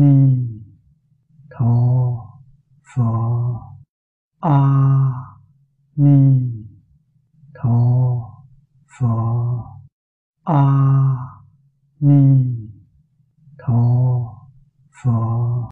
ni 0.00 0.14
tho 1.50 1.74
phở 2.94 3.04
a 4.40 4.60
ni 5.96 6.18
tho 7.54 7.78
phở 8.98 9.06
a 10.44 10.64
ni 12.00 12.44
tho 13.58 13.82
phở 15.02 15.68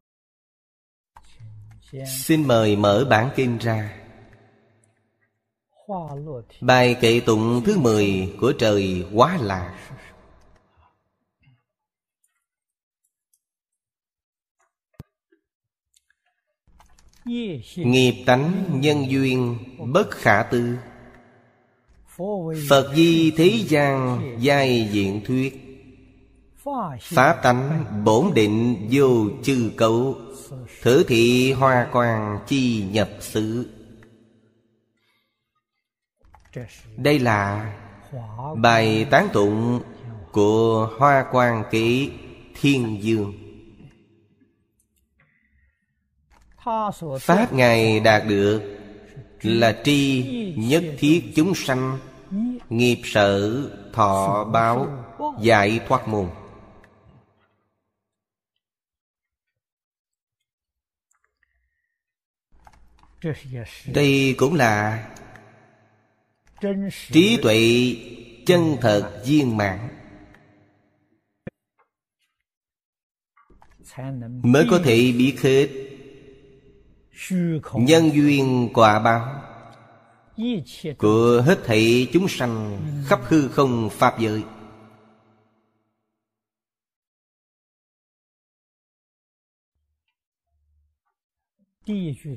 Xin 2.06 2.48
mời 2.48 2.77
mở 2.77 3.06
bản 3.11 3.30
kinh 3.37 3.59
ra. 3.59 3.93
Bài 6.61 6.97
kệ 7.01 7.20
tụng 7.27 7.62
thứ 7.65 7.79
10 7.79 8.34
của 8.41 8.52
trời 8.59 9.05
Quá 9.15 9.38
Lạc 9.41 9.74
Nghiệp 17.77 18.25
tánh 18.27 18.80
nhân 18.80 19.11
duyên 19.11 19.59
bất 19.93 20.11
khả 20.11 20.43
tư. 20.43 20.79
Phật 22.69 22.93
di 22.95 23.30
thế 23.30 23.47
gian 23.69 24.21
giai 24.41 24.89
diện 24.93 25.21
thuyết. 25.27 25.62
Pháp 27.01 27.43
tánh 27.43 27.84
bổn 28.05 28.34
định 28.34 28.89
vô 28.91 29.29
chư 29.43 29.70
cấu. 29.77 30.15
Thử 30.83 31.05
thị 31.09 31.53
hoa 31.53 31.87
quang 31.93 32.39
chi 32.47 32.84
nhập 32.93 33.11
xứ. 33.20 33.70
Đây 36.97 37.19
là 37.19 37.72
bài 38.56 39.06
tán 39.11 39.28
tụng 39.33 39.81
của 40.33 40.91
Hoa 40.98 41.25
Quang 41.33 41.65
Ký 41.70 42.11
Thiên 42.61 43.03
Dương. 43.03 43.45
Pháp 47.20 47.53
Ngài 47.53 48.00
đạt 48.00 48.22
được 48.28 48.78
là 49.42 49.81
tri 49.84 50.25
nhất 50.56 50.84
thiết 50.98 51.33
chúng 51.36 51.55
sanh, 51.55 51.98
Nghiệp 52.70 53.00
sở 53.05 53.62
thọ 53.92 54.45
báo, 54.45 55.05
giải 55.41 55.81
thoát 55.89 56.09
môn. 56.09 56.31
Đây 63.87 64.34
cũng 64.39 64.55
là 64.55 65.09
Trí 67.12 67.39
tuệ 67.42 67.61
chân 68.47 68.77
thật 68.81 69.22
viên 69.27 69.56
mãn. 69.56 69.89
Mới 74.42 74.67
có 74.70 74.81
thể 74.84 75.12
biết 75.19 75.37
hết 75.42 75.86
Nhân 77.75 78.11
duyên 78.14 78.69
quả 78.75 78.98
báo. 78.98 79.42
Của 80.98 81.42
hết 81.47 81.59
thảy 81.64 82.09
chúng 82.12 82.28
sanh 82.28 82.78
Khắp 83.06 83.20
hư 83.25 83.48
không 83.48 83.91
Pháp 83.91 84.19
giới. 84.19 84.42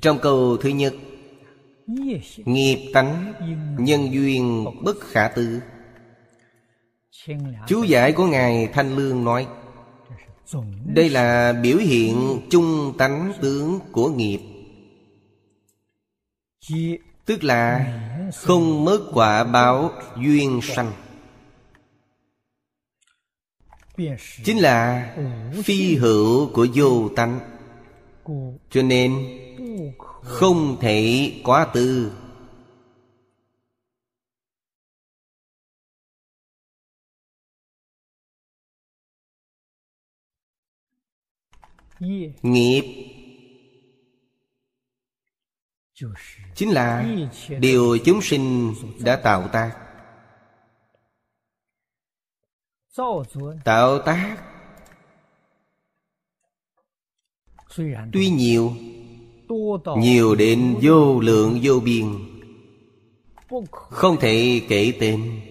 Trong 0.02 0.19
câu 0.22 0.57
thứ 0.57 0.69
nhất 0.69 0.94
Nghiệp 2.45 2.91
tánh 2.94 3.33
Nhân 3.80 4.13
duyên 4.13 4.66
bất 4.84 5.00
khả 5.00 5.28
tư. 5.28 5.61
Chú 7.67 7.84
giải 7.84 8.11
của 8.11 8.25
Ngài 8.25 8.67
Thanh 8.73 8.96
Lương 8.96 9.23
nói 9.23 9.47
Đây 10.85 11.09
là 11.09 11.53
biểu 11.53 11.78
hiện 11.78 12.41
chung 12.50 12.94
tánh 12.97 13.34
tướng 13.41 13.79
của 13.91 14.09
nghiệp 14.09 14.59
Tức 17.25 17.44
là 17.44 17.94
không 18.35 18.85
mất 18.85 19.09
quả 19.13 19.44
báo 19.44 19.91
duyên 20.18 20.59
sanh. 20.63 20.91
Chính 24.44 24.57
là 24.59 25.16
phi 25.63 25.96
hữu 25.96 26.53
của 26.53 26.68
vô 26.75 27.09
tánh. 27.16 27.40
Cho 28.69 28.81
nên 28.81 29.28
không 30.24 30.78
thể 30.81 31.31
quá 31.44 31.68
tư. 31.74 32.12
Nghiệp 42.41 43.09
chính 46.55 46.69
là 46.69 47.05
điều 47.59 47.97
chúng 48.05 48.21
sinh 48.21 48.73
đã 48.99 49.15
tạo 49.15 49.47
tác. 49.47 49.71
Tạo 53.63 54.01
tác 54.01 54.37
tuy 58.13 58.29
nhiều 58.29 58.73
nhiều 59.97 60.35
đến 60.35 60.75
vô 60.81 61.19
lượng 61.19 61.59
vô 61.63 61.79
biên, 61.79 62.05
không 63.69 64.17
thể 64.19 64.61
kể 64.67 64.93
tên. 64.99 65.41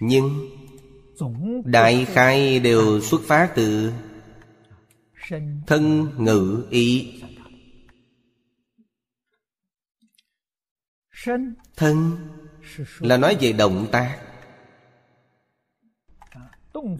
Nhưng 0.00 0.48
đại 1.64 2.04
khai 2.04 2.60
đều 2.60 3.00
xuất 3.00 3.20
phát 3.22 3.52
từ 3.54 3.92
thân 5.66 6.06
ngữ 6.18 6.66
ý. 6.70 7.12
Thân 11.76 12.16
là 12.98 13.16
nói 13.16 13.36
về 13.40 13.52
động 13.52 13.86
tác. 13.92 14.18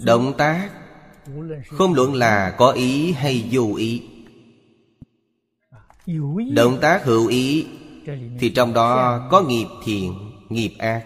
Động 0.05 0.35
tác 0.39 0.71
không 1.67 1.95
luận 1.95 2.15
là 2.15 2.55
có 2.59 2.71
ý 2.71 3.13
hay 3.13 3.49
vô 3.51 3.75
ý. 3.77 4.03
Động 6.55 6.79
tác 6.81 7.05
hữu 7.05 7.27
ý 7.27 7.67
Thì 8.39 8.51
trong 8.51 8.75
đó 8.75 9.21
có 9.31 9.43
nghiệp 9.43 9.67
thiện, 9.85 10.15
nghiệp 10.49 10.73
ác. 10.79 11.05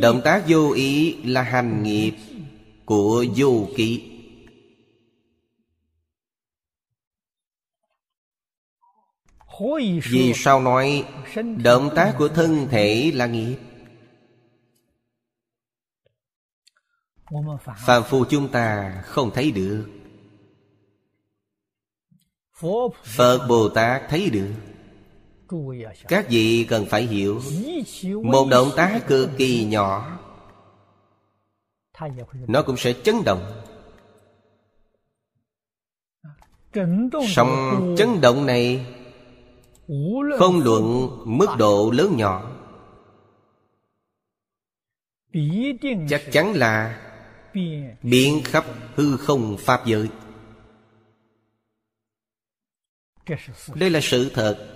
Động 0.00 0.20
tác 0.24 0.42
vô 0.48 0.72
ý 0.72 1.16
là 1.24 1.42
hành 1.42 1.82
nghiệp 1.82 2.12
của 2.84 3.24
vô 3.36 3.68
ký 3.76 4.15
Vì 10.10 10.32
sao 10.34 10.60
nói 10.60 11.04
Động 11.62 11.90
tác 11.96 12.14
của 12.18 12.28
thân 12.28 12.68
thể 12.70 13.10
là 13.14 13.26
nghiệp? 13.26 13.56
Phạm 17.76 18.02
phu 18.04 18.24
chúng 18.24 18.48
ta 18.48 18.92
không 19.06 19.30
thấy 19.34 19.50
được. 19.50 19.88
Phật 23.04 23.46
Bồ 23.48 23.68
Tát 23.68 24.02
thấy 24.08 24.30
được. 24.30 24.54
Các 26.08 26.26
vị 26.28 26.66
cần 26.68 26.86
phải 26.86 27.02
hiểu. 27.02 27.42
Một 28.22 28.48
động 28.50 28.70
tác 28.76 29.00
cực 29.06 29.30
kỳ 29.36 29.64
nhỏ. 29.64 30.18
Nó 32.46 32.62
cũng 32.62 32.76
sẽ 32.76 32.92
chấn 33.04 33.16
động. 33.24 33.62
Song 37.28 37.94
chấn 37.98 38.20
động 38.20 38.46
này 38.46 38.86
không 40.38 40.60
luận 40.64 41.08
mức 41.24 41.46
độ 41.58 41.90
lớn 41.90 42.16
nhỏ. 42.16 42.50
Chắc 46.08 46.22
chắn 46.32 46.52
là 46.54 47.02
Biến 48.02 48.40
khắp 48.44 48.64
hư 48.94 49.16
không 49.16 49.56
Pháp 49.58 49.86
giới. 49.86 50.08
Đây 53.74 53.90
là 53.90 54.00
sự 54.02 54.30
thật. 54.34 54.66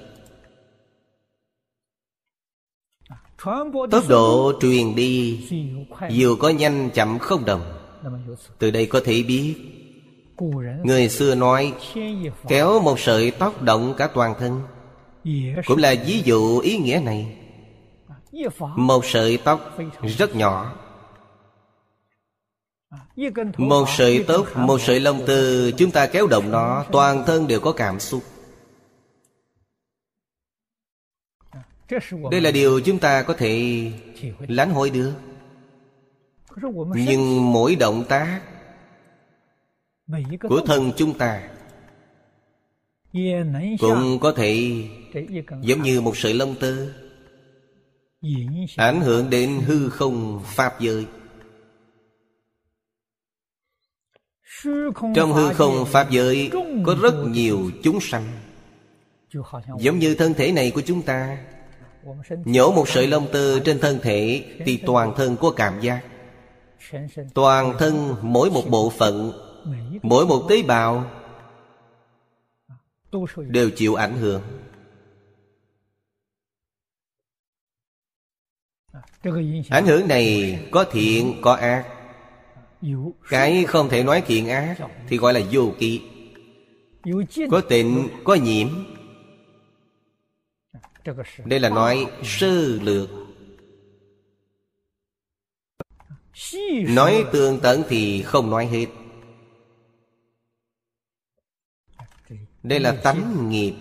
Tốc 3.90 4.04
độ 4.08 4.52
truyền 4.60 4.94
đi 4.94 5.48
dù 6.10 6.36
có 6.40 6.48
nhanh 6.48 6.90
chậm 6.94 7.18
không 7.18 7.44
đồng, 7.44 7.62
từ 8.58 8.70
đây 8.70 8.86
có 8.86 9.00
thể 9.04 9.22
biết. 9.22 9.56
Người 10.84 11.08
xưa 11.08 11.34
nói, 11.34 11.74
kéo 12.48 12.80
một 12.80 13.00
sợi 13.00 13.30
tóc 13.30 13.62
động 13.62 13.94
cả 13.98 14.08
toàn 14.14 14.34
thân 14.38 14.62
cũng 15.66 15.78
là 15.78 15.94
ví 16.06 16.22
dụ 16.24 16.58
ý 16.58 16.78
nghĩa 16.78 17.00
này. 17.04 17.36
Một 18.76 19.04
sợi 19.04 19.38
tóc 19.44 19.78
rất 20.18 20.36
nhỏ. 20.36 20.76
Một 23.56 23.84
sợi 23.88 24.24
tóc 24.28 24.56
một 24.56 24.80
sợi 24.80 25.00
lông 25.00 25.26
tơ 25.26 25.70
chúng 25.70 25.90
ta 25.90 26.06
kéo 26.06 26.26
động 26.26 26.50
nó 26.50 26.84
toàn 26.92 27.24
thân 27.26 27.46
đều 27.46 27.60
có 27.60 27.72
cảm 27.72 28.00
xúc. 28.00 28.22
Đây 32.30 32.40
là 32.40 32.50
điều 32.50 32.80
chúng 32.80 32.98
ta 32.98 33.22
có 33.22 33.34
thể 33.34 33.84
lãnh 34.38 34.70
hội 34.70 34.90
được. 34.90 35.12
Nhưng 36.94 37.52
mỗi 37.52 37.76
động 37.76 38.04
tác 38.08 38.40
của 40.48 40.60
thân 40.66 40.92
chúng 40.96 41.18
ta 41.18 41.48
cũng 43.80 44.18
có 44.20 44.32
thể 44.32 44.84
giống 45.62 45.82
như 45.82 46.00
một 46.00 46.16
sợi 46.16 46.34
lông 46.34 46.54
tơ. 46.54 46.86
ảnh 48.76 49.00
hưởng 49.00 49.30
đến 49.30 49.60
hư 49.66 49.88
không 49.88 50.40
pháp 50.44 50.80
giới. 50.80 51.06
Trong 55.14 55.32
hư 55.32 55.52
không 55.52 55.86
pháp 55.86 56.10
giới 56.10 56.50
có 56.84 56.96
rất 57.02 57.14
nhiều 57.26 57.70
chúng 57.82 58.00
sanh. 58.00 58.24
Giống 59.78 59.98
như 59.98 60.14
thân 60.14 60.34
thể 60.34 60.52
này 60.52 60.70
của 60.70 60.80
chúng 60.80 61.02
ta 61.02 61.38
nhổ 62.44 62.72
một 62.72 62.88
sợi 62.88 63.06
lông 63.06 63.32
tơ 63.32 63.60
trên 63.60 63.78
thân 63.78 63.98
thể 64.02 64.44
thì 64.66 64.76
toàn 64.76 65.14
thân 65.16 65.36
có 65.36 65.50
cảm 65.50 65.80
giác. 65.80 66.00
toàn 67.34 67.74
thân 67.78 68.14
mỗi 68.22 68.50
một 68.50 68.62
bộ 68.70 68.90
phận 68.90 69.32
mỗi 70.02 70.26
một 70.26 70.46
tế 70.48 70.62
bào 70.62 71.10
đều 73.36 73.70
chịu 73.70 73.94
ảnh 73.94 74.16
hưởng 74.16 74.42
ảnh 79.68 79.86
hưởng 79.86 80.08
này 80.08 80.58
có 80.70 80.84
thiện 80.92 81.34
có 81.42 81.52
ác. 81.54 81.86
Cái 83.28 83.64
không 83.64 83.88
thể 83.88 84.02
nói 84.02 84.22
thiện 84.26 84.48
ác 84.48 84.76
thì 85.08 85.16
gọi 85.16 85.32
là 85.32 85.40
vô 85.50 85.72
kỵ 85.78 86.00
có 87.50 87.60
tịnh 87.60 88.08
có 88.24 88.34
nhiễm. 88.34 88.68
Đây 91.44 91.60
là 91.60 91.68
nói 91.68 92.06
sơ 92.24 92.66
lược. 92.82 93.08
Nói 96.88 97.24
tường 97.32 97.58
tận 97.62 97.82
thì 97.88 98.22
không 98.22 98.50
nói 98.50 98.66
hết. 98.66 98.86
Đây 102.62 102.80
là 102.80 102.92
tánh 102.92 103.48
nghiệp 103.50 103.74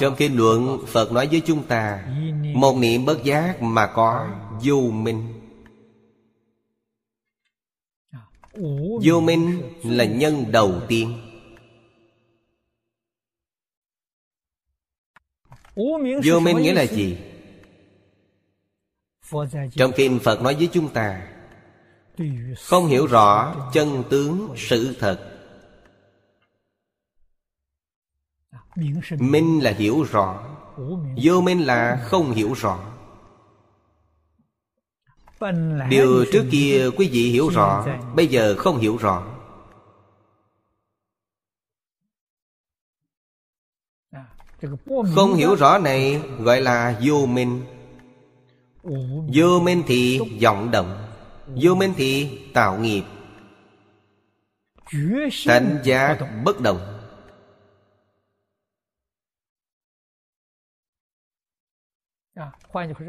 trong 0.00 0.14
kinh 0.16 0.36
luận, 0.36 0.78
phật 0.86 1.12
nói 1.12 1.28
với 1.30 1.42
chúng 1.46 1.62
ta, 1.62 2.06
một 2.54 2.76
niệm 2.76 3.04
bất 3.04 3.24
giác 3.24 3.62
mà 3.62 3.86
có 3.86 4.28
vô 4.64 4.80
minh. 4.80 5.32
Vô 9.02 9.20
minh 9.20 9.62
là 9.84 10.04
nhân 10.04 10.44
đầu 10.52 10.80
tiên. 10.88 11.22
Vô 16.24 16.40
minh 16.40 16.56
nghĩa 16.56 16.72
là 16.72 16.86
gì? 16.86 17.18
Trong 19.72 19.92
kinh 19.96 20.18
phật 20.18 20.42
nói 20.42 20.54
với 20.54 20.68
chúng 20.72 20.88
ta, 20.88 21.28
không 22.58 22.86
hiểu 22.86 23.06
rõ 23.06 23.54
chân 23.72 24.04
tướng 24.10 24.54
sự 24.56 24.96
thật. 24.98 25.35
Minh 29.18 29.62
là 29.62 29.70
hiểu 29.70 30.02
rõ. 30.02 30.42
Vô 31.22 31.40
minh 31.40 31.66
là 31.66 32.00
không 32.04 32.32
hiểu 32.32 32.52
rõ. 32.52 32.78
Điều 35.88 36.24
trước 36.32 36.44
kia 36.50 36.90
quý 36.96 37.08
vị 37.12 37.30
hiểu 37.30 37.48
rõ 37.48 37.86
bây 38.14 38.26
giờ 38.26 38.54
không 38.58 38.78
hiểu 38.78 38.96
rõ. 38.96 39.26
Không 45.14 45.34
hiểu 45.34 45.54
rõ 45.54 45.78
này 45.78 46.22
gọi 46.38 46.60
là 46.60 47.00
vô 47.02 47.26
minh. 47.26 47.62
Vô 49.34 49.60
minh 49.62 49.82
thì 49.86 50.20
vọng 50.42 50.70
động. 50.70 51.06
Vô 51.46 51.74
minh 51.74 51.92
thì 51.96 52.38
tạo 52.54 52.78
nghiệp. 52.78 53.02
Tánh 55.46 55.78
giác 55.84 56.18
bất 56.44 56.60
động 56.60 56.95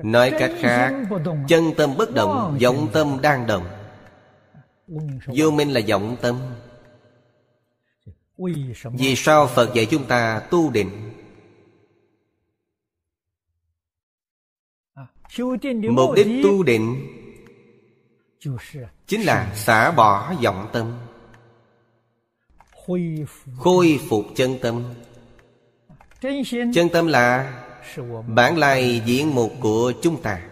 Nói 0.03 0.33
cách 0.39 0.51
khác 0.59 0.93
Chân 1.47 1.71
tâm 1.77 1.97
bất 1.97 2.13
động 2.13 2.57
vọng 2.61 2.87
tâm 2.93 3.17
đang 3.21 3.47
động. 3.47 3.67
Vô 5.27 5.51
minh 5.51 5.71
là 5.71 5.81
vọng 5.89 6.17
tâm. 6.21 6.35
Vì 8.83 9.15
sao 9.15 9.47
Phật 9.47 9.73
dạy 9.73 9.85
chúng 9.85 10.05
ta 10.05 10.39
tu 10.39 10.71
định? 10.71 11.11
Mục 15.89 16.15
đích 16.15 16.27
tu 16.43 16.63
định 16.63 17.07
Chính 19.07 19.21
là 19.21 19.53
xả 19.55 19.91
bỏ 19.91 20.33
vọng 20.43 20.69
tâm. 20.73 20.93
Khôi 23.57 23.99
phục. 24.09 24.25
Chân 24.35 24.57
tâm. 24.61 24.83
Chân 26.73 26.89
tâm 26.93 27.07
là 27.07 27.53
Bản 28.27 28.57
lai 28.57 29.01
diện 29.05 29.35
mục 29.35 29.51
của 29.61 29.93
chúng 30.01 30.21
ta. 30.21 30.47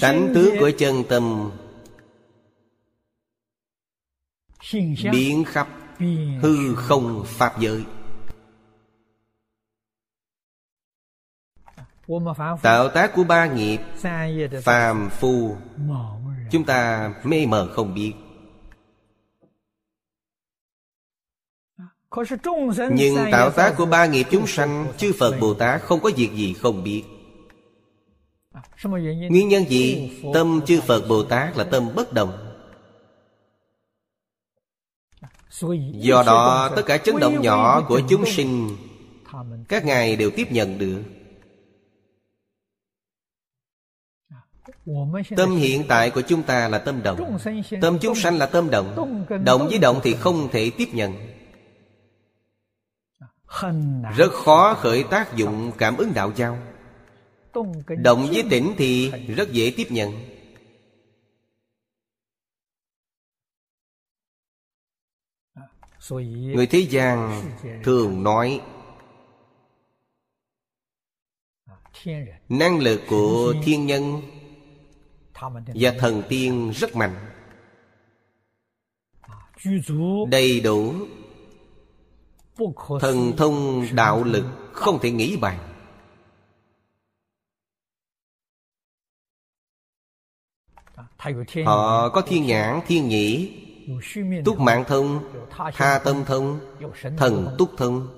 Tánh 0.00 0.32
tướng 0.34 0.54
của 0.58 0.70
chân 0.78 1.04
tâm 1.08 1.50
Biến 5.12 5.44
khắp 5.44 5.68
hư 6.42 6.74
không 6.74 7.24
Pháp 7.26 7.60
giới. 7.60 7.84
Tạo 12.62 12.88
tác 12.88 13.12
của 13.14 13.24
ba 13.24 13.46
nghiệp 13.46 13.78
Phàm 14.62 15.10
phu, 15.10 15.56
Chúng 16.50 16.64
ta 16.64 17.12
mê 17.24 17.46
mờ 17.46 17.68
không 17.74 17.94
biết. 17.94 18.12
Nhưng 22.90 23.16
tạo 23.32 23.50
tác 23.50 23.74
của 23.76 23.86
ba 23.86 24.06
nghiệp 24.06 24.26
chúng 24.30 24.46
sanh 24.46 24.92
Chư 24.96 25.12
Phật 25.18 25.40
Bồ 25.40 25.54
Tát 25.54 25.82
không 25.82 26.00
có 26.00 26.10
việc 26.16 26.30
gì 26.34 26.54
không 26.54 26.84
biết. 26.84 27.02
Nguyên 29.30 29.48
nhân 29.48 29.64
gì? 29.64 30.12
Tâm 30.34 30.60
chư 30.66 30.80
Phật 30.80 31.08
Bồ 31.08 31.22
Tát 31.22 31.56
là 31.56 31.64
tâm 31.64 31.94
bất 31.94 32.12
động. 32.12 32.54
Do 35.92 36.22
đó 36.26 36.70
tất 36.76 36.82
cả 36.86 36.98
chấn 36.98 37.18
động 37.20 37.42
nhỏ 37.42 37.84
của 37.88 38.00
chúng 38.08 38.26
sinh 38.26 38.76
Các 39.68 39.84
ngài 39.84 40.16
đều 40.16 40.30
tiếp 40.30 40.52
nhận 40.52 40.78
được. 40.78 41.02
Tâm 45.36 45.56
hiện 45.56 45.84
tại 45.88 46.10
của 46.10 46.20
chúng 46.20 46.42
ta 46.42 46.68
là 46.68 46.78
tâm 46.78 47.02
động. 47.02 47.38
Tâm 47.80 47.98
chúng 48.00 48.14
sanh 48.14 48.38
là 48.38 48.46
tâm 48.46 48.70
động. 48.70 49.24
Động 49.44 49.68
với 49.68 49.78
động. 49.78 50.00
thì 50.02 50.14
không 50.14 50.48
thể 50.52 50.70
tiếp 50.70 50.88
nhận 50.92 51.37
rất 54.16 54.32
khó 54.32 54.74
khởi 54.74 55.04
tác 55.10 55.36
dụng 55.36 55.72
cảm 55.78 55.96
ứng 55.96 56.12
đạo 56.14 56.32
giao. 56.36 56.58
Động 57.98 58.26
với 58.26 58.44
tỉnh 58.50 58.74
thì 58.78 59.10
rất 59.10 59.52
dễ 59.52 59.72
tiếp 59.76 59.86
nhận. 59.90 60.12
Người 66.54 66.66
thế 66.66 66.78
gian 66.78 67.42
thường 67.84 68.22
nói 68.22 68.60
Năng 72.48 72.78
lực 72.78 73.00
của 73.08 73.54
thiên 73.64 73.86
nhân 73.86 74.22
Và 75.74 75.94
thần 75.98 76.22
tiên 76.28 76.72
rất 76.74 76.96
mạnh. 76.96 77.14
Đầy 80.30 80.60
đủ 80.60 80.94
Thần 83.00 83.32
thông 83.36 83.86
đạo 83.92 84.24
lực 84.24 84.44
không 84.72 84.98
thể 85.02 85.10
nghĩ 85.10 85.36
bàn. 85.36 85.58
Họ 91.64 92.08
có 92.08 92.22
thiên 92.26 92.46
nhãn, 92.46 92.80
thiên 92.86 93.08
nhĩ 93.08 93.54
Túc 94.44 94.60
mạng 94.60 94.84
thông, 94.88 95.32
tha 95.72 96.00
tâm 96.04 96.24
thông 96.26 96.60
Thần 97.16 97.54
túc 97.58 97.70
thông. 97.76 98.08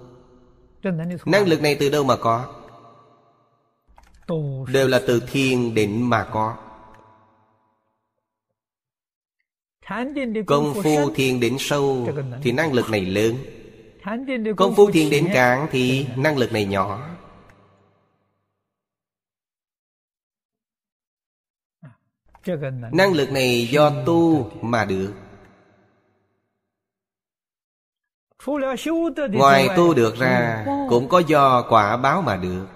Năng 1.27 1.47
lực 1.47 1.63
này 1.63 1.77
từ 1.81 1.91
đâu 1.91 2.05
mà 2.05 2.17
có? 2.17 2.55
Đều 4.73 4.89
là 4.89 5.01
từ 5.07 5.23
thiên 5.31 5.75
định 5.75 6.11
mà 6.11 6.29
có. 6.33 6.57
Công 10.47 10.75
phu 10.83 11.11
thiền 11.15 11.41
định 11.41 11.57
sâu 11.59 12.09
Thì 12.43 12.53
năng 12.53 12.73
lực 12.73 12.91
này 12.91 13.01
lớn 13.01 13.35
Công 14.57 14.75
phu 14.75 14.91
thiền 14.91 15.11
định 15.11 15.29
cạn 15.33 15.67
Thì 15.71 16.07
năng 16.17 16.39
lực 16.39 16.53
này 16.53 16.65
nhỏ. 16.65 17.07
Năng 22.93 23.13
lực 23.13 23.33
này 23.33 23.69
do 23.71 23.93
tu 24.07 24.51
mà 24.63 24.85
được. 24.85 25.13
Ngoài 29.33 29.69
tu 29.77 29.95
được 29.95 30.17
ra 30.17 30.67
Cũng 30.89 31.09
có 31.09 31.19
do 31.19 31.63
quả 31.69 31.97
báo 31.97 32.23
mà 32.23 32.37
được. 32.37 32.67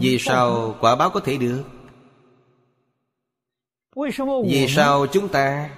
Vì 0.00 0.18
sao 0.18 0.74
quả 0.80 0.96
báo 0.96 1.10
có 1.10 1.20
thể 1.20 1.36
được? 1.36 1.64
Vì 4.48 4.66
sao 4.68 5.06
chúng 5.06 5.28
ta 5.28 5.70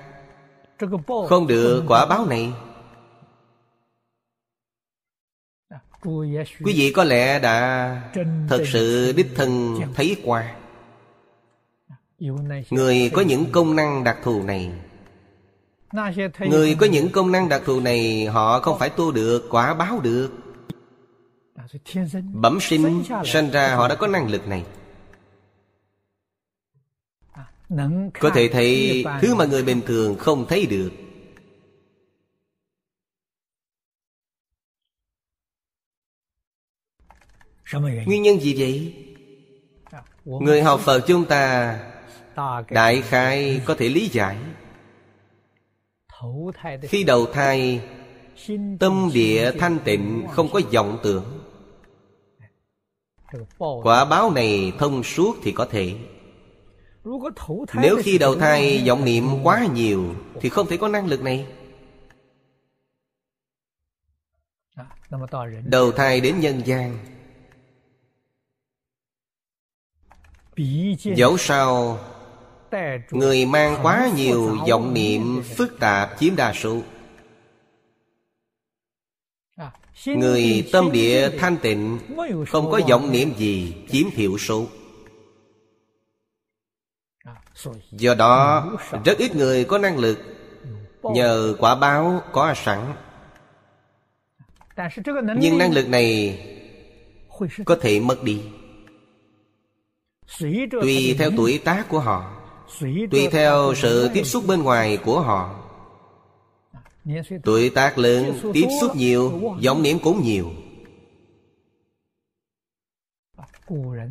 Không 1.28 1.46
được 1.46 1.84
quả 1.88 2.06
báo 2.06 2.26
này 2.26 2.52
Quý 6.64 6.72
vị 6.76 6.92
có 6.94 7.04
lẽ 7.04 7.38
đã 7.38 8.10
Thật 8.48 8.64
sự 8.66 9.12
đích 9.16 9.26
thân 9.34 9.80
thấy 9.94 10.16
qua. 10.24 10.54
Người 12.70 13.10
có 13.14 13.22
những 13.22 13.46
công 13.52 13.76
năng 13.76 14.04
đặc 14.04 14.18
thù 14.22 14.42
này. 14.42 14.72
Người 16.40 16.76
có 16.80 16.86
những 16.86 17.08
công 17.08 17.32
năng 17.32 17.48
đặc 17.48 17.62
thù 17.64 17.80
này 17.80 18.26
Họ 18.26 18.60
không 18.60 18.78
phải 18.78 18.90
tu 18.90 19.12
được 19.12 19.46
quả 19.50 19.74
báo 19.74 20.00
được. 20.00 20.30
Bẩm 22.32 22.58
sinh 22.60 23.02
Sinh 23.24 23.50
ra 23.50 23.74
họ 23.74 23.88
đã 23.88 23.94
có 23.94 24.06
năng 24.06 24.30
lực 24.30 24.48
này. 24.48 24.64
Có 28.20 28.30
thể 28.34 28.48
thấy 28.48 29.04
Thứ 29.20 29.34
mà 29.34 29.44
người 29.44 29.62
bình 29.62 29.80
thường 29.86 30.16
không 30.18 30.46
thấy 30.48 30.66
được 30.66 30.90
Nguyên 38.06 38.22
nhân 38.22 38.40
gì 38.40 38.54
vậy? 38.58 38.94
Người 40.24 40.62
học 40.62 40.80
Phật 40.80 41.00
chúng 41.06 41.24
ta 41.24 41.78
Đại 42.70 43.02
khái 43.02 43.60
có 43.64 43.74
thể 43.74 43.88
lý 43.88 44.08
giải. 44.08 44.36
Khi 46.82 47.04
đầu 47.04 47.26
thai 47.26 47.80
Tâm 48.80 49.10
địa 49.14 49.52
thanh 49.58 49.78
tịnh 49.84 50.26
Không 50.30 50.48
có 50.52 50.60
vọng 50.72 50.98
tưởng. 51.02 51.24
Quả 53.58 54.04
báo 54.04 54.30
này 54.30 54.72
thông 54.78 55.02
suốt 55.02 55.36
thì 55.42 55.52
có 55.52 55.66
thể. 55.70 55.94
Nếu 57.74 57.98
khi 58.02 58.18
đầu 58.18 58.34
thai 58.34 58.84
vọng 58.86 59.04
niệm 59.04 59.24
quá 59.42 59.66
nhiều 59.74 60.14
Thì 60.40 60.48
không 60.48 60.66
thể 60.66 60.76
có 60.76 60.88
năng 60.88 61.06
lực 61.06 61.22
này. 61.22 61.46
Đầu 65.64 65.92
thai 65.92 66.20
đến 66.20 66.40
nhân 66.40 66.62
gian 66.64 66.98
Dẫu 71.16 71.36
sao 71.38 71.98
Người 73.10 73.46
mang 73.46 73.78
quá 73.82 74.10
nhiều 74.16 74.56
vọng 74.68 74.94
niệm 74.94 75.42
phức 75.56 75.80
tạp 75.80 76.10
chiếm 76.18 76.36
đa 76.36 76.52
số. 76.52 76.80
Người 80.06 80.68
tâm 80.72 80.92
địa 80.92 81.30
thanh 81.38 81.56
tịnh 81.56 81.98
Không 82.48 82.70
có 82.70 82.80
vọng 82.88 83.12
niệm 83.12 83.32
gì 83.36 83.74
chiếm 83.90 84.10
thiểu 84.10 84.38
số. 84.38 84.66
Do 87.90 88.14
đó 88.14 88.70
rất 89.04 89.18
ít 89.18 89.36
người 89.36 89.64
có 89.64 89.78
năng 89.78 89.98
lực 89.98 90.18
Nhờ 91.02 91.54
quả 91.58 91.74
báo 91.74 92.22
có 92.32 92.54
sẵn. 92.54 92.92
Nhưng 95.40 95.58
năng 95.58 95.72
lực 95.72 95.88
này 95.88 96.38
Có 97.64 97.76
thể 97.80 98.00
mất 98.00 98.22
đi 98.22 98.42
Tùy 100.80 101.14
theo 101.18 101.30
tuổi 101.36 101.58
tác 101.58 101.88
của 101.88 102.00
họ. 102.00 102.34
Tùy 103.10 103.28
theo 103.30 103.74
sự 103.76 104.10
tiếp 104.14 104.24
xúc 104.24 104.44
bên 104.46 104.62
ngoài 104.62 104.96
của 104.96 105.20
họ. 105.20 105.64
Tuổi 107.44 107.70
tác 107.70 107.98
lớn 107.98 108.52
Tiếp 108.52 108.66
xúc 108.80 108.96
nhiều 108.96 109.40
vọng 109.64 109.82
niệm 109.82 109.98
cũng 109.98 110.22
nhiều. 110.22 110.50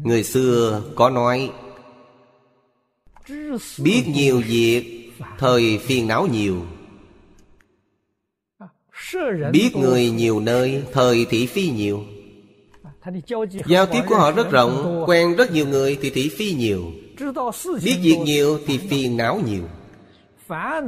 Người 0.04 0.24
xưa 0.24 0.84
có 0.96 1.10
nói 1.10 1.52
Biết 3.80 4.04
nhiều 4.08 4.42
việc 4.48 5.12
Thời 5.38 5.78
phiền 5.78 6.08
não 6.08 6.28
nhiều. 6.28 6.66
Biết 9.52 9.72
người 9.76 10.10
nhiều 10.10 10.40
nơi 10.40 10.84
Thời 10.92 11.26
thị 11.26 11.46
phi 11.46 11.70
nhiều 11.70 12.04
Giao 13.66 13.86
tiếp 13.86 14.02
của 14.08 14.16
họ 14.16 14.32
rất 14.32 14.52
rộng 14.52 15.04
Quen 15.08 15.36
rất 15.36 15.52
nhiều 15.52 15.68
người 15.68 15.98
thì 16.02 16.10
thị 16.10 16.30
phi 16.38 16.54
nhiều. 16.54 16.92
Biết 17.84 17.98
việc 18.02 18.18
nhiều 18.24 18.60
thì 18.68 18.78
phiền 18.78 19.18
não 19.18 19.40
nhiều. 19.46 19.64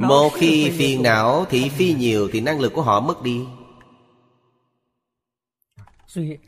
Một 0.00 0.32
khi 0.34 0.70
phiền 0.70 1.02
não 1.02 1.46
thị 1.50 1.68
phi 1.68 1.94
nhiều 1.94 2.28
Thì 2.32 2.40
năng 2.40 2.60
lực 2.60 2.72
của 2.72 2.82
họ 2.82 3.00
mất 3.00 3.22
đi. 3.22 3.40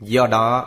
Do 0.01 0.27
đó 0.27 0.65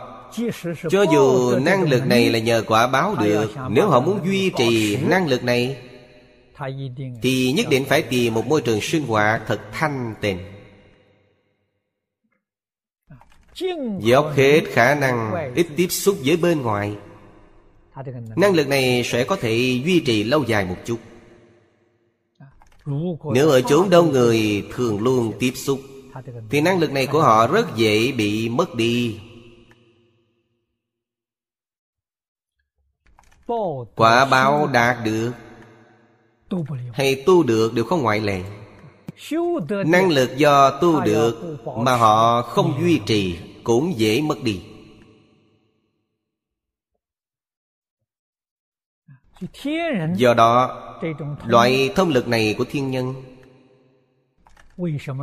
Cho 0.89 1.05
dù 1.13 1.55
năng 1.59 1.83
lực 1.83 2.07
này 2.07 2.29
là 2.29 2.39
nhờ 2.39 2.63
quả 2.67 2.87
báo 2.87 3.15
được 3.15 3.51
Nếu 3.69 3.89
họ 3.89 3.99
muốn 3.99 4.19
duy 4.25 4.51
trì 4.57 4.97
năng 4.97 5.27
lực 5.27 5.43
này 5.43 5.77
Thì 7.21 7.51
nhất 7.51 7.65
định 7.69 7.85
phải 7.85 8.01
tìm 8.01 8.33
một 8.33 8.47
môi 8.47 8.61
trường 8.61 8.81
sinh 8.81 9.07
hoạt 9.07 9.41
thật 9.47 9.59
thanh 9.71 10.15
tịnh 10.21 10.56
Dốc 13.99 14.31
hết 14.35 14.61
khả 14.67 14.95
năng 14.95 15.33
ít 15.55 15.67
tiếp 15.75 15.87
xúc 15.87 16.17
với 16.25 16.37
bên 16.37 16.61
ngoài. 16.61 16.95
Năng 18.35 18.53
lực 18.53 18.67
này 18.67 19.01
sẽ 19.05 19.23
có 19.23 19.35
thể 19.35 19.81
duy 19.85 19.99
trì 19.99 20.23
lâu 20.23 20.43
dài 20.43 20.65
một 20.65 20.75
chút. 20.85 20.99
Nếu 23.33 23.49
ở 23.49 23.61
chốn 23.61 23.89
đông 23.89 24.11
người 24.11 24.67
thường 24.73 25.01
luôn 25.01 25.33
tiếp 25.39 25.51
xúc 25.55 25.79
Thì 26.49 26.61
năng 26.61 26.79
lực 26.79 26.91
này 26.91 27.07
của 27.07 27.21
họ 27.21 27.47
rất 27.47 27.75
dễ 27.75 28.11
bị 28.11 28.49
mất 28.49 28.75
đi. 28.75 29.19
Quả 33.95 34.25
báo 34.25 34.67
đạt 34.67 34.97
được 35.05 35.31
Hay 36.93 37.23
tu 37.25 37.43
được 37.43 37.73
đều 37.73 37.85
không 37.85 38.01
ngoại 38.01 38.19
lệ. 38.19 38.41
Năng 39.85 40.09
lực 40.09 40.37
do 40.37 40.79
tu 40.81 41.01
được 41.01 41.57
Mà 41.77 41.95
họ 41.95 42.41
không 42.41 42.77
duy 42.81 43.01
trì 43.05 43.37
cũng 43.67 43.93
dễ 43.97 44.21
mất 44.21 44.43
đi. 44.43 44.61
Do 50.15 50.33
đó, 50.33 50.83
Loại 51.45 51.89
thông 51.95 52.09
lực 52.09 52.27
này 52.27 52.55
của 52.57 52.65
thiên 52.69 52.91
nhân, 52.91 53.13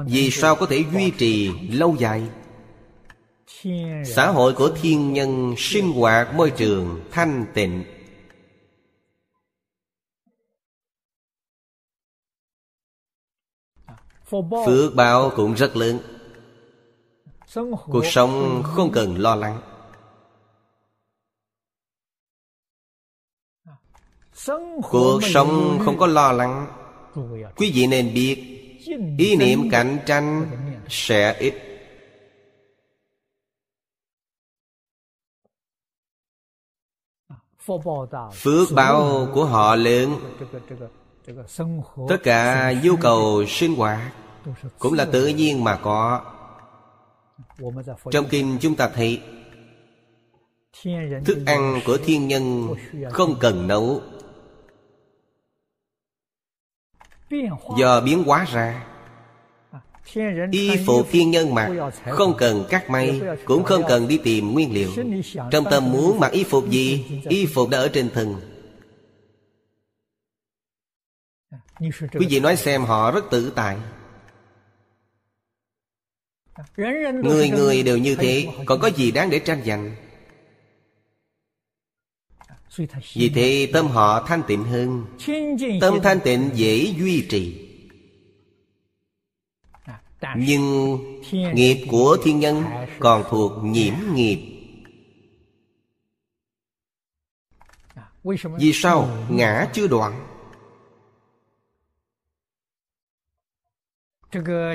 Vì 0.07 0.31
sao 0.31 0.57
có 0.57 0.67
thể 0.67 0.85
duy 0.93 1.11
trì 1.11 1.51
lâu 1.69 1.97
dài? 1.99 2.23
Xã 4.07 4.31
hội 4.31 4.55
của 4.55 4.71
thiên 4.83 5.13
nhân 5.13 5.55
sinh 5.59 5.93
hoạt 5.93 6.35
môi 6.35 6.51
trường 6.51 7.01
thanh 7.11 7.47
tịnh. 7.55 7.85
Phước 14.67 14.95
báo 14.95 15.33
cũng 15.37 15.55
rất 15.55 15.77
lớn. 15.77 16.14
Cuộc 17.87 18.05
sống 18.05 18.63
không 18.65 18.93
cần 18.93 19.19
lo 19.19 19.35
lắng. 19.35 19.61
Cuộc 24.91 25.21
sống 25.23 25.79
không 25.85 25.99
có 25.99 26.07
lo 26.07 26.33
lắng. 26.33 26.67
Quý 27.57 27.73
vị 27.75 27.87
nên 27.87 28.15
biết 28.15 28.55
Ý 29.19 29.37
niệm 29.37 29.71
cạnh 29.71 29.99
tranh 30.07 30.51
sẽ 30.89 31.37
ít. 31.39 31.55
Phước 38.33 38.69
báo 38.75 39.29
của 39.35 39.45
họ 39.45 39.77
lớn. 39.77 40.17
Tất 42.09 42.17
cả 42.23 42.73
nhu 42.83 42.97
cầu 42.97 43.45
sinh 43.49 43.75
hoạt 43.75 44.13
Cũng 44.79 44.93
là 44.93 45.05
tự 45.05 45.27
nhiên 45.27 45.65
mà 45.65 45.81
có 45.83 46.34
trong 48.11 48.27
kinh 48.31 48.59
chúng 48.61 48.77
ta 48.77 48.89
thấy, 48.89 49.23
Thức 51.25 51.39
ăn 51.47 51.81
của 51.87 51.99
thiên 52.05 52.29
nhân 52.29 52.75
không 53.11 53.37
cần 53.41 53.69
nấu. 53.69 54.01
Do 57.79 58.01
biến 58.01 58.25
hóa 58.25 58.47
ra, 58.53 58.87
Y 60.53 60.71
phục 60.87 61.07
thiên 61.11 61.31
nhân 61.31 61.55
mặc 61.55 61.93
Không 62.11 62.35
cần 62.39 62.65
cắt 62.71 62.91
may, 62.91 63.21
Cũng 63.45 63.65
không 63.65 63.83
cần 63.89 64.09
đi 64.09 64.19
tìm 64.19 64.53
nguyên 64.53 64.75
liệu. 64.75 64.91
Trong 65.51 65.65
tâm 65.71 65.93
muốn 65.93 66.21
mặc 66.21 66.33
y 66.33 66.45
phục 66.45 66.71
gì? 66.71 67.07
Y 67.29 67.47
phục 67.47 67.69
đã 67.69 67.79
ở 67.79 67.89
trên 67.89 68.11
thân. 68.11 68.41
Quý 72.13 72.27
vị 72.31 72.41
nói 72.41 72.57
xem 72.57 72.85
họ 72.85 73.11
rất 73.11 73.25
tự 73.31 73.53
tại. 73.57 73.77
Người 77.23 77.51
người 77.51 77.83
đều 77.83 77.99
như 77.99 78.17
thế 78.17 78.49
Còn 78.67 78.81
có 78.81 78.91
gì 78.91 79.11
đáng 79.11 79.31
để 79.31 79.39
tranh 79.39 79.63
giành? 79.65 79.97
Vì 83.15 83.29
thế 83.29 83.71
tâm 83.73 83.87
họ 83.87 84.27
thanh 84.29 84.43
tịnh 84.47 84.65
hơn 84.65 85.07
Tâm 85.81 85.99
thanh 86.03 86.21
tịnh 86.21 86.51
dễ 86.55 86.95
duy 86.99 87.27
trì. 87.29 87.69
Nhưng 90.37 90.99
nghiệp 91.55 91.87
của 91.91 92.17
thiên 92.25 92.41
nhân 92.41 92.65
Còn 92.99 93.25
thuộc 93.31 93.53
nhiễm 93.63 93.95
nghiệp. 94.15 94.55
Vì 98.59 98.73
sao 98.75 99.09
ngã 99.31 99.71
chưa 99.73 99.87
đoạn 99.87 100.34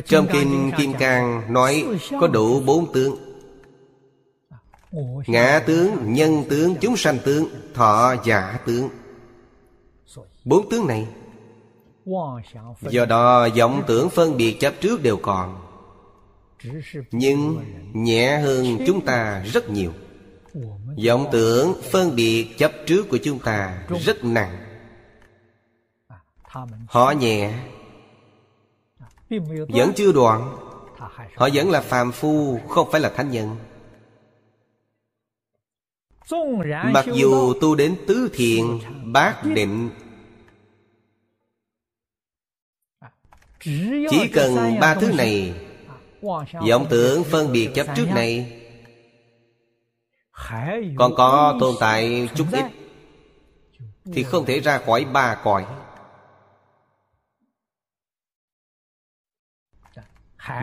Trong 0.05 0.27
Kinh 0.31 0.71
Kim 0.77 0.93
Cang 0.93 1.53
nói 1.53 1.85
có 2.21 2.27
đủ 2.27 2.59
bốn 2.59 2.93
tướng. 2.93 3.15
Ngã 5.27 5.59
tướng, 5.65 6.13
nhân 6.13 6.43
tướng, 6.49 6.75
chúng 6.81 6.97
sanh 6.97 7.17
tướng, 7.25 7.45
thọ 7.73 8.15
giả 8.25 8.59
tướng. 8.65 8.89
Bốn 10.45 10.69
tướng 10.69 10.87
này 10.87 11.07
Do 12.81 13.05
đó 13.05 13.49
vọng 13.57 13.83
tưởng 13.87 14.09
phân 14.09 14.37
biệt 14.37 14.59
chấp 14.59 14.73
trước 14.81 15.03
đều 15.03 15.17
còn. 15.17 15.61
Nhưng 17.11 17.59
nhẹ 17.93 18.39
hơn 18.39 18.77
chúng 18.87 19.05
ta 19.05 19.43
rất 19.53 19.69
nhiều. 19.69 19.93
Vọng 21.07 21.29
tưởng 21.31 21.73
phân 21.91 22.15
biệt 22.15 22.57
chấp 22.57 22.71
trước 22.87 23.09
của 23.09 23.17
chúng 23.23 23.39
ta 23.39 23.83
rất 24.05 24.23
nặng. 24.23 24.57
Họ 26.87 27.11
nhẹ 27.11 27.53
vẫn 29.69 29.93
chưa 29.95 30.11
đoạn. 30.11 30.57
Họ 31.35 31.49
vẫn 31.53 31.69
là 31.69 31.81
phàm 31.81 32.11
phu, 32.11 32.59
không 32.69 32.91
phải 32.91 33.01
là 33.01 33.09
thánh 33.09 33.31
nhân. 33.31 33.55
Mặc 36.93 37.05
dù 37.13 37.53
tu 37.61 37.75
đến 37.75 37.95
tứ 38.07 38.29
thiện, 38.33 38.79
bát 39.03 39.45
định, 39.45 39.89
chỉ 44.09 44.29
cần 44.33 44.79
ba 44.79 44.95
thứ 44.95 45.11
này, 45.11 45.53
vọng 46.69 46.85
tưởng 46.89 47.23
phân 47.23 47.51
biệt 47.51 47.69
chấp 47.75 47.87
trước 47.95 48.07
này, 48.15 48.61
còn 50.97 51.15
có 51.15 51.57
tồn 51.59 51.75
tại 51.79 52.29
chút 52.35 52.45
ít, 52.51 52.65
thì 54.13 54.23
không 54.23 54.45
thể 54.45 54.59
ra 54.59 54.77
khỏi 54.77 55.05
ba 55.05 55.41
cõi. 55.43 55.65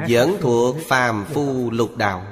Vẫn 0.08 0.36
thuộc 0.40 0.76
phàm 0.86 1.24
phu 1.24 1.70
lục 1.70 1.96
đạo. 1.96 2.26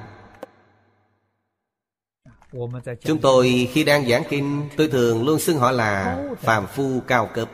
Chúng 3.00 3.18
tôi 3.23 3.68
khi 3.73 3.84
đang 3.84 4.08
giảng 4.08 4.23
kinh 4.30 4.68
tôi 4.76 4.88
thường 4.88 5.26
luôn 5.26 5.38
xưng 5.38 5.58
họ 5.58 5.70
là 5.70 6.25
phàm 6.40 6.66
phu 6.66 7.00
cao 7.06 7.30
cấp. 7.34 7.50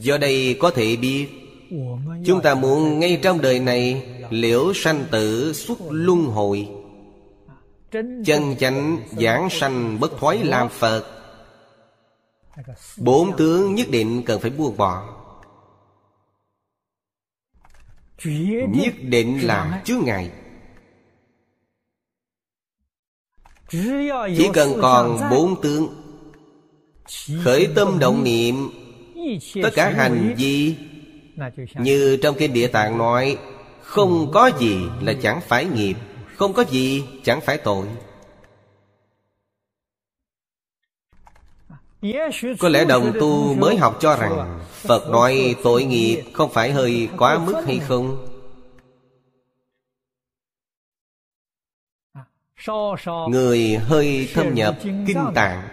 Do 0.00 0.18
đây 0.18 0.56
có 0.60 0.70
thể 0.70 0.96
biết 0.96 1.28
Chúng 2.24 2.40
ta 2.42 2.54
muốn 2.54 3.00
ngay 3.00 3.20
trong 3.22 3.40
đời 3.40 3.58
này 3.60 4.06
Liễu 4.30 4.72
sanh 4.74 5.04
tử 5.10 5.52
xuất 5.52 5.78
luân 5.90 6.24
hồi. 6.24 6.68
Chân 8.24 8.56
chánh 8.58 8.98
giảng 9.10 9.50
sanh 9.50 10.00
bất 10.00 10.12
thoái 10.18 10.38
làm 10.44 10.68
Phật 10.68 11.15
Bốn 12.96 13.36
tướng 13.36 13.74
nhất 13.74 13.86
định 13.90 14.22
cần 14.26 14.40
phải 14.40 14.50
buông 14.50 14.76
bỏ. 14.76 15.22
Nhất 18.68 18.94
định 19.02 19.46
là 19.46 19.82
chướng 19.84 20.04
ngại 20.04 20.30
Chỉ 24.36 24.48
cần 24.52 24.78
còn 24.82 25.30
bốn 25.30 25.62
tướng, 25.62 25.88
Khởi 27.44 27.68
tâm 27.74 27.98
động 27.98 28.24
niệm, 28.24 28.70
Tất 29.62 29.70
cả 29.74 29.90
hành 29.90 30.34
vi 30.38 30.76
như 31.74 32.16
trong 32.22 32.36
kinh 32.38 32.52
địa 32.52 32.66
tạng 32.66 32.98
nói, 32.98 33.38
Không 33.82 34.30
có 34.32 34.50
gì 34.58 34.76
là 35.00 35.14
chẳng 35.22 35.40
phải 35.48 35.64
nghiệp, 35.64 35.96
Không 36.36 36.52
có 36.52 36.64
gì 36.70 37.04
chẳng 37.24 37.40
phải 37.40 37.58
tội. 37.58 37.86
Có 42.58 42.68
lẽ 42.68 42.84
đồng 42.84 43.12
tu 43.20 43.54
mới 43.54 43.76
học 43.76 43.96
cho 44.00 44.16
rằng 44.16 44.60
Phật 44.72 45.08
nói 45.08 45.54
tội 45.62 45.84
nghiệp 45.84 46.22
không 46.32 46.52
phải 46.52 46.72
hơi 46.72 47.08
quá 47.18 47.38
mức 47.38 47.62
hay 47.66 47.78
không? 47.78 48.26
Người 53.30 53.76
hơi 53.76 54.28
thâm 54.34 54.54
nhập 54.54 54.76
kinh 54.82 55.26
tạng 55.34 55.68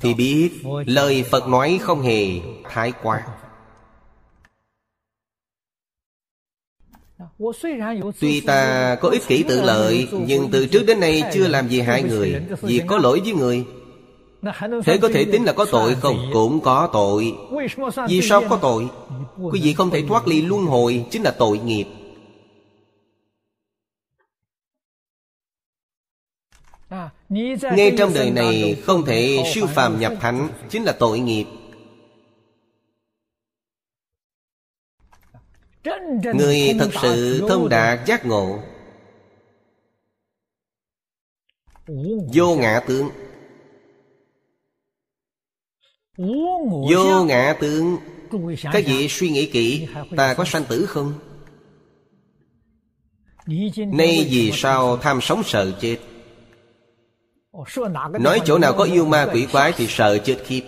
Thì 0.00 0.14
biết 0.14 0.50
lời 0.86 1.24
Phật 1.30 1.48
nói 1.48 1.78
không 1.82 2.02
hề 2.02 2.26
thái 2.64 2.92
quá. 3.02 3.26
Tuy 8.20 8.40
ta 8.40 8.94
có 9.00 9.08
ích 9.08 9.22
kỷ 9.28 9.42
tự 9.42 9.62
lợi, 9.62 10.08
Nhưng 10.12 10.48
từ 10.52 10.66
trước 10.66 10.82
đến 10.86 11.00
nay 11.00 11.22
chưa 11.34 11.48
làm 11.48 11.68
gì 11.68 11.80
hại 11.80 12.02
người, 12.02 12.42
Vì 12.60 12.82
có 12.86 12.98
lỗi 12.98 13.20
với 13.24 13.32
người. 13.32 13.66
Thế 14.84 14.98
có 15.02 15.08
thể 15.14 15.24
tính 15.32 15.44
là 15.44 15.52
có 15.52 15.66
tội 15.70 15.94
không? 15.94 16.30
Cũng 16.32 16.60
có 16.60 16.90
tội. 16.92 17.36
Vì 18.08 18.22
sao 18.22 18.42
có 18.50 18.58
tội? 18.62 18.88
Quý 19.52 19.60
vị 19.62 19.74
không 19.74 19.90
thể 19.90 20.04
thoát 20.08 20.28
ly 20.28 20.42
luân 20.42 20.66
hồi 20.66 21.06
Chính 21.10 21.22
là 21.22 21.30
tội 21.30 21.58
nghiệp. 21.58 21.84
Ngay 27.60 27.94
trong 27.98 28.14
đời 28.14 28.30
này 28.30 28.82
không 28.84 29.04
thể 29.04 29.42
siêu 29.54 29.66
phàm 29.66 30.00
nhập 30.00 30.12
thánh 30.20 30.48
Chính 30.70 30.84
là 30.84 30.92
tội 30.92 31.20
nghiệp. 31.20 31.46
Người 36.34 36.76
thật 36.78 36.90
sự 37.02 37.44
thông 37.48 37.68
đạt 37.68 38.06
giác 38.06 38.26
ngộ. 38.26 38.58
Vô 42.34 42.56
ngã 42.56 42.80
tướng 42.86 43.08
Vô 46.16 47.24
ngã 47.24 47.56
tướng. 47.60 47.96
Các 48.72 48.84
vị 48.86 49.08
suy 49.08 49.30
nghĩ 49.30 49.46
kỹ? 49.46 49.88
Ta 50.16 50.34
có 50.34 50.44
sanh 50.44 50.64
tử 50.64 50.86
không? 50.86 51.14
Nay 53.76 54.26
vì 54.30 54.52
sao 54.54 54.96
tham 54.96 55.20
sống 55.20 55.42
sợ 55.44 55.72
chết? 55.80 55.98
Nói 58.20 58.40
chỗ 58.44 58.58
nào 58.58 58.74
có 58.78 58.84
yêu 58.84 59.06
ma 59.06 59.28
quỷ 59.32 59.46
quái 59.52 59.72
Thì 59.76 59.86
sợ 59.88 60.18
chết 60.18 60.38
khiếp. 60.44 60.62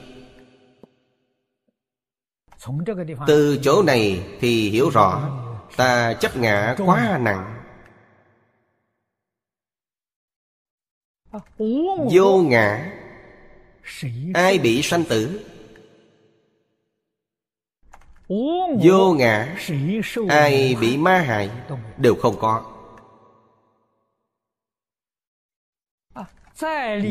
Từ 3.26 3.59
chỗ 3.62 3.83
này 3.83 4.26
thì 4.40 4.70
hiểu 4.70 4.90
rõ. 4.90 5.40
Ta 5.76 6.14
chấp 6.14 6.37
ngã 6.37 6.76
quá 6.87 7.18
nặng. 7.22 7.54
Vô 12.11 12.42
ngã 12.42 12.93
ai 14.34 14.58
bị 14.58 14.82
sanh 14.82 15.04
tử? 15.04 15.40
Vô 18.82 19.14
ngã. 19.14 19.56
ai 20.28 20.76
bị 20.80 20.96
ma 20.96 21.18
hại? 21.18 21.50
Đều 21.96 22.14
không 22.14 22.36
có. 22.40 22.62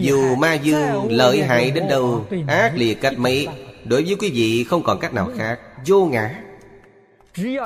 Dù 0.02 0.36
ma 0.36 0.54
dương 0.54 1.12
lợi 1.12 1.44
hại 1.44 1.72
đến 1.72 1.88
đâu 1.90 2.26
ác 2.48 2.74
liệt 2.76 3.02
cách 3.02 3.14
mấy 3.18 3.48
Đối 3.86 4.04
với 4.04 4.16
quý 4.16 4.32
vị 4.34 4.64
không 4.64 4.84
còn 4.84 5.00
cách 5.00 5.14
nào 5.14 5.32
khác. 5.38 5.60
Vô 5.86 6.06
ngã. 6.06 6.44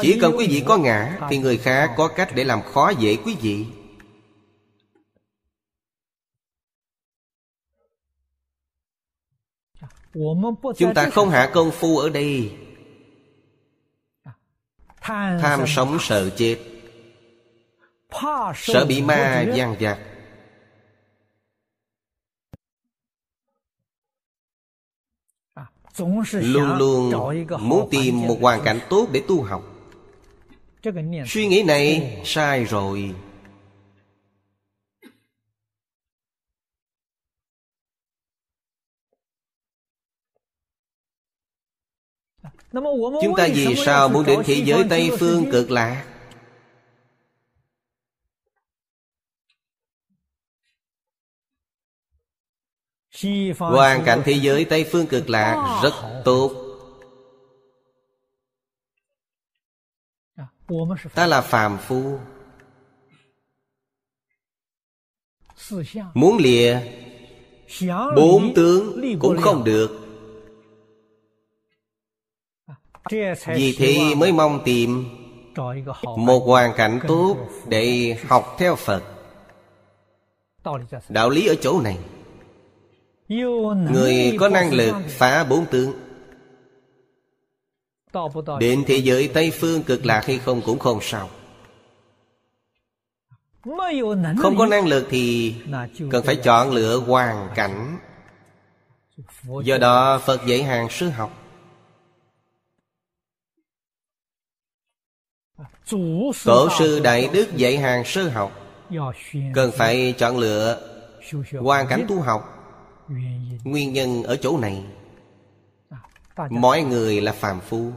Chỉ 0.02 0.18
cần 0.22 0.34
quý 0.38 0.48
vị 0.48 0.64
có 0.68 0.78
ngã 0.78 1.18
Thì 1.30 1.38
người 1.38 1.58
khác 1.58 1.92
có 1.98 2.08
cách 2.08 2.30
để 2.36 2.44
làm 2.44 2.62
khó 2.62 2.90
dễ 2.90 3.16
quý 3.26 3.36
vị 3.42 3.66
Chúng 10.78 10.94
ta 10.94 11.10
không 11.10 11.30
hạ 11.30 11.50
công 11.54 11.72
phu 11.72 11.98
ở 11.98 12.10
đây. 12.10 12.52
Tham 15.02 15.68
sống 15.68 15.98
sợ 16.00 16.30
chết. 16.30 16.58
Sợ 18.56 18.86
bị 18.86 19.02
ma 19.02 19.46
gian 19.56 19.76
vặt 19.80 20.00
Luôn 26.32 26.78
luôn 26.78 27.12
muốn 27.60 27.88
tìm 27.92 28.28
một 28.28 28.38
hoàn 28.42 28.64
cảnh 28.64 28.80
tốt 28.90 29.08
để 29.12 29.22
tu 29.28 29.42
học. 29.44 29.64
Suy 31.28 31.48
nghĩ 31.48 31.64
này 31.64 32.18
sai 32.26 32.64
rồi 32.64 33.14
Chúng 43.22 43.36
ta 43.38 43.48
vì 43.54 43.76
sao 43.76 44.10
muốn 44.10 44.26
đến 44.26 44.42
thế 44.46 44.64
giới 44.66 44.84
Tây 44.90 45.10
Phương 45.20 45.52
cực 45.52 45.72
lạc 45.72 46.06
Hoàn 53.60 54.04
cảnh 54.06 54.22
thế 54.26 54.34
giới 54.34 54.66
Tây 54.66 54.90
Phương 54.92 55.08
cực 55.08 55.30
lạc 55.30 55.80
rất 55.84 56.22
tốt. 56.26 56.64
Ta 61.14 61.28
là 61.28 61.42
phàm 61.42 61.78
phu. 61.78 62.20
Muốn 66.14 66.38
lìa 66.38 66.80
Bốn 68.16 68.54
tướng 68.56 69.02
cũng 69.20 69.38
không 69.42 69.64
được 69.64 70.07
Vì 73.46 73.76
thế 73.78 74.16
mới 74.18 74.32
mong 74.32 74.62
tìm 74.66 75.06
Một 76.18 76.40
hoàn 76.46 76.74
cảnh 76.78 77.00
tốt 77.08 77.38
Để 77.68 78.18
học 78.28 78.56
theo 78.58 78.76
Phật. 78.76 79.04
Đạo 81.10 81.30
lý 81.30 81.48
ở 81.48 81.56
chỗ 81.62 81.82
này. 81.82 81.98
Người 83.94 84.38
có 84.40 84.50
năng 84.50 84.74
lực 84.74 84.96
phá 85.10 85.44
bốn 85.44 85.66
tướng. 85.66 85.94
Đến 88.60 88.84
thế 88.88 88.98
giới 88.98 89.28
Tây 89.28 89.52
Phương 89.52 89.84
cực 89.84 90.06
lạc 90.06 90.26
hay 90.26 90.38
không 90.38 90.62
cũng 90.62 90.80
không 90.80 91.00
sao. 91.02 91.30
Không 94.38 94.58
có 94.58 94.66
năng 94.66 94.88
lực 94.88 95.08
thì 95.10 95.56
Cần 96.12 96.26
phải 96.26 96.36
chọn 96.36 96.72
lựa 96.72 97.00
hoàn 97.00 97.50
cảnh. 97.56 97.98
Do 99.64 99.78
đó 99.78 100.22
Phật 100.26 100.46
dạy 100.46 100.64
hàng 100.64 100.90
sư 100.90 101.10
học 101.10 101.47
Tổ 106.46 106.70
sư 106.80 107.00
Đại 107.04 107.30
Đức 107.34 107.56
dạy 107.56 107.78
hàng 107.78 108.06
sơ 108.06 108.30
học. 108.30 108.52
Cần 109.54 109.72
phải 109.78 110.14
chọn 110.18 110.38
lựa 110.38 110.82
Hoàn 111.60 111.88
cảnh 111.88 112.06
tu 112.10 112.22
học. 112.22 112.54
Nguyên 113.64 113.94
nhân 113.94 114.24
ở 114.24 114.36
chỗ 114.36 114.58
này. 114.58 114.84
Mọi 116.50 116.84
người 116.84 117.22
là 117.22 117.32
phàm 117.32 117.60
phu. 117.60 117.92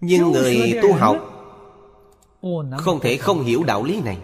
Nhưng 0.00 0.32
người 0.32 0.78
tu 0.82 0.92
học 0.92 1.16
Không 2.78 3.00
thể 3.00 3.16
không 3.16 3.44
hiểu 3.44 3.64
đạo 3.64 3.84
lý 3.84 4.00
này. 4.00 4.18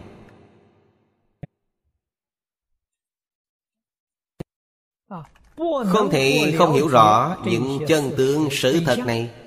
Không 5.86 6.10
thể 6.10 6.54
không 6.58 6.72
hiểu 6.72 6.88
rõ 6.88 7.36
những 7.44 7.78
chân 7.88 8.12
tướng 8.16 8.48
sự 8.50 8.80
thật 8.86 8.98
này 9.06 9.43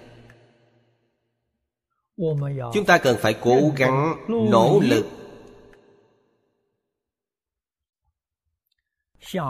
Chúng 2.74 2.86
ta 2.88 2.98
cần 2.98 3.18
phải 3.20 3.34
cố 3.42 3.72
gắng 3.76 4.26
nỗ 4.28 4.80
lực. 4.84 5.06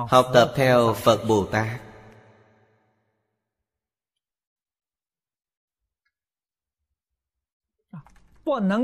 Học 0.09 0.25
tập 0.33 0.53
theo 0.55 0.93
Phật 0.93 1.23
Bồ 1.27 1.45
Tát. 1.45 1.81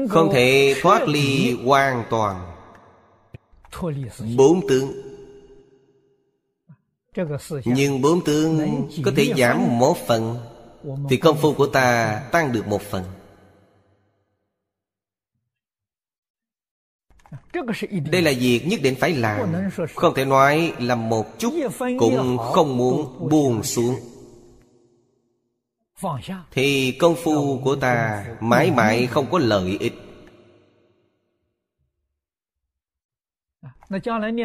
Không 0.10 0.30
thể 0.34 0.76
thoát 0.82 1.08
ly 1.08 1.58
hoàn 1.66 2.04
toàn. 2.10 2.56
Bốn 4.38 4.68
tướng. 4.70 4.92
Nhưng 7.66 8.02
bốn 8.02 8.24
tướng 8.24 8.88
có 9.06 9.12
thể 9.16 9.34
giảm 9.38 9.80
một 9.80 9.98
phần 10.08 10.38
Thì 11.10 11.18
công 11.18 11.38
phu 11.38 11.54
của 11.54 11.68
ta 11.68 12.20
tăng 12.32 12.52
được 12.52 12.68
một 12.68 12.82
phần 12.82 13.04
Đây 18.12 18.22
là 18.22 18.32
việc 18.40 18.62
nhất 18.68 18.80
định 18.84 18.96
phải 18.96 19.16
làm. 19.16 19.54
Không 19.96 20.16
thể 20.16 20.26
nói 20.26 20.74
làm 20.80 21.10
một 21.10 21.40
chút 21.40 21.54
Cũng 22.00 22.38
không 22.38 22.78
muốn 22.78 23.30
buông 23.30 23.64
xuống. 23.64 23.96
Thì 26.52 26.92
công 26.92 27.16
phu 27.16 27.60
của 27.64 27.76
ta 27.76 28.26
mãi 28.42 28.72
mãi 28.72 29.08
không 29.08 29.26
có 29.32 29.40
lợi 29.40 29.78
ích. 29.80 29.94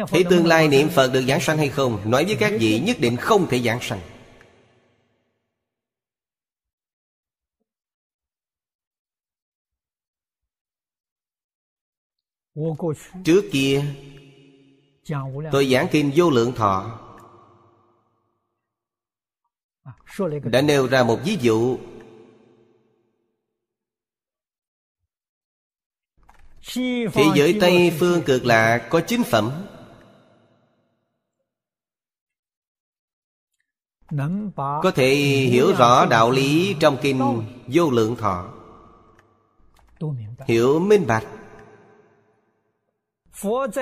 Thế 0.07 0.23
tương 0.29 0.47
lai 0.47 0.67
niệm 0.67 0.89
Phật 0.89 1.13
được 1.13 1.21
giảng 1.21 1.39
sanh 1.39 1.57
hay 1.57 1.69
không 1.69 1.99
Nói 2.05 2.25
với 2.25 2.35
các 2.35 2.53
vị 2.59 2.79
nhất 2.85 2.97
định 2.99 3.17
không 3.17 3.47
thể 3.47 3.59
giảng 3.59 3.79
sanh 3.81 3.99
Trước 13.23 13.43
kia 13.51 13.83
Tôi 15.51 15.69
giảng 15.71 15.87
kinh 15.91 16.11
vô 16.15 16.29
lượng 16.29 16.53
thọ. 16.55 16.99
Đã 20.43 20.61
nêu 20.61 20.87
ra 20.87 21.03
một 21.03 21.19
ví 21.25 21.37
dụ. 21.41 21.77
Thế 27.13 27.25
giới 27.35 27.57
Tây 27.61 27.91
Phương 27.99 28.21
cực 28.25 28.45
lạ 28.45 28.87
có 28.89 29.01
chính 29.07 29.23
phẩm. 29.23 29.65
Có 34.55 34.91
thể 34.95 35.15
hiểu 35.51 35.73
rõ 35.77 36.05
đạo 36.05 36.31
lý 36.31 36.75
trong 36.79 36.97
kinh 37.01 37.43
vô 37.67 37.91
lượng 37.91 38.15
thọ. 38.15 38.53
Hiểu 40.47 40.79
minh 40.79 41.07
bạch 41.07 41.25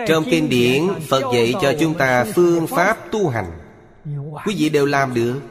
trong 0.08 0.24
kinh 0.32 0.50
điển 0.50 0.88
Phật 1.08 1.24
dạy 1.34 1.54
cho 1.62 1.74
chúng 1.80 1.98
ta 1.98 2.26
phương 2.36 2.68
pháp 2.68 3.12
tu 3.12 3.30
hành. 3.30 3.52
Quý 4.46 4.56
vị 4.58 4.70
đều 4.70 4.86
làm 4.86 5.14
được. 5.14 5.42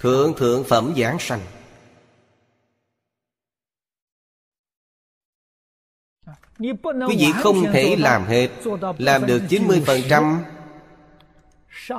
Thượng 0.00 0.34
thượng 0.36 0.64
phẩm 0.64 0.94
giảng 0.96 1.18
sanh. 1.18 1.40
Quý 6.58 7.16
vị 7.18 7.32
không 7.34 7.64
thể 7.72 7.96
làm 7.98 8.24
hết 8.24 8.48
Làm 8.98 9.26
được 9.26 9.42
90% 9.48 10.38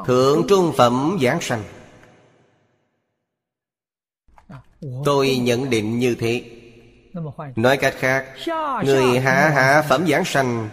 Thượng 0.06 0.48
trung 0.48 0.74
phẩm 0.78 1.18
giảng 1.22 1.42
sanh. 1.42 1.64
Tôi 5.06 5.38
nhận 5.38 5.70
định 5.70 6.00
như 6.00 6.16
thế 6.16 6.59
Nói 7.56 7.78
cách 7.78 7.94
khác 7.98 8.26
Người 8.86 9.20
hạ 9.20 9.50
hạ 9.50 9.82
phẩm 9.90 10.08
giảng 10.08 10.26
sanh 10.26 10.70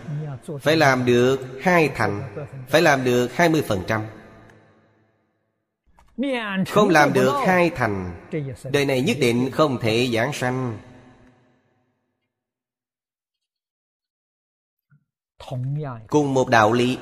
Phải 0.61 0.77
làm 0.77 1.05
được 1.05 1.41
hai 1.63 1.89
thành 1.95 2.23
Phải 2.69 2.83
làm 2.83 3.05
được 3.05 3.33
hai 3.33 3.49
mươi 3.49 3.63
phần 3.63 3.83
trăm. 3.87 4.03
Không 6.69 6.89
làm 6.89 7.13
được 7.13 7.33
hai 7.47 7.71
thành 7.71 8.29
Đời 8.73 8.85
này 8.85 9.03
nhất 9.03 9.17
định 9.21 9.51
không 9.51 9.79
thể 9.81 10.09
giảng 10.13 10.33
sanh. 10.33 10.79
Cùng 16.09 16.35
một 16.35 16.49
đạo 16.49 16.73
lý. 16.73 16.99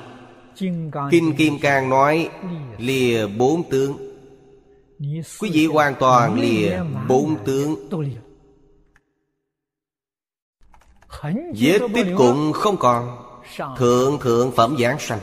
Kinh 1.11 1.35
Kim 1.37 1.59
Cang 1.61 1.89
nói 1.89 2.29
Lìa. 2.77 3.27
bốn 3.27 3.69
tướng. 3.69 4.15
Quý 5.39 5.49
vị 5.53 5.65
hoàn 5.65 5.95
toàn 5.99 6.39
lìa 6.39 6.79
bốn 7.07 7.37
tướng 7.45 7.89
Vết 11.33 11.79
tích 11.93 12.07
cũng 12.17 12.53
không 12.53 12.77
còn. 12.77 13.17
Thượng 13.77 14.19
thượng 14.19 14.51
phẩm 14.51 14.77
giảng 14.79 14.99
sanh. 14.99 15.19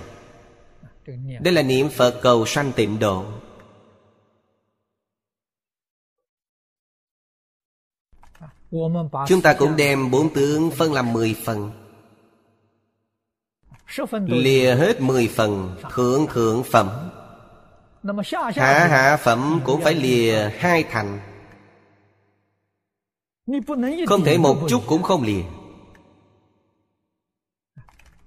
Đây 1.41 1.55
là 1.55 1.63
niệm 1.63 1.89
Phật 1.89 2.21
cầu 2.23 2.47
sanh 2.47 2.73
tịnh 2.73 2.99
độ. 2.99 3.25
Chúng 9.27 9.43
ta 9.43 9.55
cũng 9.59 9.77
đem 9.77 10.11
bốn 10.11 10.35
tướng 10.35 10.71
phân 10.71 10.93
làm 10.93 11.13
mười 11.13 11.37
phần. 11.45 11.71
Lìa 14.27 14.75
hết 14.75 15.01
mười 15.01 15.29
phần 15.29 15.77
Thượng 15.95 16.27
thượng 16.27 16.63
phẩm. 16.63 17.11
Hạ 18.55 18.87
hạ 18.87 19.17
phẩm 19.17 19.61
cũng 19.65 19.81
phải 19.81 19.95
lìa 19.95 20.49
hai 20.59 20.85
thành. 20.91 21.21
Không 24.07 24.25
thể 24.25 24.39
một 24.39 24.57
chút 24.69 24.83
cũng 24.87 25.03
không 25.03 25.23
lìa 25.23 25.43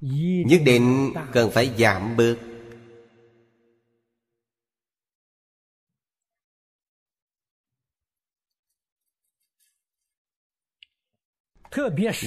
nhất 0.02 0.62
định 0.66 1.14
cần 1.32 1.52
phải 1.52 1.72
giảm 1.78 2.18
bớt. 2.18 2.36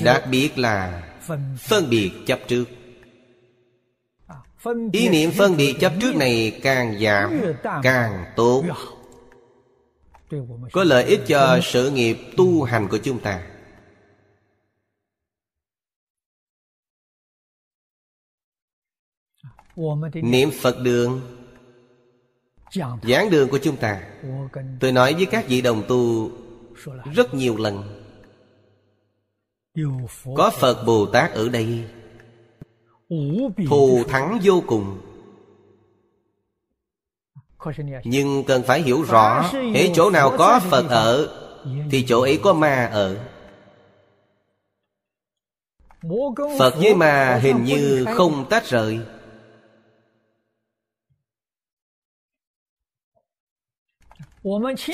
Đặc 0.04 0.24
biệt 0.30 0.58
là 0.58 1.02
phân 1.58 1.90
biệt 1.90 2.12
chấp 2.26 2.40
trước. 2.48 2.64
Ý 4.92 5.08
niệm 5.08 5.30
phân 5.30 5.56
biệt 5.56 5.74
chấp 5.80 5.92
trước 6.00 6.16
này 6.16 6.60
càng 6.62 6.98
giảm, 7.00 7.40
Càng 7.82 8.24
tốt. 8.36 8.64
Có 10.72 10.84
lợi 10.84 11.04
ích 11.04 11.20
cho 11.26 11.60
sự 11.62 11.90
nghiệp 11.90 12.16
tu 12.36 12.62
hành 12.62 12.88
của 12.88 12.98
chúng 12.98 13.20
ta. 13.20 13.57
Niệm 20.14 20.50
Phật 20.60 20.80
đường. 20.82 21.20
Giảng 23.02 23.30
đường 23.30 23.48
của 23.48 23.58
chúng 23.58 23.76
ta. 23.76 24.02
Tôi 24.80 24.92
nói 24.92 25.14
với 25.14 25.26
các 25.26 25.44
vị 25.48 25.60
đồng 25.60 25.82
tu 25.88 26.30
Rất 27.14 27.34
nhiều 27.34 27.56
lần. 27.56 28.02
Có 30.36 30.50
Phật 30.50 30.84
Bồ 30.86 31.06
Tát 31.06 31.32
ở 31.32 31.48
đây. 31.48 31.84
Thù 33.68 34.04
thắng 34.08 34.38
vô 34.42 34.62
cùng. 34.66 35.00
Nhưng 38.04 38.44
cần 38.44 38.62
phải 38.62 38.82
hiểu 38.82 39.02
rõ 39.02 39.50
Hễ 39.74 39.90
chỗ 39.94 40.10
nào 40.10 40.34
có 40.38 40.60
Phật 40.70 40.88
ở 40.88 41.28
Thì 41.90 42.04
chỗ 42.08 42.20
ấy 42.20 42.40
có 42.42 42.52
ma 42.52 42.86
ở. 42.86 43.16
Phật 46.58 46.74
với 46.76 46.94
ma 46.94 47.38
hình 47.42 47.64
như 47.64 48.04
không 48.16 48.46
tách 48.50 48.66
rời 48.66 49.00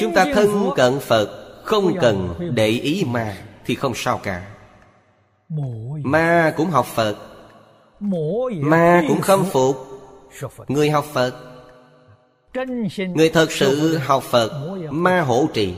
Chúng 0.00 0.14
ta 0.14 0.26
thân 0.34 0.70
cận 0.76 1.00
Phật 1.00 1.60
Không 1.64 1.94
cần 2.00 2.34
để 2.54 2.68
ý 2.68 3.04
ma 3.04 3.36
Thì 3.66 3.74
không 3.74 3.92
sao 3.94 4.20
cả. 4.22 4.54
Ma 6.04 6.54
cũng 6.56 6.70
học 6.70 6.86
Phật. 6.86 7.16
Ma 8.60 9.02
cũng 9.08 9.20
khâm 9.20 9.44
phục. 9.44 9.76
Người 10.68 10.90
học 10.90 11.04
Phật. 11.12 11.34
Người 13.14 13.28
thật 13.28 13.52
sự 13.52 13.98
học 13.98 14.22
Phật 14.22 14.50
Ma 14.90 15.20
hỗ 15.20 15.46
trì. 15.54 15.74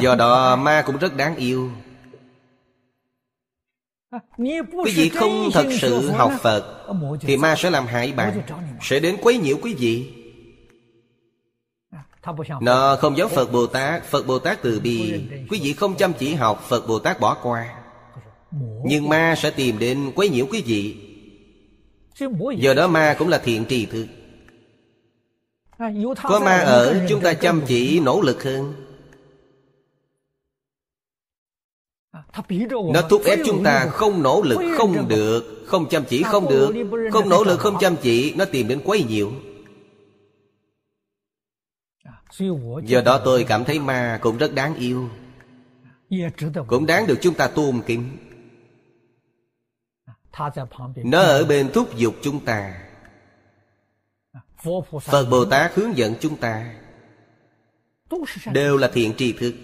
Do 0.00 0.14
đó 0.14 0.56
ma 0.56 0.82
cũng 0.86 0.98
rất 0.98 1.16
đáng 1.16 1.36
yêu. 1.36 1.70
Quý 4.38 4.92
vị 4.94 5.08
không 5.08 5.50
thật 5.52 5.66
sự 5.80 6.10
học 6.10 6.32
Phật 6.40 6.86
Thì 7.20 7.36
ma 7.36 7.54
sẽ 7.56 7.70
làm 7.70 7.86
hại 7.86 8.12
bạn. 8.12 8.42
Sẽ 8.80 9.00
đến 9.00 9.16
quấy 9.22 9.38
nhiễu 9.38 9.56
quý 9.62 9.74
vị 9.74 10.21
nó 12.60 12.96
không 12.96 13.16
giống 13.16 13.30
Phật 13.30 13.52
Bồ 13.52 13.66
Tát. 13.66 14.04
Phật 14.04 14.26
Bồ 14.26 14.38
Tát 14.38 14.62
từ 14.62 14.80
bi. 14.80 15.24
Quý 15.50 15.60
vị 15.62 15.72
không 15.72 15.96
chăm 15.96 16.12
chỉ 16.12 16.34
học 16.34 16.64
Phật 16.68 16.88
Bồ 16.88 16.98
Tát 16.98 17.20
bỏ 17.20 17.36
qua. 17.42 17.74
Nhưng 18.84 19.08
ma 19.08 19.34
sẽ 19.38 19.50
tìm 19.50 19.78
đến 19.78 20.12
quấy 20.14 20.28
nhiễu 20.28 20.46
quý 20.50 20.62
vị. 20.66 20.96
Giờ 22.56 22.74
đó 22.74 22.88
ma 22.88 23.16
cũng 23.18 23.28
là 23.28 23.38
thiện 23.38 23.64
trì 23.64 23.86
thức 23.86 24.06
Có 26.22 26.40
ma 26.40 26.58
ở 26.58 27.06
chúng 27.08 27.20
ta 27.20 27.34
chăm 27.34 27.60
chỉ 27.66 28.00
nỗ 28.00 28.20
lực 28.20 28.42
hơn. 28.42 28.74
Nó 32.94 33.02
thúc 33.08 33.22
ép 33.24 33.38
chúng 33.46 33.64
ta 33.64 33.86
không 33.86 34.22
nỗ 34.22 34.42
lực 34.42 34.60
không 34.78 35.08
được 35.08 35.64
Không 35.66 35.88
chăm 35.88 36.04
chỉ 36.04 36.22
không 36.22 36.48
được. 36.48 36.74
Không 37.12 37.28
nỗ 37.28 37.44
lực 37.44 37.58
không 37.58 37.76
chăm 37.80 37.96
chỉ 37.96 38.34
Nó 38.36 38.44
tìm 38.44 38.68
đến 38.68 38.80
quấy 38.84 39.04
nhiễu 39.08 39.30
Do 42.84 43.00
đó 43.04 43.20
tôi 43.24 43.44
cảm 43.44 43.64
thấy 43.64 43.78
ma 43.78 44.18
cũng 44.22 44.38
rất 44.38 44.54
đáng 44.54 44.74
yêu. 44.74 45.10
Cũng 46.66 46.86
đáng 46.86 47.06
được 47.06 47.18
chúng 47.20 47.34
ta 47.34 47.48
tôn 47.48 47.82
kính. 47.86 48.16
Nó 51.04 51.18
ở 51.18 51.44
bên 51.44 51.70
thúc 51.72 51.96
giục 51.96 52.14
chúng 52.22 52.44
ta. 52.44 52.88
Phật 55.02 55.26
Bồ 55.30 55.44
Tát 55.44 55.74
hướng 55.74 55.96
dẫn 55.96 56.14
chúng 56.20 56.36
ta. 56.36 56.74
Đều 58.52 58.76
là 58.76 58.90
thiện 58.94 59.14
tri 59.16 59.32
thức. 59.32 59.54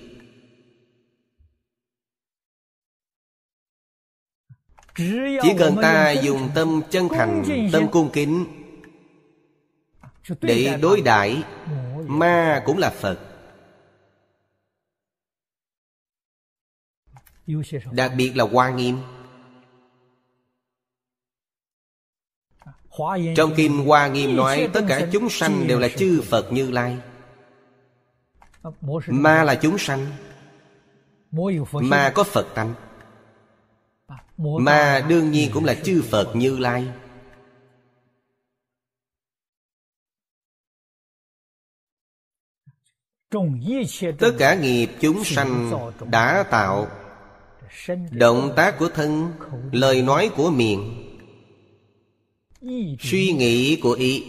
Chỉ 5.42 5.54
cần 5.58 5.76
ta 5.82 6.10
dùng 6.10 6.50
tâm 6.54 6.82
chân 6.90 7.08
thành 7.08 7.44
Tâm 7.72 7.90
cung 7.90 8.10
kính 8.12 8.44
Để 10.40 10.78
đối 10.82 11.00
đãi 11.00 11.42
Ma 12.08 12.62
cũng 12.66 12.78
là 12.78 12.90
Phật. 12.90 13.18
Đặc 17.92 18.12
biệt 18.16 18.36
là 18.36 18.44
Hoa 18.44 18.70
Nghiêm. 18.70 18.98
Trong 23.36 23.52
Kinh 23.56 23.86
Hoa 23.86 24.08
Nghiêm 24.08 24.36
nói, 24.36 24.68
Tất 24.72 24.84
cả 24.88 25.08
chúng 25.12 25.28
sanh 25.30 25.66
đều 25.66 25.78
là 25.78 25.88
chư 25.88 26.22
Phật 26.24 26.52
Như 26.52 26.70
Lai. 26.70 26.98
Ma 29.06 29.44
là 29.44 29.54
chúng 29.54 29.78
sanh. 29.78 30.06
Ma 31.72 32.12
có 32.14 32.24
Phật 32.24 32.46
tánh. 32.54 32.74
Ma 34.38 35.04
đương 35.08 35.30
nhiên 35.30 35.50
cũng 35.54 35.64
là 35.64 35.74
chư 35.74 36.02
Phật 36.10 36.36
Như 36.36 36.58
Lai. 36.58 36.88
Tất 44.18 44.30
cả 44.38 44.54
nghiệp 44.54 44.90
chúng 45.00 45.24
sanh 45.24 45.72
đã 46.10 46.44
tạo. 46.50 46.88
Động 48.10 48.52
tác 48.56 48.78
của 48.78 48.88
thân 48.88 49.32
lời 49.72 50.02
nói 50.02 50.30
của 50.36 50.50
miệng. 50.50 51.04
Suy 53.00 53.32
nghĩ 53.32 53.80
của 53.82 53.92
ý. 53.92 54.24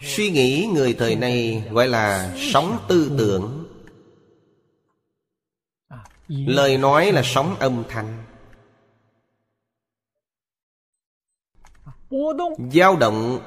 Suy 0.00 0.30
nghĩ 0.30 0.68
người 0.74 0.94
thời 0.94 1.16
nay 1.16 1.62
gọi 1.70 1.88
là 1.88 2.34
sống 2.52 2.78
tư 2.88 3.12
tưởng. 3.18 3.64
Lời 6.28 6.78
nói 6.78 7.12
là 7.12 7.22
sống 7.24 7.56
âm 7.58 7.84
thanh. 7.88 8.24
Dao 12.72 12.96
động 12.96 13.40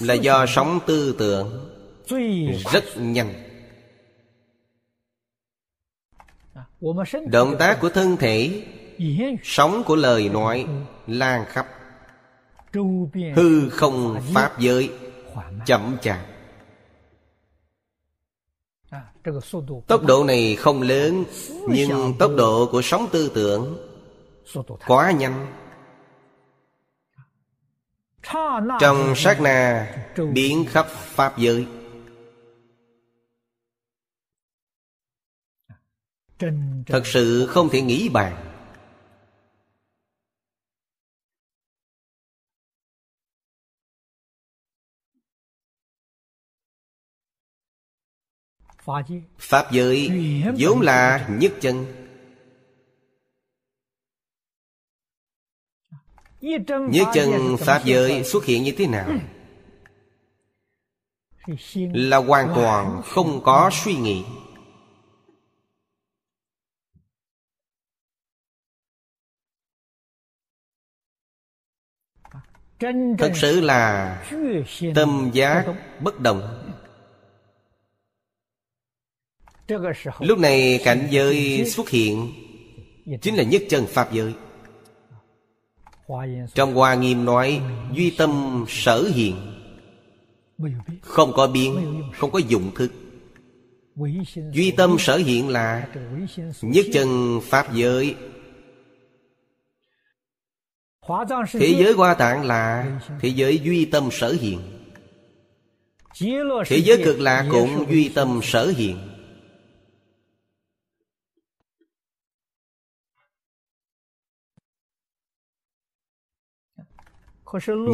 là 0.00 0.14
do 0.14 0.46
sống 0.46 0.80
tư 0.86 1.14
tưởng 1.18 1.70
rất 2.72 2.84
nhanh. 2.96 3.34
Động 7.26 7.56
tác 7.58 7.78
của 7.80 7.88
thân 7.88 8.16
thể 8.16 8.66
sống 9.42 9.82
của 9.86 9.96
lời 9.96 10.28
nói 10.28 10.66
lan 11.06 11.44
khắp. 11.48 11.66
Hư 13.36 13.68
không 13.70 14.20
pháp 14.34 14.58
giới 14.58 14.90
chậm 15.66 15.96
chạp. 16.02 16.26
Tốc 19.86 20.04
độ 20.06 20.24
này 20.24 20.56
không 20.56 20.82
lớn 20.82 21.24
nhưng 21.68 22.14
tốc 22.18 22.30
độ 22.36 22.68
của 22.72 22.82
sống 22.82 23.06
tư 23.12 23.30
tưởng 23.34 23.78
quá 24.86 25.10
nhanh 25.10 25.46
trong 28.80 29.12
sát 29.16 29.40
na, 29.40 29.86
biến 30.32 30.64
khắp 30.68 30.86
pháp 30.88 31.38
giới. 31.38 31.66
Thật 36.86 37.02
sự 37.04 37.46
không 37.46 37.68
thể 37.72 37.80
nghĩ 37.82 38.08
bàn. 38.08 38.50
Pháp 49.38 49.72
giới 49.72 50.10
vốn 50.58 50.80
là 50.80 51.28
nhất 51.30 51.52
chân. 51.60 52.03
Nhất 56.90 57.06
chân 57.14 57.56
Pháp 57.58 57.82
giới 57.84 58.24
xuất 58.24 58.44
hiện 58.44 58.62
như 58.62 58.72
thế 58.78 58.86
nào? 58.86 59.10
Là 61.94 62.16
hoàn 62.16 62.52
toàn 62.54 63.02
không 63.04 63.40
có 63.44 63.70
suy 63.72 63.94
nghĩ. 63.94 64.24
Thật 73.18 73.32
sự 73.34 73.60
là 73.60 74.22
tâm 74.94 75.30
giác 75.32 75.66
bất 76.00 76.20
động. 76.20 76.70
Lúc 80.20 80.38
này 80.38 80.80
cảnh 80.84 81.06
giới 81.10 81.64
xuất 81.66 81.88
hiện 81.88 82.32
Chính 83.22 83.34
là 83.34 83.42
nhất 83.42 83.62
chân 83.68 83.86
Pháp 83.86 84.12
giới 84.12 84.34
trong 86.54 86.74
Hoa 86.74 86.94
Nghiêm 86.94 87.24
nói, 87.24 87.60
Duy 87.92 88.10
tâm 88.10 88.64
sở 88.68 89.02
hiện 89.14 89.36
Không 91.00 91.32
có 91.32 91.46
biến, 91.46 92.02
Không 92.18 92.30
có 92.30 92.38
dụng 92.38 92.70
thức. 92.74 92.92
Duy 94.52 94.70
tâm 94.70 94.96
sở 94.98 95.16
hiện 95.16 95.48
là 95.48 95.88
Nhất 96.62 96.86
chân 96.92 97.40
Pháp 97.42 97.74
giới. 97.74 98.14
Thế 101.52 101.74
giới 101.78 101.92
hoa 101.92 102.14
tạng 102.14 102.44
là 102.44 103.00
Thế 103.20 103.28
giới 103.28 103.58
duy 103.58 103.84
tâm 103.84 104.08
sở 104.12 104.36
hiện 104.40 104.60
Thế 106.66 106.78
giới 106.84 107.02
cực 107.04 107.20
lạc 107.20 107.48
cũng 107.50 107.86
duy 107.90 108.08
tâm 108.08 108.40
sở 108.42 108.72
hiện 108.76 109.13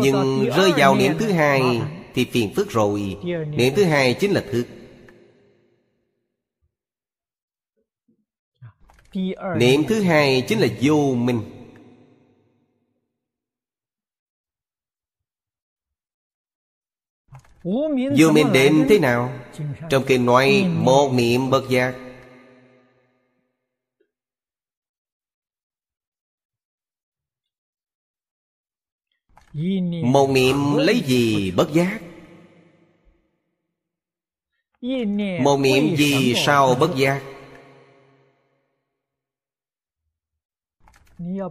Nhưng 0.03 0.51
rơi 0.57 0.73
vào 0.77 0.95
niệm 0.95 1.13
thứ 1.19 1.33
hai 1.33 1.83
Thì 2.15 2.25
phiền 2.25 2.55
phức 2.55 2.71
rồi. 2.71 3.17
Niệm 3.57 3.75
thứ 3.77 3.85
hai 3.85 4.15
chính 4.15 4.31
là 4.31 4.45
thức. 4.51 4.67
Niệm 9.57 9.85
thứ 9.89 10.03
hai 10.03 10.45
chính 10.49 10.59
là 10.59 10.69
vô 10.81 11.15
minh. 11.15 11.41
Vô 18.19 18.33
minh 18.33 18.53
đến 18.53 18.87
thế 18.89 18.99
nào? 18.99 19.33
Trong 19.91 20.05
kinh 20.07 20.27
nói 20.27 20.67
một 20.75 21.13
niệm 21.13 21.51
bất 21.51 21.69
giác 21.71 21.95
Một 30.03 30.31
niệm 30.31 30.57
lấy 30.77 31.03
gì 31.07 31.51
bất 31.51 31.73
giác? 31.73 32.01
Một 35.43 35.61
niệm 35.61 35.97
gì 35.97 36.35
sao 36.35 36.75
bất 36.75 36.97
giác? 36.97 37.23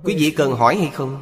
Quý 0.03 0.15
vị 0.17 0.33
cần 0.37 0.51
hỏi 0.51 0.75
hay 0.75 0.89
không? 0.93 1.19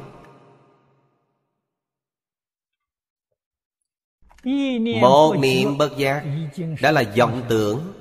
Một 5.00 5.36
niệm 5.40 5.78
bất 5.78 5.98
giác 5.98 6.24
Đã 6.82 6.92
là 6.92 7.04
vọng 7.16 7.42
tưởng 7.48 7.92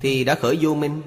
Thì 0.00 0.24
đã 0.24 0.34
khởi 0.34 0.58
vô 0.60 0.74
minh. 0.74 1.02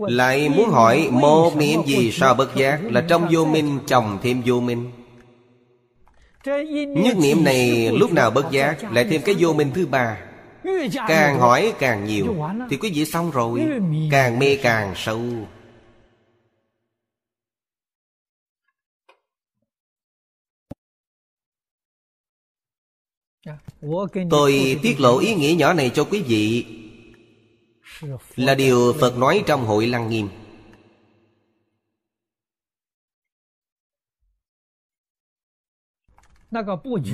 Lại 0.00 0.48
muốn 0.48 0.68
hỏi 0.70 1.08
Một 1.12 1.56
niệm 1.56 1.80
gì 1.86 2.12
sao 2.12 2.34
bất 2.34 2.56
giác? 2.56 2.80
Là 2.82 3.04
trong 3.08 3.28
vô 3.30 3.44
minh 3.44 3.78
trồng 3.86 4.18
thêm 4.22 4.42
vô 4.46 4.60
minh 4.60 4.90
Nhất 6.44 7.16
niệm 7.16 7.44
này 7.44 7.90
lúc 7.92 8.12
nào 8.12 8.30
bất 8.30 8.50
giác 8.50 8.92
Lại 8.92 9.06
thêm 9.10 9.22
cái 9.24 9.34
vô 9.38 9.52
minh 9.52 9.70
thứ 9.74 9.86
ba. 9.86 10.18
Càng 11.08 11.38
hỏi 11.38 11.72
càng 11.78 12.04
nhiều, 12.04 12.36
Thì 12.70 12.76
quý 12.76 12.90
vị 12.94 13.04
xong 13.04 13.30
rồi, 13.30 13.66
Càng 14.10 14.38
mê 14.38 14.56
càng 14.56 14.92
sâu. 14.96 15.20
Tôi 24.30 24.78
tiết 24.82 25.00
lộ 25.00 25.18
ý 25.18 25.34
nghĩa 25.34 25.54
nhỏ 25.54 25.72
này 25.72 25.90
cho 25.94 26.04
quý 26.04 26.22
vị. 26.22 26.66
Là 28.36 28.54
điều 28.54 28.92
Phật 29.00 29.18
nói 29.18 29.42
trong 29.46 29.64
hội 29.66 29.86
Lăng 29.86 30.08
Nghiêm. 30.08 30.28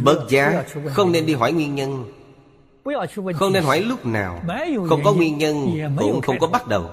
Bất 0.04 0.26
giá 0.28 0.64
không 0.94 1.12
nên 1.12 1.26
đi 1.26 1.34
hỏi 1.34 1.52
nguyên 1.52 1.74
nhân. 1.74 2.12
Không 3.34 3.52
nên 3.52 3.62
hỏi 3.62 3.80
lúc 3.80 4.06
nào 4.06 4.42
Không 4.88 5.00
có 5.04 5.12
nguyên 5.14 5.38
nhân 5.38 5.66
Cũng 5.98 6.20
không 6.20 6.38
có 6.38 6.46
bắt 6.46 6.66
đầu. 6.66 6.90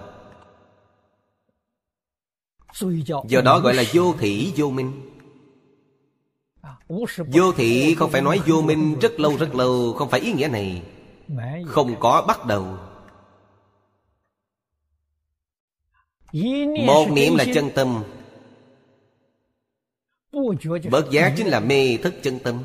Do 3.28 3.42
đó 3.42 3.60
gọi 3.60 3.74
là 3.74 3.84
vô 3.94 4.14
thị 4.20 4.54
vô 4.56 4.70
minh. 4.70 4.92
Vô 7.18 7.52
thị 7.52 7.96
không 7.96 8.12
phải 8.12 8.22
nói 8.22 8.42
vô 8.48 8.62
minh 8.62 9.00
rất 9.00 9.20
lâu 9.20 9.38
rất 9.38 9.56
lâu 9.56 9.94
Không 9.94 10.10
phải 10.10 10.20
ý 10.20 10.34
nghĩa 10.34 10.48
này. 10.48 10.82
Không 11.66 11.96
có 12.00 12.26
bắt 12.28 12.46
đầu. 12.46 12.78
Một 16.86 17.08
niệm 17.12 17.36
là 17.36 17.46
chân 17.54 17.70
tâm 17.76 18.04
Bớt 20.92 21.12
giác 21.12 21.34
chính 21.38 21.48
là 21.48 21.60
mê 21.60 21.98
thức 21.98 22.14
chân 22.22 22.40
tâm. 22.40 22.64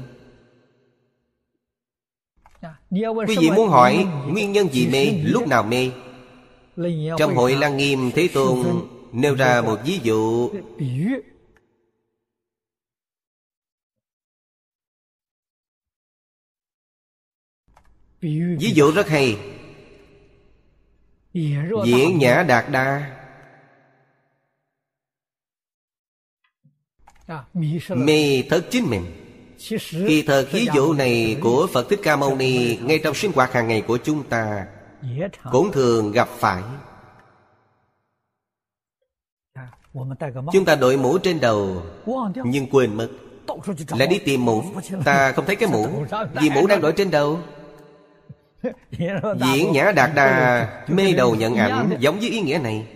Quý 2.91 3.37
vị 3.41 3.51
muốn 3.51 3.69
hỏi 3.69 4.07
Nguyên 4.29 4.53
nhân 4.53 4.69
gì 4.69 4.89
mê 4.89 5.05
Lúc 5.25 5.49
nào 5.49 5.63
mê? 5.63 5.91
Trong 7.19 7.35
hội 7.35 7.57
Lăng 7.57 7.77
Nghiêm 7.77 8.11
Thế 8.15 8.29
Tôn 8.35 8.67
Nêu 9.13 9.35
ra 9.35 9.63
một 9.63 9.81
ví 9.85 10.01
dụ. 10.03 10.51
Ví 18.61 18.73
dụ 18.75 18.93
rất 18.93 19.09
hay. 19.09 19.39
Diễn 21.85 22.19
Nhã 22.19 22.43
Đạt 22.49 22.65
Đa 22.71 23.18
Mê 27.89 28.43
thất 28.51 28.65
chính 28.71 28.91
mình 28.91 29.05
Kỳ 29.91 30.23
thật 30.27 30.49
ví 30.53 30.69
dụ 30.75 30.93
này 30.93 31.37
của 31.41 31.67
Phật 31.73 31.89
Thích 31.89 32.01
Ca 32.03 32.17
Mâu 32.17 32.37
Ni 32.37 32.77
Ngay 32.77 32.99
trong 32.99 33.15
sinh 33.15 33.33
hoạt 33.35 33.53
hàng 33.53 33.69
ngày 33.69 33.81
của 33.81 33.99
chúng 33.99 34.23
ta 34.23 34.67
Cũng 35.53 35.73
thường 35.73 36.13
gặp 36.13 36.29
phải. 36.29 36.63
Chúng 40.53 40.65
ta 40.65 40.77
đội 40.77 40.97
mũ 40.97 41.19
trên 41.19 41.41
đầu 41.41 41.83
Nhưng 42.45 42.67
quên 42.71 42.95
mất. 42.95 43.09
Lại 43.89 44.09
đi 44.09 44.19
tìm 44.19 44.45
mũ. 44.45 44.63
Ta 45.05 45.33
không 45.33 45.47
thấy 45.47 45.57
cái 45.57 45.69
mũ. 45.73 46.05
Vì 46.33 46.51
mũ 46.51 46.67
đang 46.67 46.81
đội 46.81 46.93
trên 46.93 47.11
đầu. 47.11 47.39
Diễn 49.45 49.73
Nhã 49.73 49.93
Đạt 49.93 50.11
Đà 50.15 50.85
Mê 50.89 51.13
đầu 51.13 51.35
nhận 51.35 51.55
ảnh 51.55 51.97
Giống 51.99 52.19
với 52.19 52.29
ý 52.29 52.41
nghĩa 52.41 52.59
này 52.63 52.87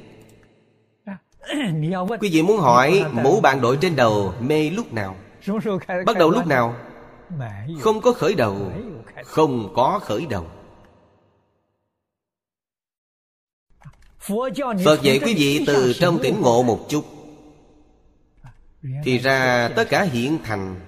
Quý 2.21 2.31
vị 2.33 2.43
muốn 2.43 2.61
hỏi 2.61 3.05
Mũ 3.12 3.41
bạn 3.41 3.61
đội 3.61 3.79
trên 3.81 3.97
đầu 3.97 4.35
Mê 4.41 4.71
lúc 4.71 4.93
nào? 4.93 5.17
Bắt 6.07 6.19
đầu 6.19 6.31
lúc 6.31 6.47
nào? 6.47 6.75
Không 7.81 8.01
có 8.01 8.12
khởi 8.12 8.35
đầu 8.35 8.73
Không 9.25 9.73
có 9.75 10.01
khởi 10.03 10.27
đầu. 10.27 10.47
Phật 14.85 15.03
dạy 15.03 15.21
quý 15.25 15.35
vị 15.35 15.65
từ 15.67 15.93
trong 15.93 16.19
tỉnh 16.23 16.41
ngộ 16.41 16.62
một 16.62 16.87
chút. 16.88 17.05
Thì 19.05 19.19
ra 19.19 19.69
tất 19.77 19.88
cả 19.88 20.03
hiện 20.03 20.38
thành. 20.45 20.81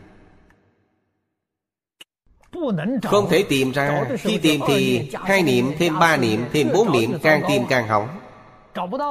Không 3.02 3.28
thể 3.30 3.44
tìm 3.48 3.72
ra. 3.72 4.04
Khi 4.18 4.38
tìm 4.38 4.60
thì 4.66 5.10
hai 5.12 5.42
niệm 5.42 5.72
thêm 5.78 5.98
ba 5.98 6.16
niệm 6.16 6.44
Thêm 6.52 6.68
bốn 6.74 6.92
niệm 6.92 7.18
càng 7.22 7.42
tìm 7.48 7.62
càng 7.68 7.88
hỏng. 7.88 8.08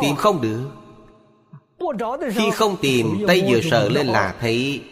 Tìm 0.02 0.16
không 0.16 0.42
được 0.42 0.83
Khi 2.32 2.52
không 2.54 2.78
tìm 2.82 3.24
Tay 3.28 3.44
vừa 3.48 3.62
sờ 3.62 3.90
lên 3.90 4.08
là 4.08 4.36
thấy 4.40 4.84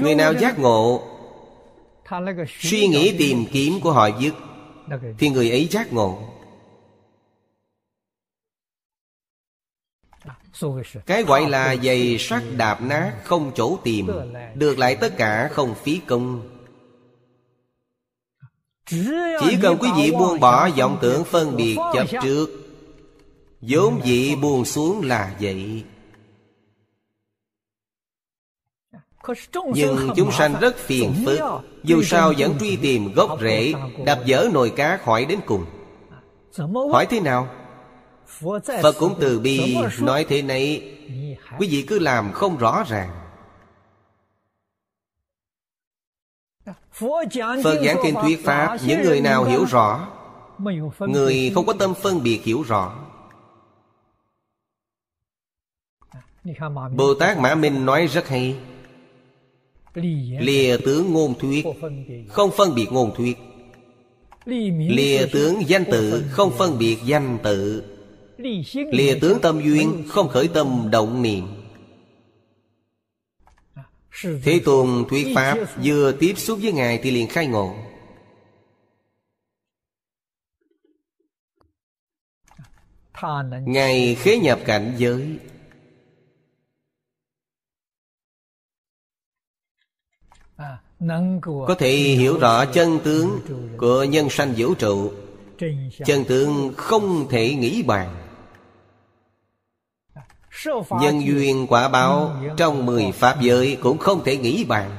Người 0.00 0.14
nào 0.14 0.34
giác 0.34 0.58
ngộ 0.58 1.02
Suy 2.48 2.88
nghĩ 2.88 3.14
tìm 3.18 3.44
kiếm 3.52 3.80
của 3.82 3.92
họ 3.92 4.08
dứt 4.20 4.34
Thì 5.18 5.28
người 5.28 5.50
ấy 5.50 5.68
giác 5.70 5.92
ngộ. 5.92 6.18
Cái 11.06 11.22
gọi 11.22 11.50
là 11.50 11.76
giày 11.76 12.18
sắt 12.18 12.42
đạp 12.56 12.82
nát 12.82 13.12
không 13.24 13.52
chỗ 13.54 13.78
tìm 13.84 14.10
Được 14.54 14.78
lại 14.78 14.96
tất 14.96 15.16
cả 15.16 15.48
không 15.52 15.74
phí 15.74 16.00
công 16.06 16.57
Chỉ 19.40 19.56
cần 19.62 19.78
quý 19.80 19.88
vị 19.96 20.10
buông 20.10 20.40
bỏ 20.40 20.68
vọng 20.78 20.98
tưởng 21.00 21.24
phân 21.24 21.56
biệt 21.56 21.76
chấp 21.92 22.06
trước 22.22 22.46
vốn 23.60 24.00
dị 24.04 24.36
buông 24.36 24.64
xuống 24.64 25.02
là 25.04 25.34
vậy. 25.40 25.84
Nhưng 29.74 30.10
chúng 30.16 30.32
sanh 30.32 30.54
rất 30.60 30.76
phiền 30.76 31.14
phức 31.24 31.40
Dù 31.84 32.02
sao 32.02 32.32
vẫn 32.38 32.58
truy 32.58 32.76
tìm 32.76 33.12
gốc 33.12 33.38
rễ 33.40 33.72
Đập 34.04 34.20
dở 34.24 34.48
nồi 34.52 34.70
cá 34.70 34.96
khỏi 34.96 35.24
đến 35.24 35.38
cùng. 35.46 35.64
Hỏi 36.92 37.06
thế 37.06 37.20
nào? 37.20 37.48
Phật 38.82 38.94
cũng 38.98 39.14
từ 39.20 39.40
bi 39.40 39.76
nói 40.00 40.26
thế 40.28 40.42
này. 40.42 40.94
Quý 41.58 41.68
vị 41.70 41.84
cứ 41.88 41.98
làm 41.98 42.32
không 42.32 42.56
rõ 42.56 42.84
ràng 42.88 43.17
Phật 46.98 47.82
giảng 47.84 47.96
kinh 48.02 48.14
thuyết 48.22 48.44
Pháp 48.44 48.78
Những 48.86 49.02
người 49.02 49.20
nào 49.20 49.44
hiểu 49.44 49.64
rõ 49.64 50.08
Người 50.98 51.50
không 51.54 51.66
có 51.66 51.72
tâm 51.72 51.94
phân 51.94 52.22
biệt 52.22 52.44
hiểu 52.44 52.62
rõ. 52.62 52.94
Bồ 56.96 57.14
Tát 57.14 57.38
Mã 57.38 57.54
Minh 57.54 57.86
nói 57.86 58.06
rất 58.06 58.28
hay. 58.28 58.56
Lìa 60.40 60.76
tướng 60.84 61.12
ngôn 61.12 61.34
thuyết 61.38 61.66
không 62.28 62.50
phân 62.56 62.74
biệt 62.74 62.86
ngôn 62.92 63.14
thuyết. 63.16 63.38
Lìa 64.88 65.26
tướng 65.32 65.68
danh 65.68 65.84
tự 65.84 66.24
không 66.30 66.50
phân 66.58 66.78
biệt 66.78 66.98
danh 67.04 67.38
tự. 67.42 67.84
Lìa 68.92 69.18
tướng 69.20 69.40
tâm 69.40 69.60
duyên 69.64 70.04
không 70.08 70.28
khởi 70.28 70.48
tâm 70.48 70.88
động 70.90 71.22
niệm 71.22 71.57
thế 74.22 74.60
tôn 74.64 75.04
thuyết 75.08 75.26
pháp 75.34 75.58
vừa 75.84 76.12
tiếp 76.12 76.34
xúc 76.36 76.58
với 76.62 76.72
ngài 76.72 76.98
thì 77.02 77.10
liền 77.10 77.28
khai 77.28 77.46
ngộ. 77.46 77.74
Ngài 83.66 84.14
khế 84.14 84.38
nhập 84.38 84.60
cảnh 84.66 84.94
giới. 84.98 85.38
Có 91.40 91.76
thể 91.78 91.90
hiểu 91.96 92.38
rõ 92.38 92.64
chân 92.64 92.98
tướng 93.04 93.40
của 93.76 94.04
nhân 94.04 94.30
sanh 94.30 94.54
vũ 94.56 94.74
trụ. 94.74 95.12
Chân 96.06 96.24
tướng 96.28 96.72
không 96.76 97.28
thể 97.30 97.54
nghĩ 97.54 97.82
bàn 97.82 98.27
nhân 101.00 101.26
duyên 101.26 101.66
quả 101.68 101.88
báo 101.88 102.36
trong 102.56 102.86
mười 102.86 103.12
pháp 103.12 103.40
giới 103.40 103.78
cũng 103.80 103.98
không 103.98 104.24
thể 104.24 104.36
nghĩ 104.36 104.64
bàn. 104.64 104.96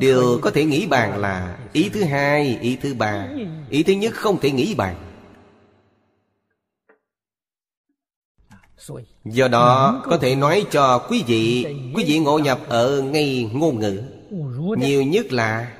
Điều 0.00 0.38
có 0.42 0.50
thể 0.50 0.64
nghĩ 0.64 0.86
bàn 0.86 1.18
là 1.18 1.58
ý 1.72 1.88
thứ 1.88 2.04
hai 2.04 2.58
ý 2.60 2.76
thứ 2.76 2.94
ba. 2.94 3.28
Ý 3.70 3.82
thứ 3.82 3.92
nhất 3.92 4.14
không 4.14 4.40
thể 4.40 4.50
nghĩ 4.50 4.74
bàn. 4.74 4.96
Do 9.24 9.48
đó 9.48 10.02
có 10.04 10.18
thể 10.18 10.36
nói 10.36 10.66
cho 10.70 10.98
quý 10.98 11.24
vị 11.26 11.66
Quý 11.94 12.04
vị 12.06 12.18
ngộ 12.18 12.38
nhập 12.38 12.60
ở 12.68 13.02
ngay 13.02 13.50
ngôn 13.52 13.78
ngữ. 13.78 14.02
Nhiều 14.78 15.02
nhất 15.02 15.32
là 15.32 15.72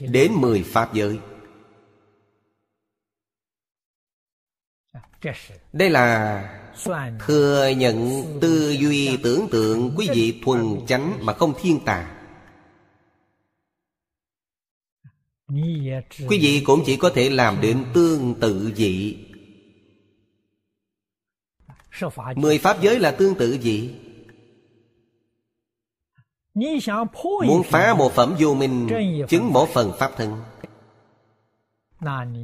Đến 0.00 0.32
mười 0.34 0.62
Pháp 0.62 0.94
giới 0.94 1.18
Đây 5.72 5.90
là 5.90 6.60
Thừa 7.26 7.68
nhận 7.76 8.24
tư 8.40 8.70
duy 8.70 9.16
tưởng 9.22 9.48
tượng 9.50 9.94
Quý 9.96 10.08
vị 10.14 10.40
thuần 10.44 10.86
chánh 10.86 11.18
mà 11.20 11.32
không 11.32 11.52
thiên 11.60 11.84
tà 11.84 12.10
Quý 16.28 16.38
vị 16.40 16.62
cũng 16.66 16.82
chỉ 16.86 16.96
có 16.96 17.10
thể 17.14 17.30
làm 17.30 17.60
đến 17.60 17.84
tương 17.94 18.34
tự 18.40 18.72
dị 18.76 19.16
Mười 22.36 22.58
pháp 22.58 22.82
giới 22.82 22.98
là 23.00 23.10
tương 23.10 23.34
tự 23.34 23.52
gì? 23.52 23.94
Muốn 27.46 27.62
phá 27.62 27.94
một 27.94 28.12
phẩm 28.12 28.34
vô 28.38 28.54
minh 28.54 28.88
Chứng 29.28 29.52
một 29.52 29.68
phần 29.68 29.92
pháp 29.98 30.12
thân. 30.16 30.42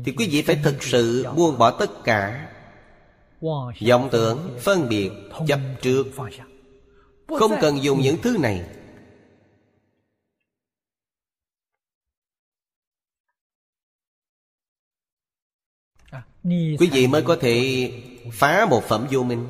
Thì 0.04 0.12
quý 0.16 0.28
vị 0.30 0.42
phải 0.42 0.60
thực 0.64 0.82
sự 0.82 1.26
buông 1.36 1.58
bỏ 1.58 1.70
tất 1.70 2.04
cả 2.04 2.49
vọng 3.88 4.08
tưởng, 4.12 4.58
phân 4.60 4.88
biệt, 4.88 5.10
chấp 5.46 5.60
trước. 5.82 6.06
Không 7.26 7.52
cần 7.60 7.82
dùng 7.82 8.00
những 8.00 8.16
thứ 8.22 8.36
này. 8.40 8.76
Quý 16.78 16.90
vị 16.92 17.06
mới 17.06 17.22
có 17.22 17.36
thể 17.40 17.92
phá 18.32 18.66
một 18.70 18.82
phẩm 18.84 19.06
vô 19.10 19.22
minh. 19.22 19.46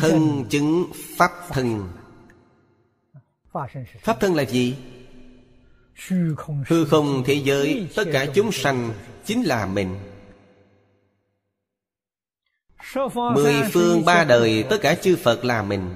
Thân 0.00 0.44
chứng 0.50 0.84
pháp 0.94 1.30
thân. 1.48 1.88
Pháp 4.00 4.20
thân 4.20 4.34
là 4.34 4.42
gì? 4.42 4.76
Hư 6.66 6.84
không 6.84 7.22
thế 7.26 7.34
giới 7.44 7.88
tất 7.96 8.04
cả 8.12 8.26
chúng 8.34 8.52
sanh 8.52 8.94
chính 9.24 9.42
là 9.42 9.66
mình 9.66 9.98
mười 13.34 13.54
phương 13.72 14.04
ba 14.04 14.24
đời, 14.24 14.64
tất 14.70 14.78
cả 14.82 14.94
chư 14.94 15.16
phật 15.16 15.44
là 15.44 15.62
mình. 15.62 15.94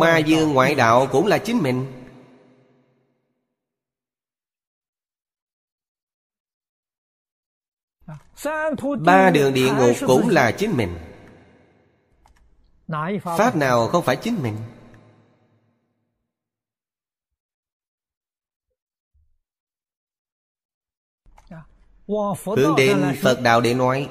Ma 0.00 0.18
dương 0.18 0.52
ngoại 0.52 0.74
đạo 0.74 1.06
cũng 1.12 1.26
là 1.26 1.38
chính 1.38 1.58
mình. 1.58 1.92
Ba 9.04 9.30
đường 9.30 9.54
địa 9.54 9.72
ngục 9.78 9.96
cũng 10.06 10.28
là 10.28 10.52
chính 10.52 10.76
mình. 10.76 10.98
Pháp 13.22 13.56
nào 13.56 13.88
không 13.88 14.04
phải 14.04 14.16
chính 14.16 14.42
mình? 14.42 14.56
Hướng 22.56 22.76
đến 22.76 23.16
Phật 23.22 23.40
Đạo 23.42 23.60
để 23.60 23.74
nói 23.74 24.08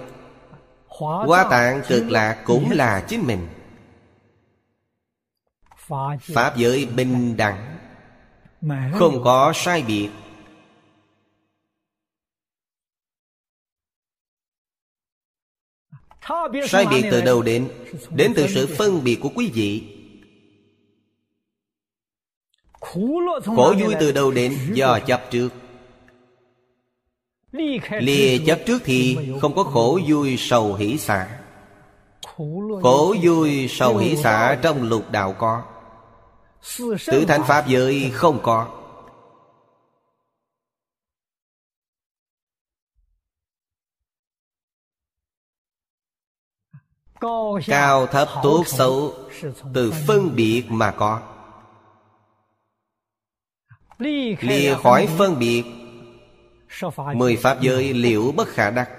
Hoa 1.00 1.48
tạng 1.50 1.82
cực 1.88 2.10
lạc 2.10 2.44
cũng 2.46 2.72
là 2.72 3.06
chính 3.08 3.28
mình. 3.28 3.48
Pháp 6.22 6.58
giới 6.58 6.86
bình 6.86 7.38
đẳng, 7.38 7.78
Không 8.94 9.24
có 9.24 9.54
sai 9.56 9.84
biệt. 9.88 10.10
Sai 16.68 16.86
biệt 16.90 17.06
từ 17.12 17.22
đâu 17.22 17.42
đến? 17.42 17.70
Đến 18.10 18.34
từ 18.36 18.48
sự 18.48 18.76
phân 18.78 19.04
biệt 19.04 19.20
của 19.22 19.30
quý 19.36 19.52
vị. 19.54 19.98
Khổ 22.80 23.74
vui 23.80 23.96
từ 24.00 24.12
đâu 24.12 24.32
đến? 24.32 24.58
Do 24.74 25.00
chấp 25.00 25.22
trước. 25.32 25.50
Lìa 28.00 28.38
chấp 28.46 28.60
trước 28.66 28.82
thì 28.86 29.18
không 29.42 29.56
có 29.56 29.64
khổ 29.64 30.00
vui 30.08 30.38
sầu 30.38 30.76
hỷ 30.76 30.98
xả. 30.98 31.40
Khổ 32.84 33.16
vui 33.22 33.68
sầu 33.70 33.98
hỷ 33.98 34.16
xả 34.16 34.58
trong 34.62 34.84
lục 34.84 35.12
đạo 35.12 35.36
có. 35.40 35.64
Tử 37.08 37.26
thanh 37.28 37.44
Pháp 37.44 37.68
giới 37.68 38.12
không 38.14 38.40
có. 38.44 38.68
Cao 47.68 48.08
thấp 48.08 48.28
tốt 48.44 48.64
xấu 48.68 49.14
Từ 49.74 49.94
phân 50.08 50.36
biệt 50.36 50.64
mà 50.70 50.92
có. 50.92 51.22
Lìa 54.42 54.76
khỏi 54.84 55.08
phân 55.18 55.40
biệt 55.40 55.85
Mười 57.16 57.36
pháp 57.36 57.62
giới 57.62 57.94
liễu 57.94 58.32
bất 58.32 58.48
khả 58.48 58.72
đắc. 58.72 58.90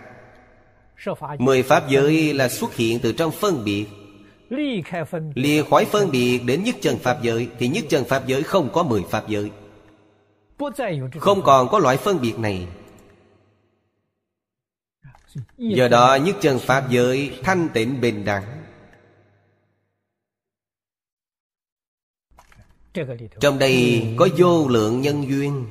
Mười 1.39 1.63
pháp 1.63 1.89
giới 1.89 2.35
là 2.35 2.49
xuất 2.49 2.75
hiện 2.75 2.99
từ 3.03 3.13
trong 3.13 3.33
phân 3.33 3.65
biệt. 3.65 3.87
Lìa 5.35 5.63
khỏi 5.71 5.85
phân 5.85 6.11
biệt 6.11 6.39
đến 6.39 6.65
nhất 6.65 6.77
chân 6.81 6.99
pháp 6.99 7.19
giới 7.23 7.49
Thì 7.59 7.69
nhất 7.69 7.85
chân 7.89 8.05
pháp 8.05 8.27
giới 8.27 8.43
không 8.43 8.69
có 8.73 8.83
mười 8.83 9.03
pháp 9.11 9.29
giới. 9.29 9.51
Không 11.19 11.43
còn 11.43 11.69
có 11.69 11.79
loại 11.79 11.97
phân 11.97 12.21
biệt 12.21 12.39
này. 12.39 12.67
Do 15.59 15.89
đó 15.89 16.15
nhất 16.15 16.37
chân 16.41 16.59
Pháp 16.59 16.91
giới 16.91 17.39
thanh 17.43 17.69
tịnh 17.75 18.01
bình 18.01 18.25
đẳng. 18.25 18.63
Trong 23.41 23.59
đây 23.59 24.07
có 24.17 24.29
vô 24.39 24.69
lượng 24.69 25.01
nhân 25.01 25.29
duyên 25.29 25.67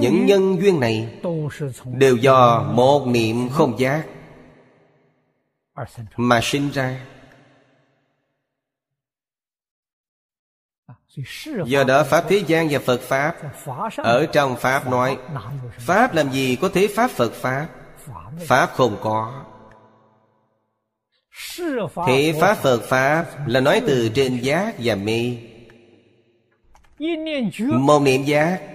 Những 0.00 0.26
nhân 0.26 0.62
duyên 0.62 0.80
này 0.80 1.08
Đều 1.84 2.16
do 2.16 2.62
một 2.74 3.06
niệm 3.06 3.48
không 3.48 3.78
giác 3.78 4.06
Mà 6.16 6.40
sinh 6.42 6.70
ra. 6.70 7.00
Do 11.64 11.84
đó 11.84 12.04
Pháp 12.04 12.24
thế 12.28 12.42
gian 12.46 12.68
và 12.70 12.78
Phật 12.78 13.00
Pháp 13.00 13.36
Ở 13.96 14.26
trong 14.26 14.56
Pháp 14.56 14.90
nói 14.90 15.18
Pháp 15.78 16.14
làm 16.14 16.32
gì 16.32 16.56
có 16.56 16.68
thế 16.68 16.88
Pháp 16.94 17.10
Phật 17.10 17.32
Pháp? 17.32 17.68
Pháp 18.46 18.66
không 18.66 18.96
có. 19.02 19.44
Thế 22.06 22.34
Pháp 22.40 22.54
Phật 22.54 22.82
Pháp 22.82 23.26
Là 23.46 23.60
nói 23.60 23.82
từ 23.86 24.08
trên 24.14 24.40
giác 24.40 24.74
và 24.78 24.94
mê 24.94 25.36
Một 27.58 28.02
niệm 28.02 28.24
giác 28.24 28.73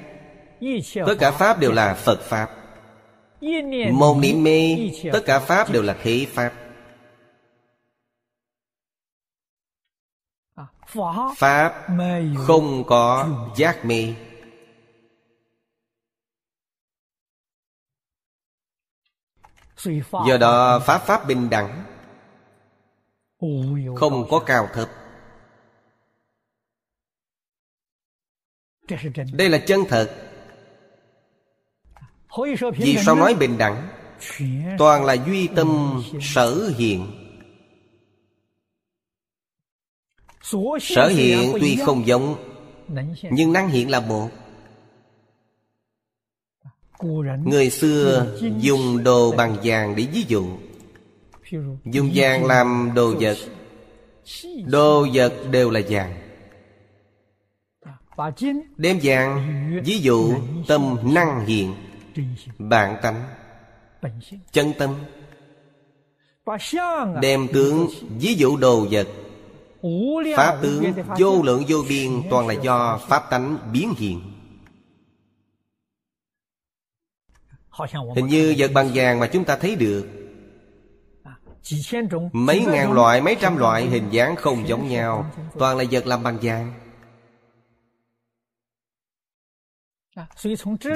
Tất 1.05 1.15
cả 1.19 1.31
Pháp 1.31 1.59
đều 1.59 1.71
là 1.71 1.93
Phật 1.93 2.21
Pháp. 2.21 2.49
Một 3.91 4.17
niệm 4.19 4.43
mê 4.43 4.91
Tất 5.13 5.21
cả 5.25 5.39
Pháp 5.39 5.71
đều 5.71 5.81
là 5.81 5.97
thế 6.03 6.27
Pháp. 6.33 6.53
Pháp 11.37 11.87
không 12.47 12.83
có 12.87 13.27
giác 13.57 13.85
mê 13.85 14.13
Do 20.27 20.37
đó 20.39 20.79
Pháp 20.79 20.99
Pháp 20.99 21.27
bình 21.27 21.49
đẳng 21.49 21.83
Không 23.95 24.27
có 24.29 24.43
cao 24.45 24.67
thấp. 24.73 24.89
Đây 29.33 29.49
là 29.49 29.57
chân 29.67 29.79
thật 29.89 30.28
Vì 32.77 32.97
sao 33.05 33.15
nói 33.15 33.33
bình 33.33 33.57
đẳng? 33.57 33.87
Toàn 34.77 35.05
là 35.05 35.13
duy 35.13 35.47
tâm 35.47 36.01
sở 36.21 36.71
hiện. 36.77 37.07
Sở 40.81 41.07
hiện 41.07 41.53
tuy 41.59 41.75
không 41.75 42.07
giống 42.07 42.35
Nhưng 43.31 43.53
năng 43.53 43.69
hiện 43.69 43.89
là 43.89 43.99
một. 43.99 44.29
Người 47.45 47.69
xưa 47.69 48.37
dùng 48.59 49.03
đồ 49.03 49.31
bằng 49.31 49.57
vàng 49.63 49.95
để 49.95 50.07
ví 50.13 50.23
dụ. 50.27 50.45
Dùng 51.85 52.11
vàng 52.13 52.45
làm 52.45 52.91
đồ 52.95 53.13
vật. 53.19 53.37
Đồ 54.65 55.07
vật 55.13 55.33
đều 55.51 55.69
là 55.69 55.81
vàng. 55.89 56.13
Đem 58.77 58.99
vàng 59.03 59.81
ví 59.85 59.99
dụ 59.99 60.33
tâm 60.67 60.97
năng 61.03 61.45
hiện 61.45 61.73
Bản 62.57 62.97
tánh 63.01 63.23
Chân 64.51 64.73
tâm. 64.77 64.95
Đem 67.21 67.47
tướng 67.53 67.87
ví 68.19 68.33
dụ 68.33 68.57
đồ 68.57 68.87
vật. 68.91 69.07
Pháp 70.37 70.57
tướng 70.61 70.93
vô 71.19 71.41
lượng 71.43 71.63
vô 71.67 71.77
biên 71.89 72.21
Toàn 72.29 72.47
là 72.47 72.53
do 72.53 72.99
Pháp 73.07 73.29
tánh 73.29 73.57
biến 73.73 73.93
hiện. 73.97 74.21
Hình 78.15 78.27
như 78.27 78.55
vật 78.57 78.71
bằng 78.73 78.89
vàng 78.93 79.19
mà 79.19 79.27
chúng 79.27 79.45
ta 79.45 79.57
thấy 79.57 79.75
được. 79.75 80.07
Mấy 82.33 82.65
ngàn 82.65 82.91
loại, 82.91 83.21
mấy 83.21 83.35
trăm 83.41 83.57
loại 83.57 83.85
hình 83.85 84.09
dáng 84.11 84.35
không 84.35 84.67
giống 84.67 84.87
nhau 84.87 85.31
Toàn 85.59 85.77
là 85.77 85.83
vật 85.91 86.07
làm 86.07 86.23
bằng 86.23 86.37
vàng 86.41 86.73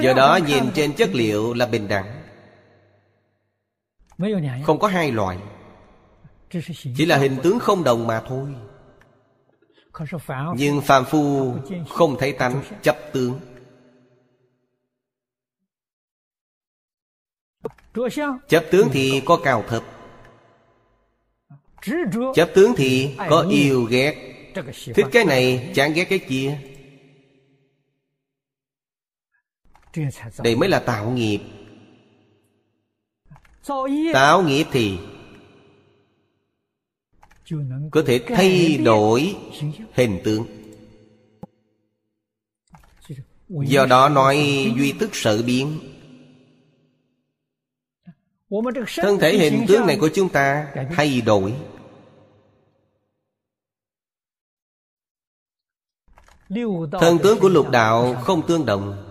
Do 0.02 0.12
đó 0.16 0.38
nhìn 0.46 0.64
trên 0.74 0.92
chất 0.92 1.10
liệu 1.12 1.54
là 1.54 1.66
bình 1.66 1.88
đẳng. 1.88 2.22
Không 4.64 4.78
có 4.78 4.88
hai 4.88 5.12
loại. 5.12 5.38
Chỉ 6.96 7.06
là 7.06 7.16
hình 7.16 7.36
tướng 7.42 7.58
không 7.58 7.84
đồng 7.84 8.06
mà 8.06 8.22
thôi. 8.26 8.54
Nhưng 10.56 10.80
phàm 10.80 11.04
phu 11.04 11.54
không 11.88 12.16
thấy 12.18 12.32
tánh 12.32 12.62
chấp 12.82 12.96
tướng. 13.12 13.40
Chấp 18.48 18.64
tướng 18.70 18.88
thì 18.92 19.22
có 19.24 19.40
cao 19.44 19.64
thấp. 19.68 19.82
Chấp 22.34 22.50
tướng 22.54 22.74
thì 22.76 23.16
có 23.30 23.46
yêu 23.50 23.82
ghét. 23.82 24.34
Thích 24.94 25.06
cái 25.12 25.24
này 25.24 25.72
chán 25.74 25.92
ghét 25.92 26.04
cái 26.04 26.18
kia 26.18 26.58
Đây 30.42 30.56
mới 30.56 30.68
là 30.68 30.78
tạo 30.78 31.10
nghiệp. 31.10 31.40
Tạo 34.12 34.42
nghiệp 34.42 34.66
thì 34.72 34.98
Có 37.90 38.02
thể 38.06 38.20
thay 38.26 38.76
đổi 38.84 39.36
hình 39.94 40.20
tướng 40.24 40.46
Do 43.48 43.86
đó 43.86 44.08
nói 44.08 44.36
duy 44.76 44.92
tức 44.92 45.14
sự 45.14 45.42
biến. 45.42 45.78
Thân 48.96 49.18
thể 49.20 49.38
hình 49.38 49.64
tướng 49.68 49.86
này 49.86 49.96
của 50.00 50.10
chúng 50.14 50.28
ta 50.28 50.72
thay 50.94 51.20
đổi. 51.20 51.54
Thân 57.00 57.18
tướng 57.22 57.40
của 57.40 57.48
lục 57.48 57.70
đạo 57.70 58.14
không 58.14 58.46
tương 58.46 58.66
đồng. 58.66 59.03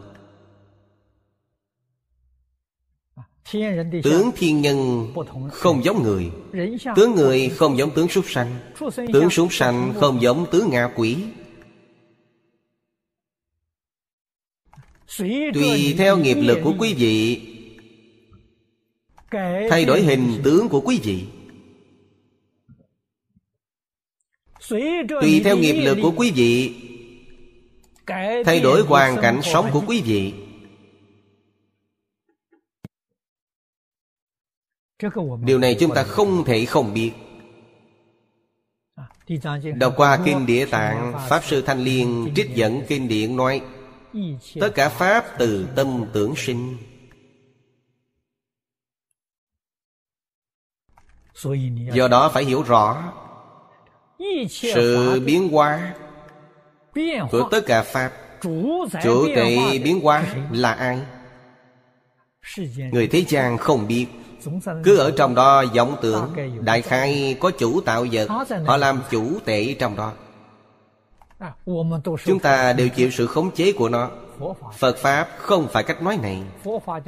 Tướng 4.04 4.32
thiên 4.36 4.62
nhân 4.62 5.08
không 5.52 5.84
giống 5.84 6.04
người. 6.04 6.32
Tướng 6.96 7.16
người 7.16 7.50
không 7.50 7.78
giống 7.78 7.92
tướng 7.92 8.08
súc 8.08 8.26
sanh. 8.28 8.60
Tướng 9.14 9.30
súc 9.30 9.54
sanh 9.54 9.94
không 10.00 10.22
giống 10.22 10.46
tướng 10.52 10.70
ngạ 10.70 10.90
quỷ. 10.96 11.18
Tùy 15.54 15.96
theo 15.98 16.18
nghiệp 16.18 16.38
lực 16.42 16.60
của 16.64 16.74
quý 16.80 16.94
vị 16.94 17.42
Thay 19.70 19.86
đổi 19.86 20.02
hình 20.02 20.42
tướng 20.44 20.70
của 20.70 20.82
quý 20.82 21.00
vị. 21.04 21.24
Tùy 25.22 25.42
theo 25.44 25.58
nghiệp 25.58 25.82
lực 25.86 25.98
của 26.02 26.14
quý 26.18 26.32
vị 26.36 26.76
Thay 28.46 28.60
đổi 28.60 28.82
hoàn 28.82 29.22
cảnh 29.22 29.40
sống 29.44 29.70
của 29.74 29.84
quý 29.88 30.02
vị 30.02 30.34
Điều 35.46 35.60
này 35.60 35.76
chúng 35.80 35.94
ta 35.94 36.04
không 36.04 36.44
thể 36.46 36.66
không 36.66 36.94
biết. 36.94 37.12
Đọc 39.76 39.94
qua 39.98 40.20
Kinh 40.26 40.46
Địa 40.46 40.66
Tạng 40.66 41.14
Pháp 41.30 41.44
Sư 41.44 41.62
Thanh 41.62 41.80
Liên 41.80 42.32
trích 42.36 42.56
dẫn 42.56 42.82
Kinh 42.88 43.08
Điển 43.08 43.36
nói 43.36 43.62
Tất 44.60 44.70
cả 44.76 44.90
Pháp 44.90 45.26
từ 45.38 45.68
tâm 45.76 46.06
tưởng 46.14 46.34
sinh. 46.36 46.78
Do 51.94 52.08
đó 52.08 52.30
phải 52.34 52.46
hiểu 52.46 52.64
rõ 52.64 53.14
Sự 54.50 55.20
biến 55.26 55.50
hóa 55.50 55.94
Của 57.32 57.50
tất 57.52 57.62
cả 57.66 57.84
Pháp. 57.84 58.12
Chủ 59.04 59.28
tệ 59.36 59.80
biến 59.84 60.00
hóa 60.04 60.36
là 60.52 60.74
ai? 60.74 61.00
Người 62.92 63.08
thế 63.08 63.26
gian 63.28 63.58
không 63.58 63.88
biết 63.88 64.08
cứ 64.84 64.98
ở 64.98 65.12
trong 65.18 65.36
đó 65.36 65.64
vọng 65.76 65.96
tưởng 66.02 66.34
Đại 66.62 66.82
khai 66.82 67.38
có 67.40 67.52
chủ 67.52 67.82
tạo 67.82 68.06
vật 68.12 68.28
Họ 68.66 68.78
làm 68.78 69.02
chủ 69.12 69.40
tệ 69.46 69.74
trong 69.74 69.96
đó. 69.96 70.14
Chúng 72.26 72.40
ta 72.40 72.74
đều 72.74 72.90
chịu 72.90 73.12
sự 73.12 73.28
khống 73.28 73.52
chế 73.52 73.72
của 73.72 73.90
nó. 73.90 74.12
Phật 74.78 74.98
Pháp 74.98 75.30
không 75.38 75.68
phải 75.72 75.84
cách 75.84 76.02
nói 76.04 76.18
này. 76.22 76.42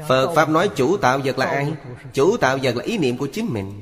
Phật 0.08 0.34
Pháp 0.36 0.50
nói 0.50 0.70
chủ 0.76 0.98
tạo 0.98 1.20
vật 1.26 1.38
là 1.38 1.46
ai? 1.46 1.74
Chủ 2.14 2.38
tạo 2.38 2.58
vật 2.64 2.76
là 2.76 2.84
ý 2.84 2.98
niệm 2.98 3.18
của 3.18 3.28
chính 3.28 3.46
mình. 3.54 3.82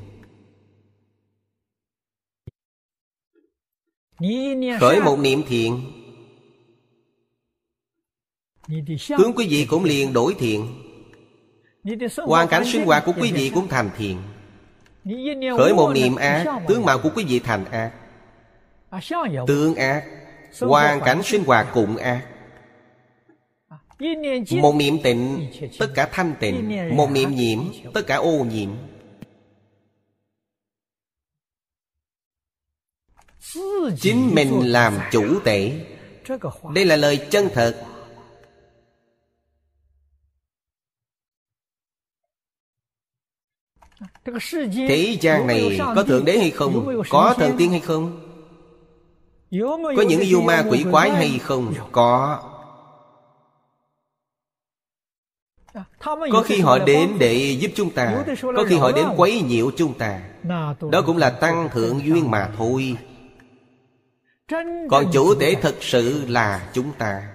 Khởi 4.79 5.01
một 5.01 5.19
niệm 5.19 5.43
thiện. 5.47 5.91
Tướng 9.17 9.33
quý 9.35 9.47
vị 9.49 9.67
cũng 9.69 9.83
liền 9.83 10.13
đổi 10.13 10.35
thiện 10.39 10.82
Hoàn 12.25 12.47
cảnh 12.47 12.65
sinh 12.65 12.85
hoạt 12.85 13.03
của 13.05 13.13
quý 13.21 13.31
vị 13.31 13.51
cũng 13.55 13.67
thành 13.67 13.89
thiện. 13.97 14.21
Khởi 15.57 15.73
một 15.73 15.91
niệm 15.93 16.15
ác 16.15 16.45
Tướng 16.67 16.85
mạo 16.85 16.99
của 16.99 17.09
quý 17.15 17.25
vị 17.25 17.39
thành 17.39 17.65
ác. 17.65 17.91
Tướng 19.47 19.75
ác. 19.75 20.03
Hoàn 20.59 21.01
cảnh 21.01 21.23
sinh 21.23 21.43
hoạt 21.43 21.67
cũng 21.73 21.97
ác. 21.97 22.27
Một 24.51 24.75
niệm 24.75 24.97
tịnh 25.03 25.51
Tất 25.79 25.87
cả 25.95 26.09
thanh 26.11 26.33
tịnh. 26.39 26.79
Một 26.95 27.11
niệm 27.11 27.35
nhiễm 27.35 27.59
Tất 27.93 28.01
cả 28.07 28.15
ô 28.15 28.45
nhiễm. 28.51 28.69
Chính 33.99 34.35
mình 34.35 34.71
làm 34.71 34.93
chủ 35.11 35.39
tể. 35.43 35.71
Đây 36.75 36.85
là 36.85 36.95
lời 36.95 37.27
chân 37.29 37.49
thật 37.53 37.85
Thế 44.75 45.17
gian 45.21 45.47
này 45.47 45.79
có 45.95 46.03
Thượng 46.03 46.25
Đế 46.25 46.37
hay 46.37 46.51
không? 46.51 47.03
Có 47.09 47.35
thần 47.37 47.55
tiên 47.57 47.71
hay 47.71 47.79
không? 47.79 48.19
Có 49.97 50.03
những 50.07 50.21
yêu 50.21 50.41
ma 50.41 50.65
quỷ 50.69 50.85
quái 50.91 51.09
hay 51.09 51.39
không? 51.39 51.73
Có. 51.91 52.43
Có 55.99 56.43
khi 56.45 56.59
họ 56.59 56.79
đến 56.79 57.15
để 57.19 57.57
giúp 57.59 57.71
chúng 57.75 57.89
ta. 57.89 58.23
Có 58.41 58.65
khi 58.67 58.77
họ 58.77 58.91
đến 58.91 59.05
quấy 59.17 59.41
nhiễu 59.41 59.71
chúng 59.77 59.97
ta. 59.97 60.21
Đó 60.91 61.01
cũng 61.05 61.17
là 61.17 61.29
tăng 61.29 61.69
thượng 61.69 62.05
duyên 62.05 62.31
mà 62.31 62.51
thôi. 62.57 62.97
Còn 64.89 65.05
chủ 65.13 65.35
thể 65.35 65.55
thật 65.61 65.75
sự 65.81 66.25
là 66.27 66.69
chúng 66.73 66.91
ta. 66.97 67.29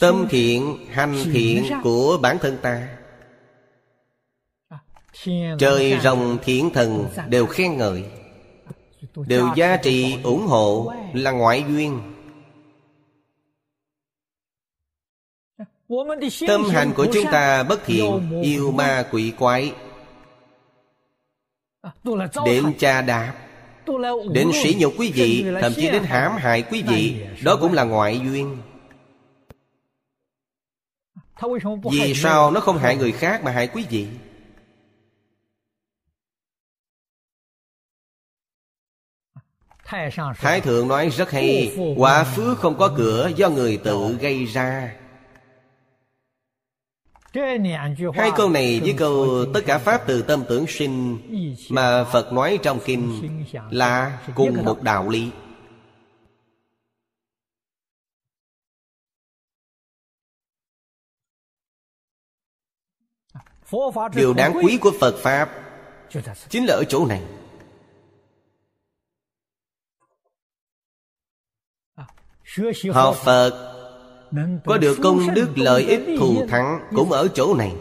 Tâm 0.00 0.26
thiện, 0.30 0.86
hành 0.90 1.14
thiện 1.32 1.64
của 1.82 2.18
bản 2.22 2.38
thân 2.38 2.58
ta 2.62 2.97
Trời 5.58 5.98
rồng 6.02 6.38
thiện 6.42 6.70
thần 6.70 7.06
đều 7.28 7.46
khen 7.46 7.76
ngợi. 7.76 8.04
Đều 9.26 9.48
giá 9.56 9.76
trị 9.76 10.16
ủng 10.22 10.46
hộ 10.46 10.92
là 11.12 11.30
ngoại 11.30 11.64
duyên. 11.68 12.00
Tâm 16.46 16.64
hành 16.64 16.92
của 16.96 17.06
chúng 17.12 17.24
ta 17.32 17.62
bất 17.62 17.84
thiện 17.84 18.40
Yêu 18.42 18.70
ma 18.70 19.06
quỷ 19.10 19.32
quái. 19.38 19.72
Đến 22.44 22.72
cha 22.78 23.02
đạp 23.02 23.34
Đến 24.32 24.50
sỉ 24.62 24.76
nhục 24.78 24.92
quý 24.98 25.12
vị 25.14 25.44
Thậm 25.60 25.72
chí 25.76 25.90
đến 25.90 26.02
hãm 26.02 26.32
hại 26.36 26.62
quý 26.62 26.82
vị 26.82 27.26
Đó 27.44 27.58
cũng 27.60 27.72
là 27.72 27.84
ngoại 27.84 28.20
duyên. 28.24 28.56
Vì 31.92 32.14
sao 32.14 32.50
nó 32.50 32.60
không 32.60 32.78
hại 32.78 32.96
người 32.96 33.12
khác 33.12 33.44
mà 33.44 33.50
hại 33.50 33.66
quý 33.66 33.84
vị 33.90 34.06
Thái 40.36 40.60
thượng 40.60 40.88
nói 40.88 41.08
rất 41.08 41.30
hay 41.30 41.76
Quả 41.96 42.24
phước 42.24 42.58
không 42.58 42.78
có 42.78 42.94
cửa 42.96 43.30
do 43.36 43.50
người 43.50 43.76
tự 43.76 44.16
gây 44.20 44.44
ra. 44.44 44.94
Hai 48.14 48.30
câu 48.36 48.50
này 48.50 48.80
với 48.80 48.94
câu 48.98 49.44
tất 49.54 49.60
cả 49.66 49.78
Pháp 49.78 50.06
từ 50.06 50.22
tâm 50.22 50.44
tưởng 50.48 50.66
sinh 50.68 51.18
Mà 51.70 52.04
Phật 52.04 52.32
nói 52.32 52.58
trong 52.62 52.78
Kinh 52.84 53.44
Là 53.70 54.18
cùng 54.34 54.64
một 54.64 54.82
đạo 54.82 55.08
lý. 55.08 55.30
Điều 64.14 64.34
đáng 64.34 64.52
quý 64.62 64.78
của 64.78 64.92
Phật 65.00 65.14
Pháp 65.18 65.50
Chính 66.48 66.66
là 66.66 66.74
ở 66.74 66.84
chỗ 66.84 67.06
này 67.06 67.22
Học 72.92 73.16
Phật 73.24 73.74
Có 74.64 74.78
được 74.78 74.98
công 75.02 75.34
đức 75.34 75.48
lợi 75.56 75.84
ích 75.84 76.00
thù 76.18 76.46
thắng 76.48 76.80
Cũng 76.94 77.12
ở 77.12 77.28
chỗ 77.34 77.54
này. 77.54 77.74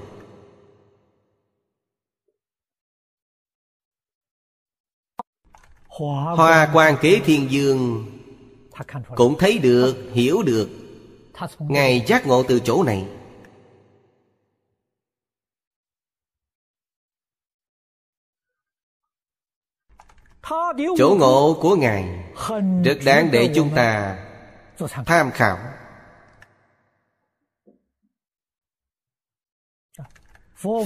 Hoa 5.87 6.69
quan 6.73 6.97
kế 7.01 7.19
thiên 7.25 7.51
dương 7.51 8.05
Cũng 9.15 9.35
thấy 9.39 9.57
được, 9.57 9.95
hiểu 10.13 10.43
được. 10.43 10.69
Ngài 11.59 12.05
giác 12.07 12.27
ngộ 12.27 12.43
từ 12.43 12.59
chỗ 12.59 12.83
này. 12.83 13.05
Chỗ 20.97 21.15
ngộ 21.19 21.57
của 21.61 21.75
Ngài 21.75 22.25
Rất 22.83 22.97
đáng 23.05 23.29
để 23.31 23.51
chúng 23.55 23.69
ta 23.75 24.17
tham 25.05 25.31
khảo. 25.31 25.57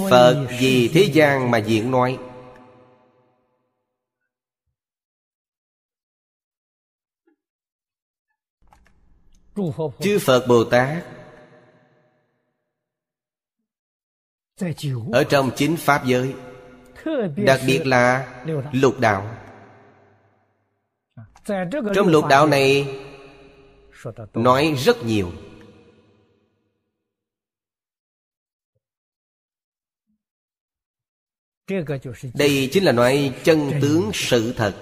Phật 0.10 0.48
vì 0.60 0.92
thế 0.94 1.10
gian 1.14 1.52
mà 1.52 1.58
diễn 1.58 1.92
nói. 1.92 2.20
Chư 10.00 10.20
Phật 10.22 10.46
Bồ 10.48 10.64
Tát 10.64 11.04
Ở 15.12 15.24
trong 15.30 15.52
chính 15.56 15.78
Pháp 15.78 16.06
giới. 16.06 16.36
Đặc 17.36 17.60
biệt 17.68 17.88
là 17.88 18.28
lục 18.72 19.00
đạo. 19.00 19.38
Trong 21.96 22.08
lục 22.08 22.26
đạo 22.30 22.48
này 22.48 22.98
Nói 24.34 24.76
rất 24.78 25.06
nhiều. 25.06 25.32
Đây 32.34 32.70
chính 32.72 32.84
là 32.84 32.92
nói 32.92 33.34
chân 33.44 33.72
tướng 33.82 34.12
sự 34.14 34.54
thật. 34.58 34.76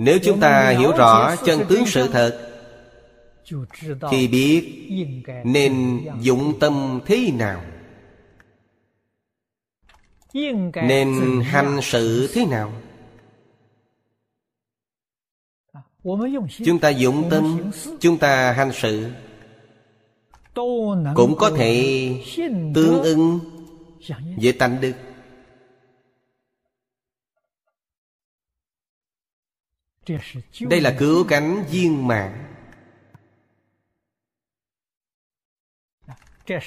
Nếu 0.00 0.18
chúng 0.24 0.40
ta 0.40 0.74
hiểu 0.78 0.92
rõ 0.92 1.36
chân 1.36 1.60
tướng 1.68 1.86
sự 1.86 2.08
thật 2.12 2.50
Thì 4.10 4.28
biết 4.28 4.88
nên 5.44 6.04
dụng 6.20 6.58
tâm 6.60 7.00
thế 7.06 7.30
nào. 7.38 7.64
Nên 10.74 11.40
hành 11.44 11.78
sự 11.82 12.30
thế 12.34 12.46
nào 12.46 12.72
Chúng 16.64 16.78
ta 16.80 16.88
dụng 16.88 17.28
tâm 17.30 17.70
Chúng 18.00 18.18
ta 18.18 18.52
hành 18.52 18.70
sự. 18.74 19.10
Cũng 21.14 21.36
có 21.38 21.50
thể 21.56 22.08
tương 22.74 23.02
ưng 23.02 23.40
với 24.36 24.52
tánh 24.52 24.80
đức. 24.80 24.92
Đây 30.60 30.80
là 30.80 30.96
cứu 30.98 31.24
cánh 31.28 31.64
viên 31.70 32.06
mạng 32.06 32.54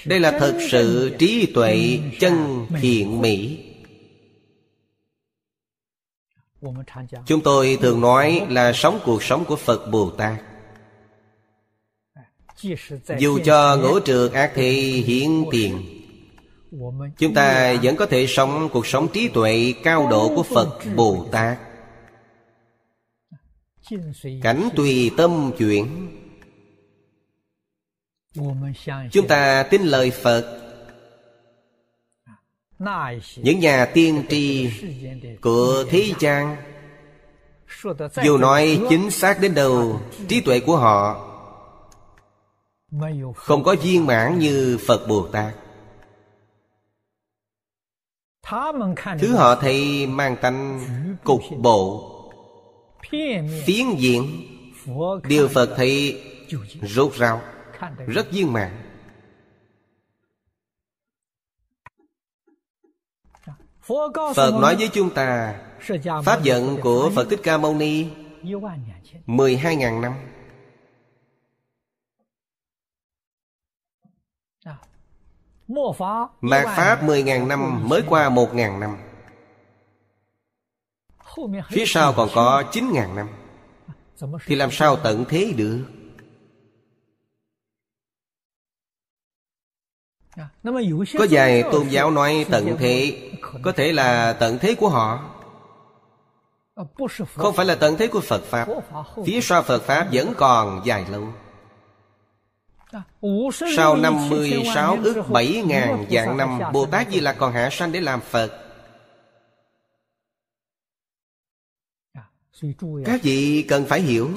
Đây 0.06 0.20
là 0.20 0.40
thật 0.40 0.60
sự 0.72 1.16
trí 1.20 1.52
tuệ 1.54 2.00
chân 2.20 2.66
thiện 2.82 3.22
mỹ 3.22 3.64
Chúng 7.26 7.42
tôi 7.42 7.78
thường 7.82 8.02
nói 8.02 8.48
là 8.50 8.74
sống 8.74 9.00
cuộc 9.06 9.24
sống 9.24 9.46
của 9.46 9.56
Phật 9.56 9.92
Bồ 9.92 10.10
Tát. 10.10 10.42
Dù 13.20 13.40
cho 13.46 13.78
ngũ 13.78 14.00
trượt 14.00 14.34
ác 14.34 14.52
thị 14.56 14.92
hiển 15.02 15.44
tiền 15.52 15.98
Chúng 17.18 17.34
ta 17.34 17.76
vẫn 17.84 17.96
có 17.96 18.06
thể 18.06 18.28
sống 18.28 18.70
cuộc 18.74 18.88
sống 18.88 19.08
trí 19.14 19.28
tuệ 19.28 19.74
cao 19.84 20.08
độ 20.10 20.36
của 20.36 20.44
Phật 20.44 20.80
Bồ 20.96 21.26
Tát. 21.32 21.58
Cảnh 24.42 24.70
tùy 24.76 25.12
tâm 25.18 25.52
chuyển. 25.58 26.10
Chúng 29.12 29.28
ta 29.28 29.64
tin 29.64 29.82
lời 29.82 30.12
Phật 30.12 30.67
những 33.36 33.60
nhà 33.60 33.86
tiên 33.94 34.24
tri 34.30 34.70
của 35.42 35.86
thế 35.90 36.14
gian, 36.20 36.56
dù 38.24 38.38
nói 38.38 38.82
chính 38.90 39.12
xác 39.12 39.42
đến 39.42 39.56
đâu, 39.56 40.02
trí 40.28 40.42
tuệ 40.42 40.60
của 40.60 40.78
họ 40.78 41.24
không 43.36 43.64
có 43.64 43.76
viên 43.82 44.06
mãn 44.06 44.40
như 44.40 44.78
phật 44.88 45.08
bồ 45.08 45.28
tát. 45.28 45.54
Thứ 49.20 49.36
họ 49.36 49.56
thấy 49.56 50.08
mang 50.08 50.36
tánh 50.42 50.80
cục 51.24 51.42
bộ, 51.58 52.14
phiến 53.66 53.96
diện, 53.98 54.48
điều 55.28 55.48
phật 55.48 55.70
thấy 55.78 56.22
rốt 56.82 57.14
ráo, 57.14 57.42
rất 58.08 58.32
viên 58.32 58.54
mãn. 58.54 58.87
Phật 64.36 64.52
nói 64.62 64.76
với 64.76 64.90
chúng 64.94 65.14
ta 65.14 65.60
Pháp 66.26 66.44
giận 66.44 66.78
của 66.82 67.12
Phật 67.16 67.28
Thích 67.30 67.40
Ca 67.44 67.58
Mâu 67.58 67.74
Ni 67.74 68.06
mười 69.26 69.58
hai 69.58 69.76
ngàn 69.76 70.02
năm. 70.02 70.14
Mạt 76.42 76.66
Pháp 76.66 77.04
mười 77.04 77.24
ngàn 77.24 77.48
năm 77.48 77.90
mới 77.90 78.04
qua 78.08 78.30
một 78.30 78.54
ngàn 78.54 78.80
năm. 78.80 78.98
Phía 81.70 81.84
sau 81.88 82.14
còn 82.14 82.30
có 82.36 82.64
chín 82.72 82.92
ngàn 82.94 83.16
năm. 83.16 83.30
Thì 84.46 84.56
làm 84.56 84.72
sao 84.72 84.96
tận 84.96 85.26
thế 85.30 85.54
được? 85.58 85.86
Có 91.14 91.26
vài 91.30 91.64
tôn 91.72 91.88
giáo 91.88 92.12
nói 92.12 92.46
tận 92.52 92.76
thế 92.80 93.24
Có 93.62 93.72
thể 93.72 93.94
là 93.94 94.34
tận 94.34 94.58
thế 94.62 94.76
của 94.76 94.90
họ. 94.90 95.34
Không 97.36 97.56
phải 97.56 97.66
là 97.66 97.76
tận 97.76 97.98
thế 97.98 98.08
của 98.08 98.22
Phật 98.22 98.44
Pháp. 98.44 98.68
Phía 99.26 99.42
sau 99.42 99.64
Phật 99.64 99.84
Pháp 99.84 100.08
vẫn 100.12 100.34
còn 100.38 100.82
dài 100.86 101.06
lâu. 101.12 101.28
Sau 103.76 103.96
56 103.96 104.98
ước 105.04 105.24
7 105.30 105.64
ngàn 105.66 106.06
dạng 106.12 106.38
năm 106.38 106.60
Bồ 106.74 106.86
Tát 106.86 107.08
Di 107.12 107.20
Lặc 107.20 107.36
còn 107.40 107.54
hạ 107.54 107.70
sanh 107.72 107.92
để 107.92 108.00
làm 108.00 108.22
Phật. 108.22 108.64
Các 113.06 113.24
vị 113.24 113.66
cần 113.68 113.86
phải 113.86 114.02
hiểu. 114.02 114.30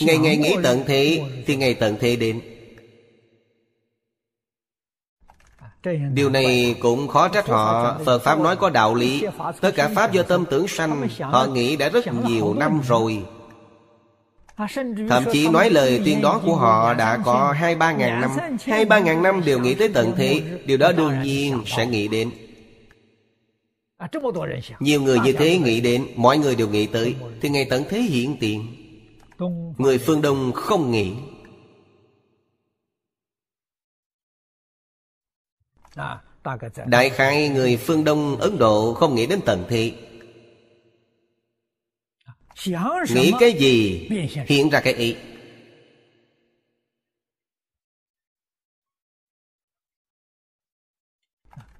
Ngày 0.00 0.18
ngày 0.18 0.36
nghĩ 0.36 0.56
tận 0.62 0.82
thế 0.86 1.22
Thì 1.46 1.56
ngày 1.56 1.74
tận 1.74 1.96
thế 2.00 2.16
đến 2.16 2.53
Điều 6.12 6.30
này 6.30 6.76
cũng 6.80 7.08
khó 7.08 7.28
trách 7.28 7.48
họ. 7.48 7.98
Phật 8.04 8.18
Pháp 8.18 8.40
nói 8.40 8.56
có 8.56 8.70
đạo 8.70 8.94
lý. 8.94 9.24
Tất 9.60 9.70
cả 9.74 9.90
Pháp 9.94 10.12
do 10.12 10.22
tâm 10.22 10.44
tưởng 10.50 10.68
sanh 10.68 11.08
Họ 11.20 11.46
nghĩ 11.46 11.76
đã 11.76 11.88
rất 11.88 12.04
nhiều 12.26 12.54
năm 12.54 12.80
rồi. 12.88 13.22
Thậm 15.08 15.24
chí 15.32 15.48
nói 15.48 15.70
lời 15.70 16.00
tiên 16.04 16.20
đó 16.22 16.40
của 16.46 16.56
họ 16.56 16.94
đã 16.94 17.18
có 17.24 17.54
hai 17.56 17.74
ba 17.74 17.92
ngàn 17.92 18.20
năm 18.20 18.30
Hai 18.64 18.84
ba 18.84 18.98
ngàn 18.98 19.22
năm 19.22 19.42
đều 19.44 19.60
nghĩ 19.60 19.74
tới 19.74 19.88
tận 19.88 20.12
thế. 20.16 20.42
Điều 20.66 20.76
đó 20.76 20.92
đương 20.92 21.22
nhiên 21.22 21.62
sẽ 21.66 21.86
nghĩ 21.86 22.08
đến. 22.08 22.30
Nhiều 24.80 25.02
người 25.02 25.18
như 25.24 25.32
thế 25.32 25.58
nghĩ 25.58 25.80
đến 25.80 26.06
Mọi 26.16 26.38
người 26.38 26.54
đều 26.54 26.68
nghĩ 26.68 26.86
tới. 26.86 27.14
Thì 27.40 27.48
ngày 27.48 27.64
tận 27.70 27.84
thế 27.88 28.00
hiện 28.00 28.36
tiền. 28.40 28.66
Người 29.78 29.98
phương 29.98 30.22
Đông 30.22 30.52
không 30.52 30.90
nghĩ 30.90 31.12
Đại 36.86 37.10
khai 37.10 37.48
người 37.48 37.76
phương 37.76 38.04
Đông 38.04 38.36
Ấn 38.40 38.58
Độ 38.58 38.94
không 38.94 39.14
nghĩ 39.14 39.26
đến 39.26 39.40
tận 39.46 39.64
thế 39.68 39.92
Nghĩ 43.14 43.32
cái 43.40 43.52
gì? 43.52 44.08
Hiện 44.46 44.70
ra 44.70 44.80
cái 44.80 44.94
ý. 44.94 45.16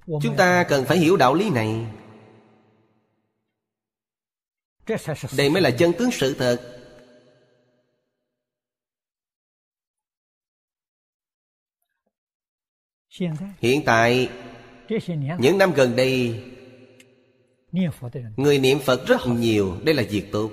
Chúng 0.05 0.35
ta 0.37 0.65
cần 0.69 0.85
phải 0.85 0.97
hiểu 0.97 1.17
đạo 1.17 1.33
lý 1.33 1.49
này. 1.49 1.85
Đây 5.37 5.49
mới 5.49 5.61
là 5.61 5.71
chân 5.71 5.93
tướng 5.99 6.11
sự 6.11 6.33
thật 6.33 6.84
Hiện 13.59 13.81
tại 13.85 14.29
Những 15.39 15.57
năm 15.57 15.71
gần 15.75 15.95
đây 15.95 16.43
Người 18.37 18.59
niệm 18.59 18.79
Phật 18.79 19.07
rất 19.07 19.27
nhiều. 19.27 19.77
Đây 19.83 19.95
là 19.95 20.03
việc 20.09 20.31
tốt. 20.31 20.51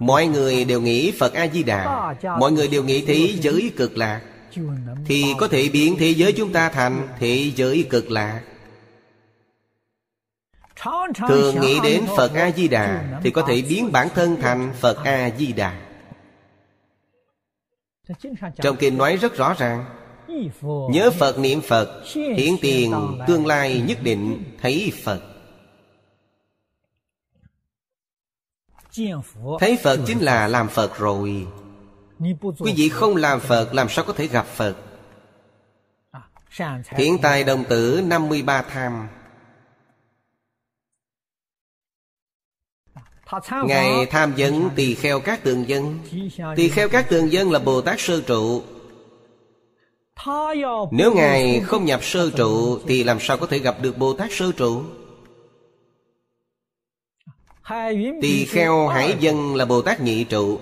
Mọi 0.00 0.26
người 0.26 0.64
đều 0.64 0.80
nghĩ 0.80 1.12
Phật 1.18 1.34
A-di-đà. 1.34 2.14
Mọi 2.38 2.52
người 2.52 2.68
đều 2.68 2.84
nghĩ 2.84 3.04
thế 3.06 3.32
giới 3.40 3.72
cực 3.76 3.96
lạc. 3.96 4.22
Thì 5.06 5.24
có 5.38 5.48
thể 5.48 5.68
biến 5.72 5.96
thế 5.98 6.10
giới 6.10 6.32
chúng 6.32 6.52
ta 6.52 6.68
thành 6.68 7.08
thế 7.18 7.50
giới 7.56 7.86
cực 7.90 8.10
lạc. 8.10 8.42
Thường 11.28 11.60
nghĩ 11.60 11.80
đến 11.82 12.04
Phật 12.16 12.34
A-di-đà 12.34 13.20
Thì 13.22 13.30
có 13.30 13.42
thể 13.42 13.62
biến 13.68 13.92
bản 13.92 14.08
thân 14.14 14.36
thành 14.40 14.72
Phật 14.80 15.04
A-di-đà. 15.04 15.80
Trong 18.56 18.76
kinh 18.76 18.98
nói 18.98 19.16
rất 19.16 19.36
rõ 19.36 19.54
ràng 19.58 19.84
Nhớ 20.90 21.10
Phật 21.10 21.38
niệm 21.38 21.60
Phật 21.60 22.02
Hiện 22.14 22.56
tiền 22.60 23.18
tương 23.26 23.46
lai 23.46 23.82
nhất 23.86 23.98
định 24.02 24.44
thấy 24.60 24.92
Phật. 25.04 25.20
Thấy 29.60 29.78
Phật 29.82 30.00
chính 30.06 30.18
là 30.18 30.48
làm 30.48 30.68
Phật 30.68 30.98
rồi. 30.98 31.46
Quý 32.58 32.74
vị 32.76 32.88
không 32.88 33.16
làm 33.16 33.40
Phật 33.40 33.74
Làm 33.74 33.88
sao 33.88 34.04
có 34.04 34.12
thể 34.12 34.26
gặp 34.26 34.46
Phật? 34.46 34.76
Thiện 36.96 37.18
tài 37.22 37.44
đồng 37.44 37.64
tử 37.64 38.00
53 38.04 38.62
tham. 38.62 39.08
Ngài 43.64 44.06
tham 44.06 44.34
vấn 44.36 44.70
tỳ 44.76 44.94
kheo 44.94 45.20
các 45.20 45.42
tường 45.42 45.68
dân. 45.68 45.98
Tỳ 46.56 46.68
kheo 46.68 46.88
các 46.88 47.06
tường 47.08 47.32
dân 47.32 47.50
là 47.50 47.58
Bồ 47.58 47.80
Tát 47.80 48.00
Sơ 48.00 48.20
Trụ 48.20 48.62
nếu 50.90 51.14
Ngài 51.14 51.60
không 51.60 51.84
nhập 51.84 52.04
sơ 52.04 52.30
trụ 52.30 52.78
Thì 52.86 53.04
làm 53.04 53.18
sao 53.20 53.36
có 53.36 53.46
thể 53.46 53.58
gặp 53.58 53.76
được 53.82 53.98
Bồ 53.98 54.12
Tát 54.12 54.32
Sơ 54.32 54.52
Trụ 54.56 54.82
Tỳ 58.22 58.44
kheo 58.44 58.88
hải 58.88 59.16
dân 59.20 59.54
là 59.54 59.64
Bồ 59.64 59.82
Tát 59.82 60.00
nhị 60.00 60.24
trụ 60.24 60.58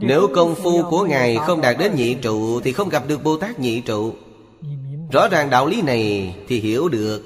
Nếu 0.00 0.28
công 0.34 0.54
phu 0.54 0.82
của 0.90 1.04
Ngài 1.04 1.36
không 1.36 1.60
đạt 1.60 1.76
đến 1.78 1.94
nhị 1.94 2.14
trụ 2.14 2.60
Thì 2.60 2.72
không 2.72 2.88
gặp 2.88 3.02
được 3.08 3.24
Bồ 3.24 3.36
Tát 3.36 3.60
nhị 3.60 3.80
trụ 3.80 4.14
Rõ 5.12 5.28
ràng 5.28 5.50
đạo 5.50 5.66
lý 5.66 5.82
này 5.82 6.34
thì 6.48 6.60
hiểu 6.60 6.88
được 6.88 7.22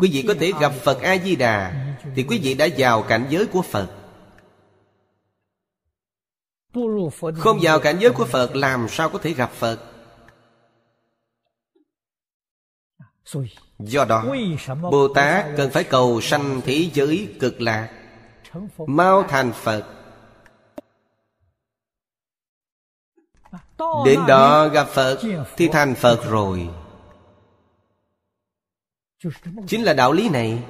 Quý 0.00 0.10
vị 0.12 0.24
có 0.28 0.34
thể 0.40 0.52
gặp 0.60 0.72
Phật 0.84 1.02
A-di-đà 1.02 1.72
Thì 2.16 2.22
quý 2.22 2.38
vị 2.38 2.54
đã 2.54 2.68
vào 2.78 3.02
cảnh 3.02 3.26
giới 3.30 3.46
của 3.46 3.62
Phật 3.62 3.88
Không 7.34 7.58
vào 7.62 7.80
cảnh 7.80 7.96
giới 8.00 8.10
của 8.10 8.24
Phật 8.24 8.56
Làm 8.56 8.86
sao 8.88 9.08
có 9.08 9.18
thể 9.18 9.32
gặp 9.32 9.52
Phật 9.52 9.91
Do 13.78 14.04
đó 14.04 14.24
Bồ 14.82 15.08
Tát 15.08 15.46
cần 15.56 15.70
phải 15.70 15.84
cầu 15.84 16.20
sanh 16.20 16.60
thế 16.64 16.90
giới 16.94 17.28
cực 17.40 17.60
lạc. 17.60 17.88
Mau 18.86 19.22
thành 19.22 19.52
Phật. 19.52 19.84
Đến 24.06 24.20
đó 24.28 24.68
gặp 24.68 24.88
Phật 24.88 25.18
Thì 25.56 25.68
thành 25.68 25.94
Phật 25.94 26.30
rồi. 26.30 26.68
Chính 29.66 29.82
là 29.82 29.92
đạo 29.92 30.12
lý 30.12 30.28
này. 30.28 30.62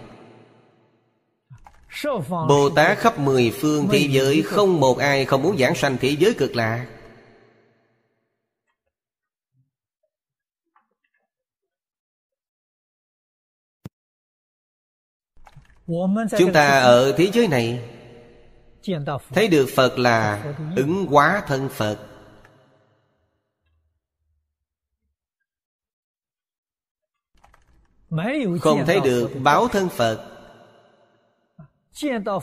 Bồ 2.28 2.70
Tát 2.76 2.98
khắp 2.98 3.18
mười 3.18 3.50
phương 3.60 3.88
thế 3.92 4.08
giới 4.10 4.42
Không 4.42 4.80
một 4.80 4.98
ai 4.98 5.24
không 5.24 5.42
muốn 5.42 5.58
giảng 5.58 5.74
sanh 5.74 5.96
thế 6.00 6.16
giới 6.18 6.34
cực 6.34 6.56
lạc 6.56 6.86
Chúng 16.38 16.52
ta 16.52 16.80
ở 16.80 17.12
thế 17.16 17.30
giới 17.32 17.48
này 17.48 17.88
Thấy 19.30 19.48
được 19.48 19.66
Phật 19.74 19.98
là 19.98 20.44
ứng 20.76 21.06
hóa 21.06 21.42
thân 21.46 21.68
Phật. 21.68 21.98
Không 28.60 28.82
thấy 28.86 29.00
được 29.00 29.30
báo 29.42 29.68
thân 29.68 29.88
Phật. 29.88 30.28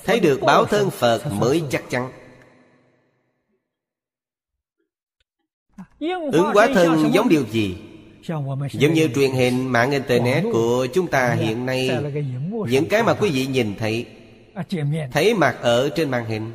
Thấy 0.03 0.19
được 0.19 0.39
báo 0.41 0.65
thân 0.65 0.89
Phật 0.89 1.21
mới 1.31 1.63
chắc 1.69 1.83
chắn. 1.89 2.11
Ứng 6.31 6.45
hóa 6.53 6.67
thân 6.73 7.11
giống 7.13 7.29
điều 7.29 7.45
gì 7.45 7.88
Giống 8.71 8.93
như 8.93 9.07
truyền 9.15 9.31
hình, 9.31 9.71
mạng 9.71 9.91
Internet 9.91 10.43
của 10.53 10.87
chúng 10.93 11.07
ta 11.07 11.33
hiện 11.33 11.65
nay, 11.65 11.89
Những 12.69 12.85
cái 12.89 13.03
mà 13.03 13.13
quý 13.13 13.29
vị 13.29 13.47
nhìn 13.47 13.75
thấy 13.79 14.05
Thấy 15.11 15.33
mặt 15.33 15.57
ở 15.61 15.89
trên 15.89 16.11
màn 16.11 16.25
hình, 16.25 16.51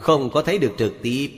Không 0.00 0.30
có 0.30 0.42
thấy 0.42 0.58
được 0.58 0.72
trực 0.78 0.94
tiếp. 1.02 1.30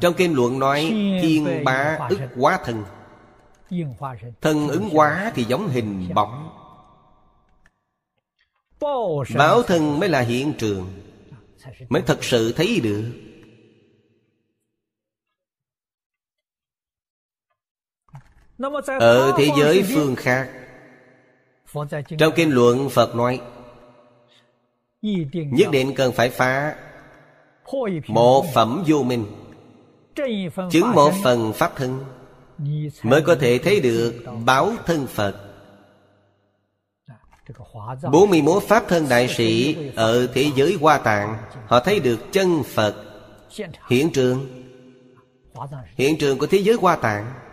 Trong 0.00 0.14
kinh 0.16 0.34
luận 0.34 0.58
nói, 0.58 0.92
Thiên 1.22 1.64
bá 1.64 1.98
ức 2.08 2.20
quá 2.36 2.58
thân 2.64 2.84
Thân 4.40 4.68
ứng 4.68 4.88
quá 4.92 5.32
thì 5.34 5.44
giống 5.44 5.68
hình 5.68 6.08
bóng. 6.14 6.50
Báo 9.34 9.62
thân 9.62 10.00
mới 10.00 10.08
là 10.08 10.20
hiện 10.20 10.52
trường, 10.58 10.90
Mới 11.88 12.02
thật 12.02 12.24
sự 12.24 12.52
thấy 12.52 12.80
được. 12.82 13.12
Ở 19.00 19.32
thế 19.38 19.48
giới 19.58 19.82
phương 19.94 20.16
khác. 20.16 20.48
Trong 22.18 22.32
kinh 22.36 22.50
luận 22.50 22.90
Phật 22.90 23.14
nói 23.14 23.40
Nhất 25.32 25.70
định 25.72 25.94
cần 25.94 26.12
phải 26.12 26.30
phá 26.30 26.74
Một 28.08 28.44
phẩm 28.54 28.84
vô 28.86 29.02
minh 29.02 29.26
Chứng 30.70 30.92
một 30.92 31.12
phần 31.24 31.52
Pháp 31.52 31.76
thân 31.76 32.04
Mới 33.02 33.22
có 33.22 33.34
thể 33.34 33.58
thấy 33.58 33.80
được 33.80 34.14
báo 34.44 34.72
thân 34.86 35.06
Phật. 35.06 35.34
41 38.12 38.62
Pháp 38.62 38.84
thân 38.88 39.06
đại 39.08 39.28
sĩ 39.28 39.76
Ở 39.96 40.26
thế 40.34 40.50
giới 40.56 40.76
Hoa 40.80 40.98
Tạng 40.98 41.38
Họ 41.66 41.80
thấy 41.80 42.00
được 42.00 42.32
chân 42.32 42.62
Phật. 42.62 42.94
Hiện 43.88 44.12
trường. 44.12 44.62
Hiện 45.96 46.18
trường 46.18 46.38
của 46.38 46.46
thế 46.46 46.58
giới 46.58 46.76
Hoa 46.80 46.96
Tạng 46.96 47.43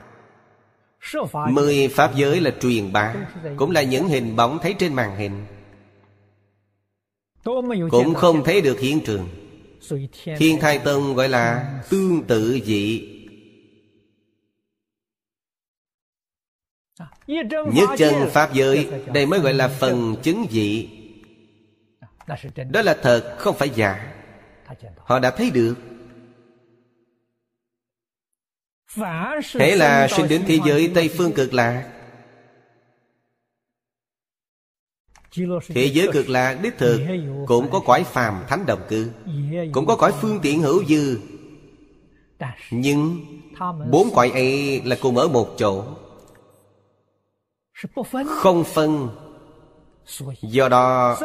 Mười 1.49 1.87
Pháp 1.87 2.15
giới 2.15 2.39
là 2.39 2.51
truyền 2.61 2.93
bá 2.93 3.15
Cũng 3.57 3.71
là 3.71 3.81
những 3.81 4.07
hình 4.07 4.35
bóng 4.35 4.59
thấy 4.61 4.75
trên 4.79 4.93
màn 4.93 5.17
hình. 5.17 5.45
Cũng 7.91 8.13
không 8.13 8.43
thấy 8.43 8.61
được 8.61 8.79
hiện 8.79 8.99
trường. 9.05 9.29
Thiên 10.37 10.59
thai 10.59 10.79
tông 10.79 11.13
gọi 11.13 11.29
là 11.29 11.79
tương 11.89 12.23
tự 12.23 12.59
dị. 12.65 13.07
Nhất 17.47 17.89
chân 17.97 18.13
Pháp 18.29 18.53
giới 18.53 18.89
Đây 19.13 19.25
mới 19.25 19.39
gọi 19.39 19.53
là 19.53 19.67
phần 19.67 20.15
chứng 20.23 20.45
dị. 20.51 20.89
Đó 22.69 22.81
là 22.81 22.97
thật 23.01 23.35
không 23.37 23.57
phải 23.57 23.69
giả. 23.69 24.13
Họ 24.97 25.19
đã 25.19 25.31
thấy 25.31 25.51
được 25.51 25.75
Thế 29.53 29.75
là 29.75 30.07
sinh 30.07 30.27
đến 30.27 30.43
thế 30.47 30.59
giới 30.65 30.91
Tây 30.95 31.09
Phương 31.17 31.33
cực 31.33 31.53
lạc. 31.53 31.91
Thế 35.67 35.85
giới 35.85 36.09
cực 36.13 36.29
lạc 36.29 36.53
đích 36.61 36.77
thực 36.77 37.01
Cũng 37.47 37.71
có 37.71 37.79
cõi 37.79 38.03
phàm 38.03 38.43
thánh 38.47 38.65
đồng 38.65 38.81
cư 38.89 39.11
Cũng 39.73 39.85
có 39.85 39.95
cõi 39.95 40.11
phương 40.21 40.39
tiện 40.41 40.61
hữu 40.61 40.85
dư. 40.85 41.19
Nhưng 42.71 43.25
Bốn 43.91 44.09
cõi 44.15 44.31
ấy 44.33 44.81
là 44.85 44.97
cùng 45.01 45.17
ở 45.17 45.27
một 45.27 45.55
chỗ. 45.57 45.83
Không 48.27 48.63
phân. 48.63 49.09
Do 50.41 50.69
đó 50.69 51.17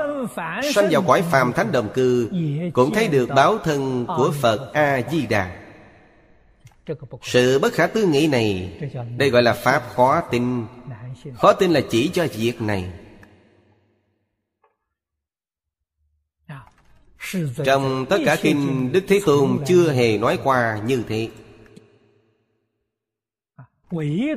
Sanh 0.74 0.88
vào 0.90 1.02
cõi 1.02 1.22
phàm 1.22 1.52
thánh 1.52 1.72
đồng 1.72 1.88
cư 1.94 2.30
Cũng 2.72 2.94
thấy 2.94 3.08
được 3.08 3.28
báo 3.34 3.58
thân 3.58 4.06
của 4.06 4.32
Phật 4.40 4.72
A-di-đà 4.72 5.65
Sự 7.22 7.58
bất 7.58 7.72
khả 7.72 7.86
tư 7.86 8.06
nghị 8.06 8.26
này 8.26 8.78
Đây 9.16 9.30
gọi 9.30 9.42
là 9.42 9.52
Pháp 9.52 9.82
khó 9.94 10.20
tin. 10.20 10.66
Khó 11.34 11.52
tin 11.52 11.70
là 11.70 11.80
chỉ 11.90 12.10
cho 12.12 12.26
việc 12.36 12.62
này. 12.62 12.92
Trong 17.64 18.06
tất 18.10 18.18
cả 18.24 18.36
kinh 18.42 18.92
Đức 18.92 19.04
Thế 19.08 19.20
Tôn 19.26 19.58
chưa 19.66 19.92
hề 19.92 20.18
nói 20.18 20.38
qua 20.44 20.80
như 20.86 21.02
thế. 21.08 21.28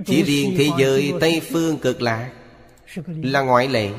Chỉ 0.05 0.23
riêng 0.23 0.53
thế 0.57 0.69
giới 0.77 1.13
Tây 1.19 1.41
Phương 1.51 1.77
cực 1.77 2.01
lạc 2.01 2.33
Là 3.05 3.41
ngoại 3.41 3.67
lệ 3.67 3.89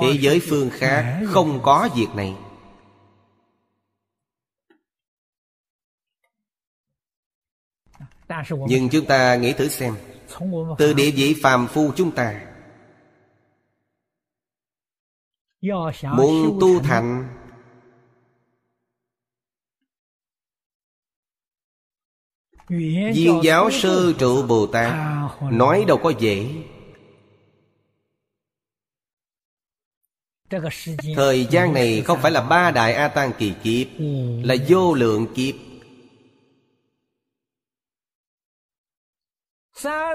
Thế 0.00 0.18
giới 0.20 0.40
phương 0.40 0.70
khác 0.72 1.20
không 1.26 1.60
có 1.62 1.88
việc 1.96 2.08
này. 2.14 2.36
Nhưng 8.68 8.88
chúng 8.88 9.06
ta 9.06 9.36
nghĩ 9.36 9.52
thử 9.52 9.68
xem, 9.68 9.94
Từ 10.78 10.92
địa 10.92 11.10
vị 11.10 11.36
phàm 11.42 11.66
phu 11.66 11.92
chúng 11.96 12.10
ta, 12.10 12.40
Muốn 16.16 16.58
tu 16.60 16.80
thành 16.80 17.36
Viên 22.68 23.40
giáo 23.44 23.70
sư 23.70 24.14
trụ 24.18 24.46
Bồ 24.46 24.66
Tát, 24.66 24.94
Nói 25.40 25.84
đâu 25.88 25.98
có 26.02 26.12
dễ. 26.18 26.64
Thời 31.16 31.46
gian 31.50 31.72
này 31.72 32.02
không 32.02 32.18
phải 32.18 32.30
là 32.30 32.42
ba 32.42 32.70
đại 32.70 32.94
A 32.94 33.08
Tăng 33.08 33.32
kỳ 33.38 33.54
kiếp 33.62 33.86
Là 34.44 34.56
vô 34.68 34.94
lượng 34.94 35.26
kiếp. 35.34 35.54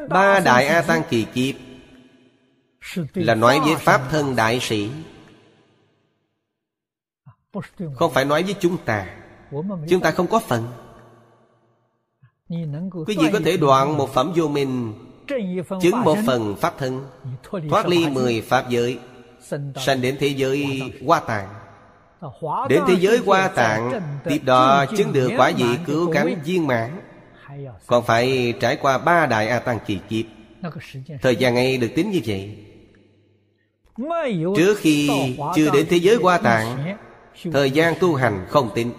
Ba 0.10 0.40
đại 0.40 0.68
A 0.68 0.82
Tăng 0.82 1.02
kỳ 1.10 1.26
kiếp 1.34 1.56
Là 3.14 3.36
nói 3.36 3.60
với 3.60 3.76
Pháp 3.76 4.02
thân 4.12 4.36
đại 4.36 4.60
sĩ. 4.60 4.90
Không 7.96 8.14
phải 8.14 8.26
nói 8.26 8.44
với 8.44 8.56
chúng 8.60 8.78
ta. 8.78 9.18
Chúng 9.90 10.02
ta 10.02 10.12
không 10.12 10.28
có 10.28 10.40
phần. 10.40 10.68
Quý 13.08 13.18
vị 13.20 13.30
có 13.34 13.40
thể 13.46 13.58
đoạn 13.58 13.98
một 13.98 14.14
phẩm 14.14 14.34
vô 14.36 14.48
minh 14.48 14.94
Chứng 15.82 16.02
một 16.04 16.18
phần 16.26 16.56
Pháp 16.56 16.74
thân 16.78 17.08
Thoát 17.70 17.88
ly 17.88 18.10
mười 18.10 18.42
Pháp 18.42 18.70
giới 18.70 19.00
Sanh 19.86 20.02
đến 20.02 20.18
thế 20.20 20.28
giới 20.28 20.82
hoa 21.06 21.20
tạng. 21.20 21.48
Đến 22.70 22.82
thế 22.88 22.96
giới 23.00 23.18
hoa 23.18 23.48
tạng, 23.48 24.02
Tiếp 24.24 24.40
đó 24.44 24.86
chứng 24.98 25.14
được 25.14 25.32
quả 25.38 25.52
vị 25.58 25.78
cứu 25.86 26.12
cánh 26.14 26.42
viên 26.46 26.68
mãn. 26.68 27.02
Còn 27.88 28.04
phải 28.04 28.54
trải 28.60 28.76
qua 28.76 28.98
ba 28.98 29.26
đại 29.26 29.48
A 29.48 29.60
Tăng 29.60 29.80
kỳ 29.88 30.00
kiếp. 30.10 30.26
Thời 31.22 31.36
gian 31.36 31.56
ấy 31.56 31.78
được 31.78 31.90
tính 31.96 32.12
như 32.12 32.20
vậy. 32.26 32.58
Trước 34.58 34.78
khi 34.80 35.10
chưa 35.56 35.72
đến 35.72 35.86
thế 35.90 35.98
giới 35.98 36.16
hoa 36.16 36.38
tạng, 36.38 36.98
Thời 37.54 37.72
gian 37.72 37.94
tu 38.00 38.16
hành 38.16 38.46
không 38.50 38.70
tính. 38.76 38.92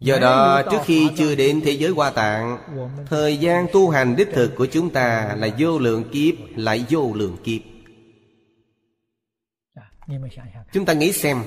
Do 0.00 0.18
đó, 0.18 0.62
trước 0.70 0.78
khi 0.84 1.08
chưa 1.16 1.34
đến 1.34 1.60
thế 1.64 1.70
giới 1.70 1.90
hoa 1.90 2.10
tạng, 2.10 2.58
Thời 3.06 3.36
gian 3.36 3.66
tu 3.72 3.90
hành 3.90 4.16
đích 4.16 4.28
thực 4.32 4.56
của 4.56 4.66
chúng 4.66 4.90
ta 4.90 5.34
Là 5.36 5.48
vô 5.58 5.78
lượng 5.78 6.04
kiếp, 6.12 6.34
Lại 6.56 6.84
vô 6.90 7.12
lượng 7.14 7.36
kiếp. 7.44 7.60
Chúng 10.72 10.84
ta 10.84 10.92
nghĩ 10.92 11.12
xem. 11.12 11.42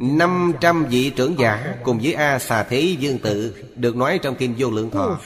500 0.00 0.86
vị 0.90 1.10
trưởng 1.10 1.38
giả 1.38 1.76
cùng 1.84 1.98
với 2.02 2.12
A 2.12 2.38
xà 2.38 2.62
thế 2.62 2.96
dương 2.98 3.18
tự 3.18 3.64
Được 3.76 3.96
nói 3.96 4.18
trong 4.22 4.34
Kinh 4.34 4.54
Vô 4.58 4.70
Lượng 4.70 4.90
Thọ. 4.90 5.20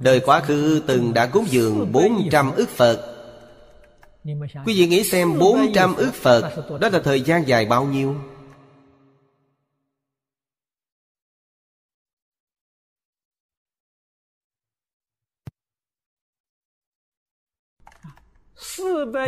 Đời 0.00 0.20
quá 0.20 0.40
khứ 0.40 0.82
từng 0.86 1.14
đã 1.14 1.26
cúng 1.26 1.44
dường 1.48 1.92
400 1.92 2.52
ức 2.52 2.68
Phật. 2.68 3.08
Quý 4.66 4.74
vị 4.74 4.86
nghĩ 4.86 5.04
xem 5.04 5.38
400 5.38 5.94
ức 5.94 6.14
Phật 6.14 6.70
Đó 6.80 6.88
là 6.88 7.00
thời 7.04 7.20
gian 7.20 7.48
dài 7.48 7.66
bao 7.66 7.84
nhiêu? 7.84 8.16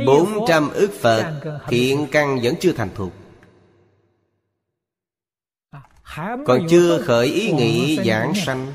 Bốn 0.06 0.44
trăm 0.48 0.70
ức 0.70 0.90
Phật 1.00 1.40
Thiện 1.68 2.06
căn 2.12 2.38
vẫn 2.42 2.54
chưa 2.60 2.72
thành 2.72 2.90
thục 2.94 3.12
Còn 6.46 6.66
chưa 6.68 7.02
khởi 7.02 7.26
ý 7.26 7.52
nghĩ 7.52 7.98
giảng 8.04 8.32
sanh 8.34 8.72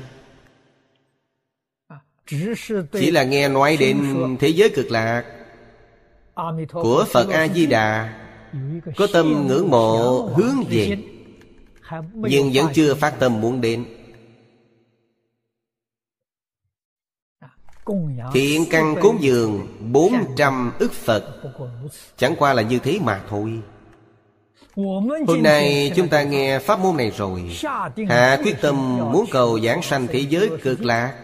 Chỉ 2.92 3.10
là 3.10 3.24
nghe 3.24 3.48
nói 3.48 3.76
đến 3.80 4.04
thế 4.40 4.48
giới 4.48 4.68
cực 4.68 4.90
lạc 4.90 5.24
Của 6.72 7.04
Phật 7.12 7.28
A-di-đà 7.30 8.18
Có 8.96 9.06
tâm 9.12 9.46
ngưỡng 9.46 9.70
mộ 9.70 10.26
hướng 10.36 10.64
về 10.70 10.98
Nhưng 12.14 12.50
vẫn 12.54 12.66
chưa 12.74 12.94
phát 12.94 13.14
tâm 13.18 13.40
muốn 13.40 13.60
đến 13.60 13.99
Thiện 18.32 18.64
căn 18.70 18.94
cúng 19.02 19.16
dường 19.20 19.66
bốn 19.92 20.12
trăm 20.36 20.72
ức 20.78 20.92
Phật. 20.92 21.24
Chẳng 22.16 22.34
qua 22.38 22.54
là 22.54 22.62
như 22.62 22.78
thế 22.78 22.98
mà 23.02 23.20
thôi. 23.28 23.60
Hôm 25.26 25.42
nay 25.42 25.92
chúng 25.96 26.08
ta 26.08 26.22
nghe 26.22 26.58
pháp 26.58 26.80
môn 26.80 26.96
này 26.96 27.12
rồi. 27.16 27.56
Hạ 28.08 28.38
quyết 28.44 28.56
tâm 28.60 28.96
muốn 29.12 29.24
cầu 29.30 29.60
giảng 29.60 29.82
sanh 29.82 30.06
thế 30.06 30.18
giới 30.18 30.50
cực 30.62 30.82
lạc. 30.82 31.14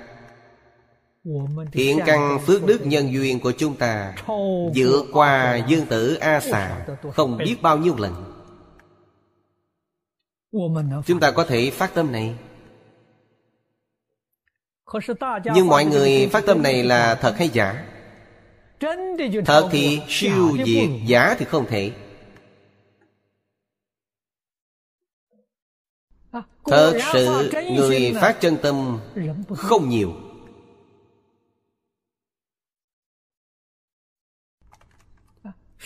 Thiện 1.73 1.99
căn 2.07 2.39
phước 2.47 2.67
đức 2.67 2.87
nhân 2.87 3.13
duyên 3.13 3.41
của 3.41 3.53
chúng 3.53 3.75
ta 3.75 4.15
Vượt 4.75 5.05
qua 5.13 5.57
dương 5.69 5.87
tử 5.87 6.15
A 6.15 6.41
xà 6.41 6.87
Không 7.13 7.37
biết 7.39 7.57
bao 7.63 7.79
nhiêu 7.79 7.97
lần. 7.99 8.15
Chúng 11.07 11.21
ta 11.21 11.31
có 11.31 11.45
thể 11.45 11.71
phát 11.71 11.95
tâm 11.95 12.13
này 12.13 12.35
nhưng 15.55 15.67
mọi 15.67 15.85
người 15.85 16.29
phát 16.33 16.47
tâm 16.47 16.63
này 16.63 16.85
là 16.85 17.15
thật 17.15 17.35
hay 17.39 17.49
giả? 17.49 17.87
Thật 19.45 19.69
thì 19.73 20.01
siêu 20.09 20.57
diệt 20.67 20.89
Giả 21.07 21.35
thì 21.39 21.45
không 21.45 21.67
thể. 21.67 21.93
Thật 26.65 26.99
sự 27.13 27.51
người 27.77 28.15
phát 28.21 28.41
chân 28.41 28.57
tâm 28.63 29.01
Không 29.57 29.89
nhiều. 29.89 30.13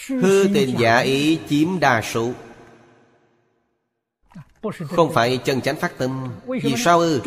Hư 0.09 0.49
tình 0.55 0.77
giả 0.79 0.99
ý 0.99 1.39
chiếm 1.49 1.81
đa 1.81 2.03
số 2.03 2.33
không 4.89 5.13
phải 5.13 5.39
chân 5.45 5.61
chánh 5.61 5.77
phát 5.77 5.99
tâm, 5.99 6.29
Vì 6.47 6.75
sao 6.77 6.99
ư? 6.99 7.21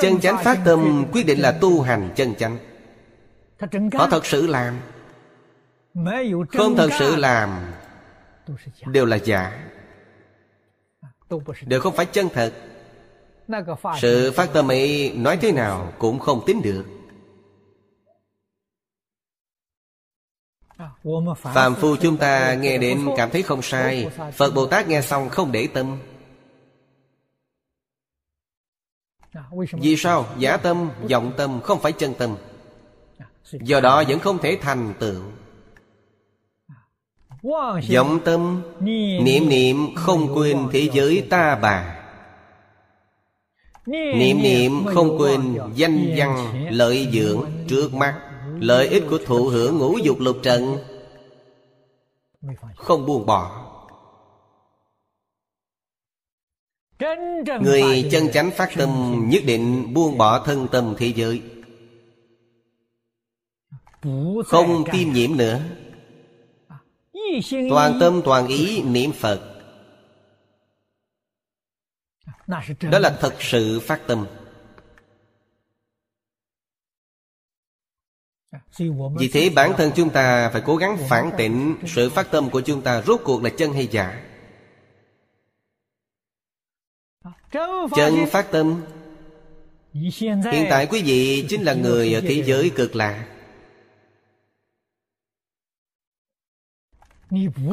Chân 0.00 0.20
chánh 0.20 0.44
phát 0.44 0.58
tâm 0.64 1.04
quyết 1.12 1.26
định 1.26 1.40
là 1.40 1.52
tu 1.60 1.82
hành 1.82 2.12
chân 2.16 2.34
chánh. 2.34 2.58
Họ 3.92 4.06
thật 4.10 4.26
sự 4.26 4.46
làm? 4.46 4.80
Không 6.52 6.76
thật 6.76 6.90
sự 6.98 7.16
làm, 7.16 7.72
Đều 8.86 9.06
là 9.06 9.16
giả. 9.16 9.68
Đều 11.66 11.80
không 11.80 11.96
phải 11.96 12.06
chân 12.06 12.28
thật. 12.34 12.52
Sự 14.00 14.32
phát 14.32 14.52
tâm 14.52 14.70
ấy 14.70 15.12
nói 15.16 15.38
thế 15.40 15.52
nào 15.52 15.92
cũng 15.98 16.18
không 16.18 16.42
tính 16.46 16.62
được. 16.62 16.84
Phạm 21.36 21.74
phu 21.74 21.96
chúng 21.96 22.16
ta 22.16 22.54
nghe 22.54 22.78
đến 22.78 23.08
cảm 23.16 23.30
thấy 23.30 23.42
không 23.42 23.62
sai, 23.62 24.10
Phật 24.36 24.54
Bồ 24.54 24.66
Tát 24.66 24.88
nghe 24.88 25.02
xong 25.02 25.28
không 25.28 25.52
để 25.52 25.68
tâm. 25.74 25.98
Vì 29.72 29.96
sao? 29.96 30.26
Giả 30.38 30.56
tâm, 30.56 30.90
vọng 31.10 31.32
tâm 31.36 31.60
không 31.60 31.80
phải 31.80 31.92
chân 31.92 32.14
tâm. 32.14 32.36
Do 33.52 33.80
đó 33.80 34.04
vẫn 34.08 34.18
không 34.18 34.38
thể 34.38 34.58
thành 34.60 34.94
tựu. 34.98 35.22
Vọng 37.94 38.20
tâm 38.24 38.62
niệm 38.80 39.48
niệm 39.48 39.94
không 39.94 40.34
quên 40.34 40.68
thế 40.72 40.88
giới 40.92 41.26
ta 41.30 41.58
bà. 41.62 41.96
Niệm 43.86 44.42
niệm 44.42 44.84
không 44.94 45.18
quên 45.18 45.58
danh 45.74 46.14
văn 46.16 46.54
lợi 46.70 47.08
dưỡng 47.12 47.44
trước 47.68 47.94
mắt 47.94 48.20
Lợi 48.60 48.88
ích 48.88 49.04
của 49.10 49.18
thụ 49.26 49.48
hưởng 49.48 49.78
ngũ 49.78 49.98
dục 49.98 50.20
lục 50.20 50.36
trận 50.42 50.76
Không 52.76 53.06
buông 53.06 53.26
bỏ 53.26 53.69
Người 57.60 58.08
chân 58.12 58.28
chánh 58.32 58.50
phát 58.50 58.70
tâm 58.76 59.24
nhất 59.28 59.42
định 59.46 59.94
buông 59.94 60.18
bỏ 60.18 60.44
thân 60.44 60.68
tâm 60.72 60.94
thế 60.98 61.12
giới. 61.16 61.42
Không 64.46 64.84
tiêm 64.92 65.12
nhiễm 65.12 65.36
nữa. 65.36 65.60
Toàn 67.70 67.96
tâm 68.00 68.20
toàn 68.24 68.46
ý 68.46 68.82
niệm 68.82 69.12
Phật. 69.12 69.40
Đó 72.80 72.98
là 72.98 73.16
thật 73.20 73.34
sự 73.40 73.80
phát 73.80 74.00
tâm. 74.06 74.26
Vì 79.18 79.28
thế 79.32 79.50
bản 79.54 79.72
thân 79.76 79.92
chúng 79.96 80.10
ta 80.10 80.50
phải 80.52 80.62
cố 80.66 80.76
gắng 80.76 80.96
phản 81.08 81.30
tỉnh 81.38 81.76
Sự 81.86 82.10
phát 82.10 82.30
tâm 82.30 82.50
của 82.50 82.60
chúng 82.60 82.82
ta 82.82 83.02
rốt 83.02 83.20
cuộc 83.24 83.42
là 83.42 83.50
chân 83.50 83.72
hay 83.72 83.86
giả 83.86 84.29
Chân 87.96 88.26
phát 88.30 88.46
tâm. 88.50 88.82
Hiện 90.52 90.66
tại 90.70 90.86
quý 90.90 91.02
vị 91.02 91.46
chính 91.48 91.62
là 91.62 91.74
người 91.74 92.14
ở 92.14 92.20
thế 92.20 92.42
giới 92.46 92.70
cực 92.70 92.96
lạc 92.96 93.26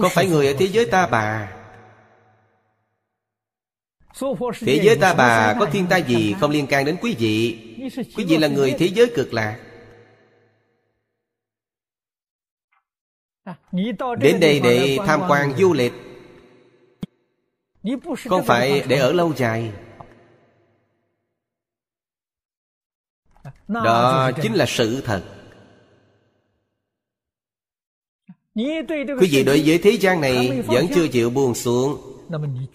Không 0.01 0.11
phải 0.11 0.27
người 0.27 0.47
ở 0.47 0.53
thế 0.59 0.67
giới 0.67 0.85
ta 0.85 1.07
bà? 1.07 1.53
Thế 4.59 4.79
giới 4.83 4.97
ta 5.01 5.13
bà 5.13 5.55
có 5.59 5.65
thiên 5.65 5.87
tai 5.89 6.03
gì 6.03 6.35
không 6.39 6.51
liên 6.51 6.67
can 6.67 6.85
đến 6.85 6.97
quý 7.01 7.15
vị? 7.19 7.59
Quý 8.15 8.25
vị 8.25 8.37
là 8.37 8.47
người 8.47 8.75
thế 8.79 8.85
giới 8.85 9.11
cực 9.15 9.33
lạc 9.33 9.59
Đến 14.19 14.39
đây 14.39 14.59
để 14.59 14.97
tham 15.05 15.21
quan 15.29 15.53
du 15.57 15.73
lịch 15.73 15.93
Không 18.29 18.45
phải 18.45 18.83
để 18.87 18.97
ở 18.97 19.11
lâu 19.13 19.33
dài. 19.37 19.71
Đó 23.67 24.31
chính 24.41 24.53
là 24.53 24.65
sự 24.67 25.01
thật. 25.01 25.23
Quý 29.19 29.27
vị 29.31 29.43
đối 29.43 29.63
với 29.65 29.77
thế 29.77 29.91
gian 29.91 30.21
này 30.21 30.61
Vẫn 30.61 30.85
chưa 30.95 31.07
chịu 31.07 31.29
buông 31.29 31.55
xuống. 31.55 32.01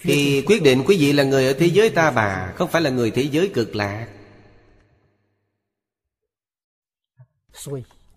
Thì 0.00 0.42
quyết 0.46 0.62
định 0.62 0.82
quý 0.86 0.96
vị 0.98 1.12
là 1.12 1.24
người 1.24 1.46
ở 1.46 1.52
thế 1.52 1.66
giới 1.66 1.90
ta 1.90 2.10
bà 2.10 2.52
Không 2.56 2.70
phải 2.70 2.82
là 2.82 2.90
người 2.90 3.10
thế 3.10 3.22
giới 3.22 3.50
cực 3.54 3.76
lạc. 3.76 4.06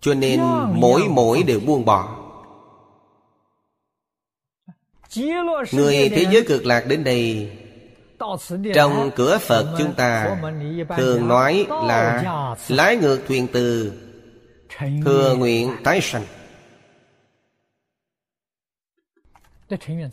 Cho 0.00 0.14
nên 0.14 0.40
mỗi 0.72 1.08
mỗi 1.08 1.42
đều 1.42 1.60
buông 1.60 1.84
bỏ 1.84 2.25
Người 5.72 6.08
thế 6.08 6.26
giới 6.30 6.44
cực 6.48 6.66
lạc 6.66 6.84
đến 6.86 7.04
đây 7.04 7.50
Trong 8.74 9.10
cửa 9.16 9.38
Phật 9.38 9.74
chúng 9.78 9.94
ta 9.94 10.38
Thường 10.96 11.28
nói 11.28 11.66
là 11.68 12.56
Lái 12.68 12.96
ngược 12.96 13.20
thuyền 13.28 13.46
từ 13.52 13.92
Thừa 15.04 15.34
nguyện 15.36 15.72
tái 15.84 16.00
sanh. 16.02 16.24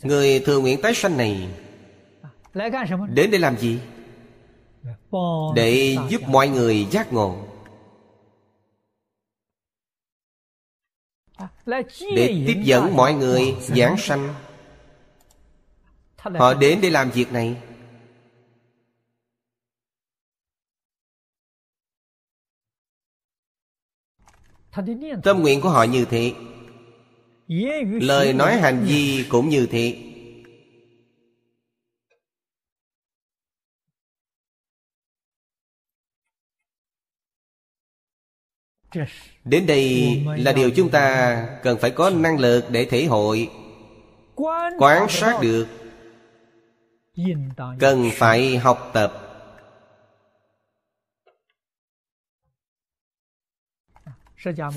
Người 0.02 0.40
thừa 0.40 0.60
nguyện 0.60 0.82
tái 0.82 0.94
sanh 0.94 1.16
này 1.16 1.48
Đến 3.08 3.30
để 3.30 3.38
làm 3.38 3.56
gì? 3.56 3.80
Để 5.54 5.96
giúp 6.08 6.22
mọi 6.28 6.48
người 6.48 6.86
giác 6.90 7.12
ngộ. 7.12 7.36
Để 12.16 12.44
tiếp 12.46 12.60
dẫn 12.64 12.96
mọi 12.96 13.14
người 13.14 13.56
giảng 13.60 13.96
sanh 13.98 14.34
Họ 16.24 16.54
đến 16.54 16.78
để 16.82 16.90
làm 16.90 17.10
việc 17.10 17.32
này. 17.32 17.56
Tâm 25.22 25.40
nguyện 25.40 25.60
của 25.60 25.68
họ 25.68 25.82
như 25.82 26.04
thế. 26.04 26.32
Lời 28.00 28.32
nói 28.32 28.56
hành 28.56 28.84
vi 28.88 29.26
cũng 29.28 29.48
như 29.48 29.66
thế. 29.70 30.10
Đến 39.44 39.66
đây 39.66 40.22
là 40.38 40.52
điều 40.52 40.70
chúng 40.70 40.90
ta 40.90 41.58
cần 41.62 41.78
phải 41.80 41.90
có 41.90 42.10
năng 42.10 42.38
lực 42.38 42.64
để 42.70 42.84
thể 42.84 43.04
hội 43.04 43.50
Quán 44.78 45.06
sát 45.08 45.38
được 45.42 45.83
Cần 47.78 48.10
phải 48.14 48.56
học 48.56 48.90
tập. 48.92 49.20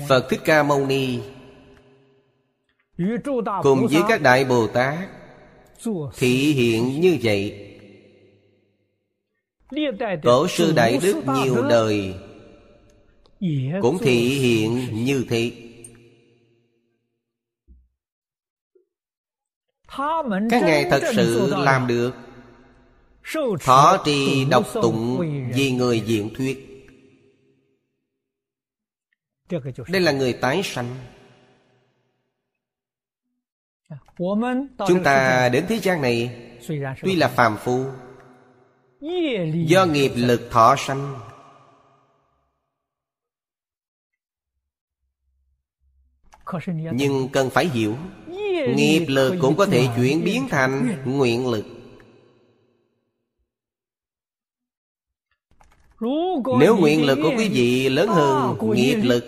Phật 0.08 0.26
Thích 0.30 0.40
Ca 0.44 0.62
Mâu 0.62 0.86
Ni 0.86 1.20
Cùng 3.62 3.86
với 3.90 4.02
các 4.08 4.22
Đại 4.22 4.44
Bồ 4.44 4.66
Tát 4.66 5.08
Thị 6.16 6.52
hiện 6.52 7.00
như 7.00 7.18
vậy. 7.22 7.64
Tổ 10.22 10.48
sư 10.48 10.72
Đại 10.76 10.98
Đức 11.02 11.22
nhiều 11.34 11.62
đời 11.68 12.14
Cũng 13.82 13.98
thị 13.98 14.38
hiện 14.38 14.88
như 15.04 15.24
thế. 15.28 15.52
Các 20.50 20.62
ngài 20.62 20.86
thật 20.90 21.02
sự 21.14 21.54
làm 21.56 21.86
được 21.86 22.14
Thọ 23.60 24.02
trì 24.04 24.44
độc 24.50 24.66
tụng 24.74 25.18
Vì 25.54 25.72
người 25.72 26.00
diện 26.00 26.30
thuyết. 26.36 26.64
Đây 29.88 30.00
là 30.00 30.12
người 30.12 30.32
tái 30.32 30.60
sanh. 30.64 30.96
Chúng 34.88 35.02
ta 35.04 35.48
đến 35.48 35.64
thế 35.68 35.78
gian 35.78 36.02
này 36.02 36.44
Tuy 37.02 37.16
là 37.16 37.28
phàm 37.28 37.56
phu 37.56 37.84
Do 39.66 39.86
nghiệp 39.86 40.12
lực 40.14 40.48
thọ 40.50 40.74
sanh. 40.78 41.20
Nhưng 46.92 47.28
cần 47.32 47.50
phải 47.50 47.66
hiểu 47.68 47.96
Nghiệp 48.76 49.06
lực 49.08 49.38
cũng 49.40 49.56
có 49.56 49.66
thể 49.66 49.88
chuyển 49.96 50.24
biến 50.24 50.46
thành 50.50 51.02
nguyện 51.04 51.48
lực 51.48 51.77
Nếu 56.60 56.76
nguyện 56.76 57.04
lực 57.04 57.18
của 57.22 57.32
quý 57.38 57.48
vị 57.48 57.88
lớn 57.88 58.08
hơn 58.08 58.56
nghiệp 58.74 59.00
lực. 59.02 59.24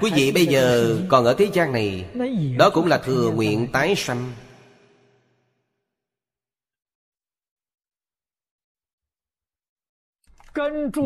Quý 0.00 0.10
vị 0.14 0.32
bây 0.32 0.46
giờ 0.46 0.96
còn 1.08 1.24
ở 1.24 1.34
thế 1.34 1.48
gian 1.52 1.72
này 1.72 2.04
Đó 2.58 2.70
cũng 2.70 2.86
là 2.86 2.98
thừa 2.98 3.30
nguyện 3.30 3.68
tái 3.72 3.94
sanh. 3.96 4.32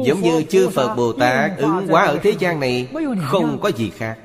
Giống 0.04 0.20
như 0.22 0.42
chư 0.48 0.68
Phật 0.68 0.94
Bồ 0.94 1.12
Tát 1.12 1.58
ứng 1.58 1.86
hóa 1.88 2.04
ở 2.04 2.18
thế 2.22 2.34
gian 2.38 2.60
này 2.60 2.88
Không 3.22 3.58
có 3.62 3.68
gì 3.68 3.90
khác 3.90 4.18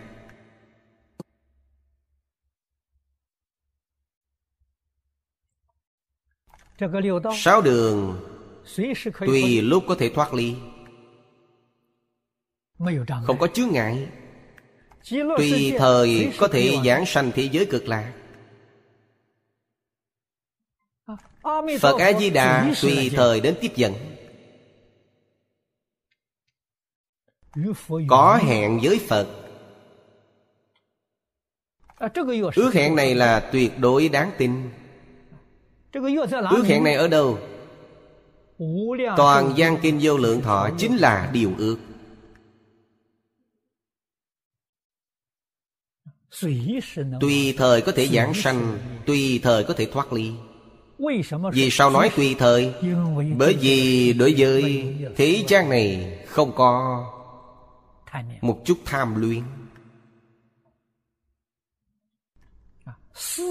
Sáu 7.36 7.62
đường 7.62 8.22
Tùy 9.20 9.62
lúc 9.62 9.84
có 9.88 9.96
thể 9.96 10.10
thoát 10.10 10.34
ly. 10.34 10.56
Không 13.26 13.38
có 13.40 13.48
chướng 13.48 13.72
ngại. 13.72 14.10
Tùy 15.38 15.74
thời 15.78 16.34
có 16.38 16.48
thể 16.48 16.78
giảng 16.86 17.06
sanh 17.06 17.32
thế 17.36 17.50
giới 17.52 17.66
cực 17.66 17.88
lạc. 17.88 18.14
Phật 21.80 22.00
A-di-đà 22.00 22.74
tùy 22.82 23.12
thời 23.16 23.42
đến 23.42 23.56
tiếp 23.62 23.72
dẫn. 23.76 23.94
Có 28.10 28.40
hẹn 28.44 28.80
với 28.84 29.00
Phật. 29.08 29.28
Ước 32.56 32.74
hẹn 32.74 32.96
này 32.96 33.16
là 33.16 33.50
tuyệt 33.52 33.80
đối 33.80 34.10
đáng 34.10 34.32
tin 34.38 34.70
Ước 35.92 36.64
hẹn 36.66 36.84
này 36.84 36.94
ở 36.94 37.08
đâu? 37.08 37.40
Toàn 39.18 39.54
gian 39.56 39.78
kinh 39.82 40.00
vô 40.02 40.18
lượng 40.18 40.42
thọ 40.42 40.70
chính 40.78 40.98
là 40.98 41.30
điều 41.34 41.52
ước. 41.58 41.78
Tùy 47.20 47.54
thời 47.58 47.82
có 47.82 47.92
thể 47.92 48.08
giảng 48.08 48.34
sanh 48.34 48.78
Tùy 49.06 49.40
thời 49.44 49.64
có 49.64 49.74
thể 49.74 49.86
thoát 49.86 50.14
ly. 50.14 50.32
Vì 51.54 51.70
sao 51.72 51.90
nói 51.90 52.12
tùy 52.16 52.36
thời? 52.40 52.74
Bởi 53.38 53.54
vì 53.54 54.14
đối 54.14 54.36
với 54.38 54.86
thế 55.16 55.44
gian 55.48 55.70
này 55.70 56.18
Không 56.28 56.52
có 56.56 57.04
Một 58.42 58.62
chút 58.66 58.78
tham 58.86 59.22
luyện 59.22 59.44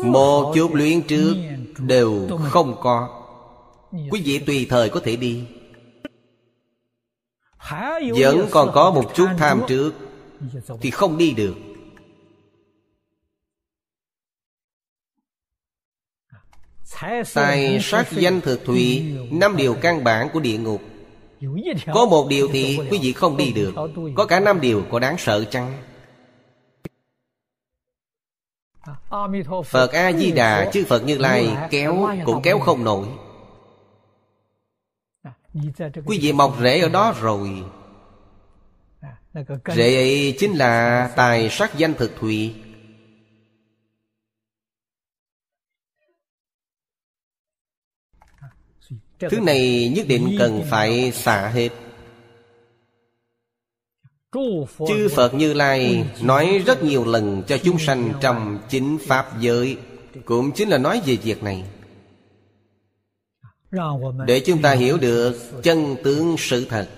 Một 0.05 0.53
chút 0.55 0.75
luyện 0.75 1.03
trước 1.03 1.35
Đều 1.79 2.29
không 2.51 2.77
có. 2.81 3.23
Quý 4.11 4.23
vị 4.25 4.39
tùy 4.39 4.67
thời 4.71 4.89
có 4.89 5.01
thể 5.05 5.17
đi. 5.17 5.45
Vẫn 8.17 8.47
còn 8.51 8.71
có 8.75 8.91
một 8.91 9.15
chút 9.15 9.29
tham 9.39 9.63
trước 9.69 9.93
Thì 10.81 10.91
không 10.91 11.19
đi 11.19 11.31
được. 11.31 11.55
Tài 17.35 17.81
sát 17.83 18.13
danh 18.13 18.41
thực 18.41 18.65
thủy 18.65 19.15
Năm 19.31 19.57
điều 19.57 19.75
căn 19.75 20.05
bản 20.05 20.29
của 20.33 20.41
địa 20.41 20.59
ngục. 20.59 20.83
Có 21.95 22.07
một 22.07 22.27
điều 22.29 22.49
thì 22.53 22.79
quý 22.91 22.99
vị 23.03 23.13
không 23.13 23.37
đi 23.37 23.53
được. 23.53 23.75
Có 24.15 24.27
cả 24.27 24.41
năm 24.41 24.61
điều 24.61 24.83
có 24.91 24.99
đáng 24.99 25.19
sợ 25.19 25.45
chăng? 25.45 25.90
Phật 29.65 29.93
A-di-đà 29.93 30.71
chư 30.73 30.85
Phật 30.85 31.05
Như 31.05 31.19
Lai 31.19 31.57
Kéo 31.71 32.09
cũng 32.25 32.43
kéo 32.43 32.59
không 32.59 32.85
nổi. 32.85 33.09
Quý 36.07 36.19
vị 36.23 36.33
mọc 36.33 36.57
rễ 36.61 36.81
ở 36.81 36.89
đó 36.89 37.15
rồi. 37.21 37.65
Rễ 39.67 39.95
ấy 39.97 40.37
chính 40.39 40.53
là 40.53 41.07
tài 41.17 41.51
sắc 41.51 41.79
danh 41.79 41.95
thực 41.95 42.13
thủy 42.19 42.55
Thứ 49.31 49.41
này 49.41 49.93
nhất 49.97 50.07
định 50.09 50.37
cần 50.39 50.63
phải 50.71 51.13
xả 51.13 51.49
hết 51.49 51.69
Chư 54.89 55.09
Phật 55.17 55.35
Như 55.35 55.53
Lai 55.53 56.11
nói 56.23 56.63
rất 56.67 56.83
nhiều 56.83 57.05
lần 57.05 57.43
cho 57.47 57.59
chúng 57.59 57.79
sanh 57.79 58.13
trong 58.21 58.59
chính 58.69 58.99
Pháp 59.07 59.41
giới, 59.41 59.79
Cũng 60.25 60.53
chính 60.53 60.69
là 60.69 60.79
nói 60.79 61.03
về 61.07 61.17
việc 61.17 61.43
này. 61.43 61.65
Để 64.27 64.43
chúng 64.47 64.63
ta 64.63 64.73
hiểu 64.73 64.99
được 64.99 65.37
chân 65.63 65.97
tướng 66.05 66.37
sự 66.39 66.67
thật. 66.71 66.89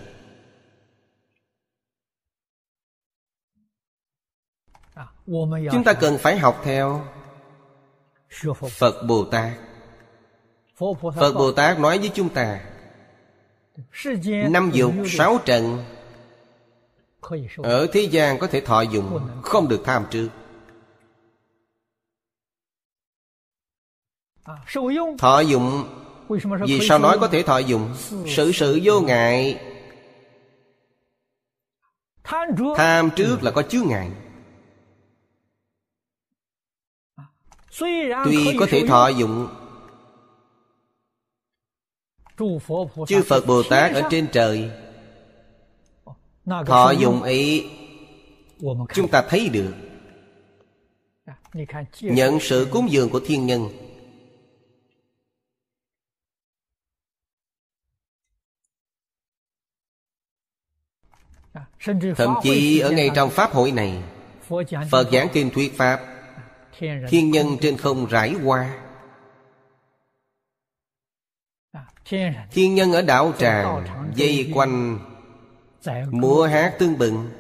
Chúng 5.73 5.85
ta 5.85 5.93
cần 5.93 6.19
phải 6.19 6.39
học 6.39 6.61
theo 6.65 7.05
Phật 8.71 9.03
Bồ 9.09 9.25
Tát. 9.25 9.53
Phật 11.01 11.33
Bồ 11.35 11.53
Tát 11.53 11.79
nói 11.79 11.99
với 11.99 12.11
chúng 12.15 12.29
ta, 12.29 12.61
Năm 14.51 14.71
dục 14.75 14.93
sáu 15.09 15.39
trần 15.45 15.85
ở 17.63 17.87
thế 17.93 18.01
gian 18.01 18.39
có 18.39 18.47
thể 18.47 18.61
thọ 18.61 18.81
dụng 18.81 19.29
Không 19.43 19.69
được 19.69 19.83
tham 19.85 20.05
trước. 20.11 20.29
Thọ 25.19 25.41
dụng。Vì 25.41 26.81
sao 26.89 26.99
nói 26.99 27.19
có 27.21 27.29
thể 27.29 27.43
thọ 27.43 27.59
dụng? 27.59 27.95
Sự 28.27 28.53
sự 28.53 28.81
vô 28.83 29.01
ngại. 29.01 29.61
Tham 32.77 33.11
trước 33.17 33.43
là 33.43 33.51
có 33.51 33.63
chứa 33.63 33.83
ngại. 33.87 34.11
Tuy 38.25 38.57
có 38.59 38.67
thể 38.71 38.87
thọ 38.89 39.09
dụng. 39.09 39.49
Chư 43.07 43.23
Phật 43.23 43.47
Bồ 43.47 43.63
Tát 43.63 43.95
ở 43.95 44.03
trên 44.11 44.29
trời 44.33 44.71
Thọ 46.47 46.91
dùng 46.91 47.23
ấy 47.23 47.71
Chúng 48.95 49.09
ta 49.11 49.25
thấy 49.29 49.49
được. 49.49 49.75
Nhận 52.01 52.41
sự 52.41 52.69
cúng 52.71 52.91
dường 52.91 53.11
của 53.11 53.21
thiên 53.27 53.47
nhân. 53.47 53.69
Thậm 62.17 62.35
chí 62.43 62.79
ở 62.79 62.91
ngay 62.91 63.11
trong 63.15 63.31
Pháp 63.31 63.53
hội 63.53 63.73
này 63.73 64.03
Phật 64.91 65.11
giảng 65.13 65.29
kinh 65.33 65.51
thuyết 65.51 65.77
Pháp 65.77 66.01
Thiên 67.09 67.31
nhân 67.31 67.47
trên 67.61 67.77
không 67.77 68.07
rải 68.07 68.35
qua. 68.45 68.79
Thiên 72.51 72.75
nhân 72.75 72.93
ở 72.93 73.03
đảo 73.03 73.33
tràng 73.39 73.87
Dây 74.15 74.51
quanh 74.55 74.99
Múa 76.11 76.47
hát 76.47 76.77
tương 76.79 76.99
bừng. 76.99 77.31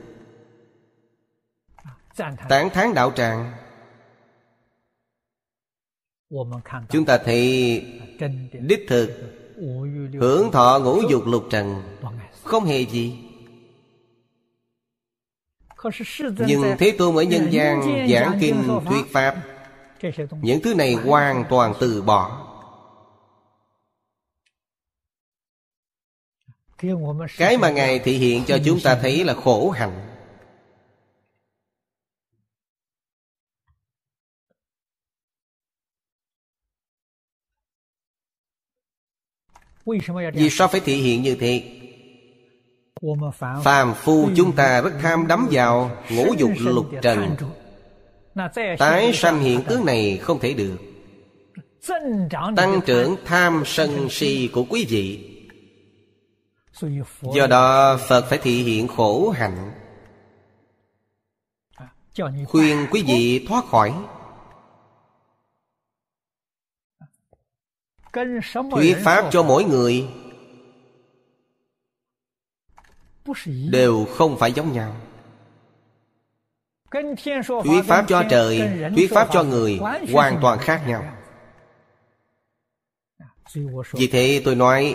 Tán 2.49 2.71
thán 2.71 2.95
đạo 2.95 3.13
tràng. 3.17 3.53
Chúng 6.89 7.05
ta 7.05 7.19
thấy 7.19 7.81
Đích 8.53 8.85
thực. 8.89 9.11
Hưởng 10.21 10.53
thọ 10.53 10.81
ngũ 10.85 11.01
dục 11.11 11.27
lục 11.27 11.45
trần. 11.51 11.83
Không 12.45 12.65
hề 12.65 12.81
gì. 12.81 13.19
Nhưng 16.47 16.63
Thế 16.79 16.95
Tôn 16.99 17.17
ở 17.17 17.23
nhân 17.23 17.53
gian 17.53 18.07
Giảng 18.11 18.39
kinh 18.41 18.81
thuyết 18.87 19.13
Pháp. 19.13 19.37
Những 20.41 20.61
thứ 20.63 20.75
này 20.75 20.95
hoàn 20.95 21.45
toàn 21.51 21.75
từ 21.81 22.03
bỏ 22.03 22.42
cái 27.37 27.59
mà 27.59 27.71
ngài 27.71 27.99
thể 27.99 28.13
hiện 28.13 28.45
cho 28.47 28.59
chúng 28.65 28.81
ta 28.81 28.99
thấy 29.03 29.25
là 29.25 29.35
khổ 29.35 29.71
hạnh. 29.71 30.09
Vì 40.35 40.51
sao 40.51 40.69
phải 40.69 40.81
thể 40.81 40.95
hiện 40.95 41.23
như 41.23 41.35
thế? 41.35 41.63
Phàm 43.65 43.95
phu 43.95 44.29
chúng 44.37 44.53
ta 44.57 44.81
rất 44.81 44.93
tham 45.01 45.27
đắm 45.27 45.49
vào 45.51 45.97
ngũ 46.11 46.35
dục 46.39 46.51
lục 46.61 46.87
trần. 47.03 47.37
tái 48.79 49.13
sanh 49.15 49.41
hiện 49.41 49.63
tướng 49.69 49.85
này 49.85 50.17
không 50.17 50.39
thể 50.41 50.55
được. 50.55 50.77
Tăng 52.57 52.81
trưởng 52.87 53.17
tham 53.25 53.63
sân 53.67 54.09
si 54.11 54.51
của 54.53 54.65
quý 54.69 54.87
vị 54.89 55.32
Do 57.35 57.47
đó 57.47 57.97
Phật 58.09 58.25
phải 58.29 58.39
thị 58.39 58.63
hiện 58.63 58.89
khổ 58.89 59.31
hạnh. 59.31 59.73
Khuyên 62.49 62.87
quý 62.91 63.03
vị 63.03 63.47
thoát 63.49 63.65
khỏi. 63.65 63.95
Thuyết 68.73 68.97
Pháp 69.05 69.29
cho 69.31 69.43
mỗi 69.43 69.65
người 69.65 70.09
Đều 73.71 74.05
không 74.05 74.39
phải 74.39 74.53
giống 74.53 74.73
nhau. 74.73 74.97
Thuyết 77.65 77.83
Pháp 77.87 78.05
cho 78.09 78.23
trời 78.31 78.71
Thuyết 78.97 79.11
Pháp 79.11 79.29
cho 79.33 79.43
người 79.45 79.81
Hoàn 80.13 80.39
toàn 80.43 80.59
khác 80.59 80.83
nhau 80.87 81.22
vì 83.93 84.07
thế 84.07 84.43
tôi 84.45 84.55
nói, 84.55 84.95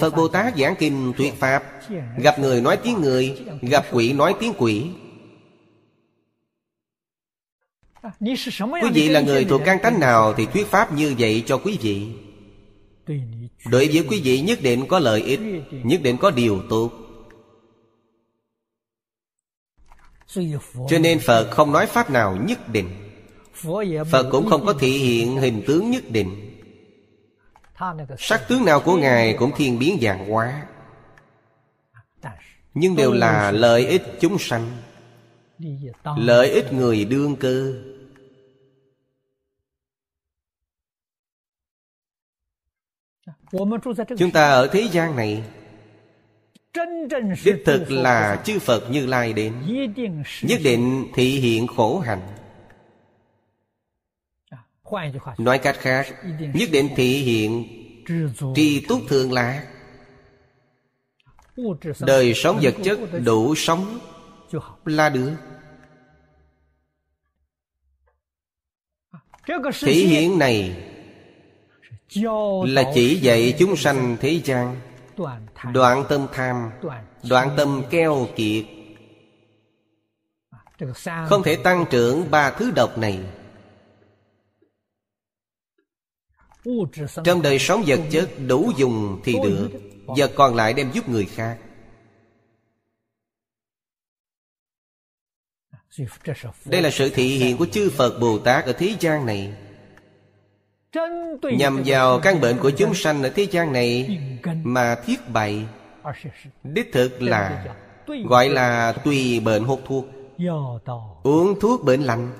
Phật 0.00 0.16
Bồ 0.16 0.28
Tát 0.28 0.56
giảng 0.56 0.74
kinh 0.78 1.12
thuyết 1.16 1.34
Pháp, 1.34 1.62
Gặp 2.18 2.38
người 2.38 2.60
nói 2.60 2.76
tiếng 2.76 3.00
người, 3.00 3.44
Gặp 3.62 3.84
quỷ 3.92 4.12
nói 4.12 4.34
tiếng 4.40 4.52
quỷ. 4.58 4.86
Quý 8.82 8.90
vị 8.94 9.08
là 9.08 9.20
người 9.20 9.44
thuộc 9.44 9.62
căn 9.64 9.78
tánh 9.82 10.00
nào 10.00 10.34
Thì 10.36 10.46
thuyết 10.46 10.66
Pháp 10.66 10.92
như 10.92 11.14
vậy 11.18 11.42
cho 11.46 11.58
quý 11.58 11.78
vị. 11.82 12.06
Đối 13.70 13.88
với 13.88 14.04
quý 14.08 14.20
vị, 14.24 14.40
nhất 14.40 14.58
định 14.62 14.86
có 14.88 14.98
lợi 14.98 15.22
ích, 15.22 15.40
Nhất 15.84 16.02
định 16.02 16.16
có 16.16 16.30
điều 16.30 16.62
tốt. 16.68 16.90
Cho 20.88 20.98
nên 21.00 21.18
Phật 21.18 21.50
không 21.50 21.72
nói 21.72 21.86
Pháp 21.86 22.10
nào 22.10 22.36
nhất 22.46 22.68
định. 22.68 22.88
Phật 24.10 24.28
cũng 24.30 24.46
không 24.46 24.66
có 24.66 24.72
thị 24.72 24.98
hiện 24.98 25.36
hình 25.36 25.62
tướng 25.66 25.90
nhất 25.90 26.10
định. 26.10 26.53
Sắc 28.18 28.48
tướng 28.48 28.64
nào 28.64 28.80
của 28.80 28.96
Ngài 28.96 29.36
cũng 29.38 29.52
thiên 29.56 29.78
biến 29.78 29.98
dạng 30.02 30.30
hóa. 30.30 30.66
Nhưng 32.74 32.96
đều 32.96 33.12
là 33.12 33.50
lợi 33.50 33.86
ích 33.86 34.02
chúng 34.20 34.38
sanh. 34.38 34.70
Lợi 36.16 36.50
ích 36.50 36.72
người 36.72 37.04
đương 37.04 37.36
cơ. 37.36 37.74
Chúng 44.18 44.30
ta 44.32 44.50
ở 44.50 44.66
thế 44.72 44.88
gian 44.92 45.16
này, 45.16 45.42
Đích 47.44 47.62
thực 47.64 47.90
là 47.90 48.42
chư 48.44 48.58
Phật 48.58 48.90
Như 48.90 49.06
Lai 49.06 49.32
đến. 49.32 49.52
Nhất 50.42 50.60
định 50.64 51.06
thị 51.14 51.40
hiện 51.40 51.66
khổ 51.66 51.98
hạnh. 51.98 52.43
Nói 55.38 55.58
cách 55.58 55.76
khác 55.78 56.06
Nhất 56.54 56.68
định 56.72 56.88
thị 56.96 57.22
hiện 57.22 57.64
Tri 58.54 58.80
túc 58.80 59.00
thường 59.08 59.32
lạc 59.32 59.66
Đời 62.00 62.34
sống 62.34 62.58
vật 62.62 62.74
chất 62.84 62.98
đủ 63.24 63.54
sống 63.54 63.98
Là 64.84 65.08
được. 65.08 65.32
Thể 69.80 69.92
hiện 69.92 70.38
này 70.38 70.76
Là 72.66 72.82
chỉ 72.94 73.16
dạy 73.16 73.54
chúng 73.58 73.76
sanh 73.76 74.16
thế 74.20 74.40
gian. 74.44 74.80
Đoạn 75.72 76.04
tâm 76.08 76.26
tham 76.32 76.70
Đoạn 77.28 77.50
tâm 77.56 77.82
keo 77.90 78.26
kiệt. 78.36 78.64
Không 81.28 81.42
thể 81.42 81.56
tăng 81.56 81.84
trưởng 81.90 82.30
ba 82.30 82.50
thứ 82.50 82.70
độc 82.70 82.98
này 82.98 83.20
Trong 87.24 87.42
đời 87.42 87.58
sống 87.58 87.82
vật 87.86 88.00
chất 88.10 88.30
đủ 88.46 88.72
dùng 88.76 89.20
thì 89.24 89.34
được 89.42 89.70
Vật 90.06 90.32
còn 90.34 90.54
lại 90.54 90.72
đem 90.72 90.90
giúp 90.92 91.08
người 91.08 91.24
khác. 91.24 91.58
Đây 96.64 96.82
là 96.82 96.90
sự 96.90 97.10
thị 97.10 97.38
hiện 97.38 97.56
của 97.56 97.66
chư 97.66 97.90
Phật 97.90 98.18
Bồ 98.20 98.38
Tát 98.38 98.64
ở 98.64 98.72
thế 98.72 98.94
gian 99.00 99.26
này. 99.26 99.54
Nhằm 101.42 101.82
vào 101.86 102.20
căn 102.20 102.40
bệnh 102.40 102.58
của 102.58 102.70
chúng 102.70 102.94
sanh 102.94 103.22
ở 103.22 103.28
thế 103.28 103.46
gian 103.50 103.72
này 103.72 104.20
Mà 104.64 104.96
thiết 105.06 105.28
bày 105.28 105.66
Đích 106.62 106.92
thực 106.92 107.22
là 107.22 107.66
Gọi 108.28 108.48
là 108.48 108.92
tùy 108.92 109.40
bệnh 109.40 109.64
hút 109.64 109.80
thuốc. 109.86 110.06
Uống 111.22 111.60
thuốc 111.60 111.84
bệnh 111.84 112.02
lành 112.02 112.32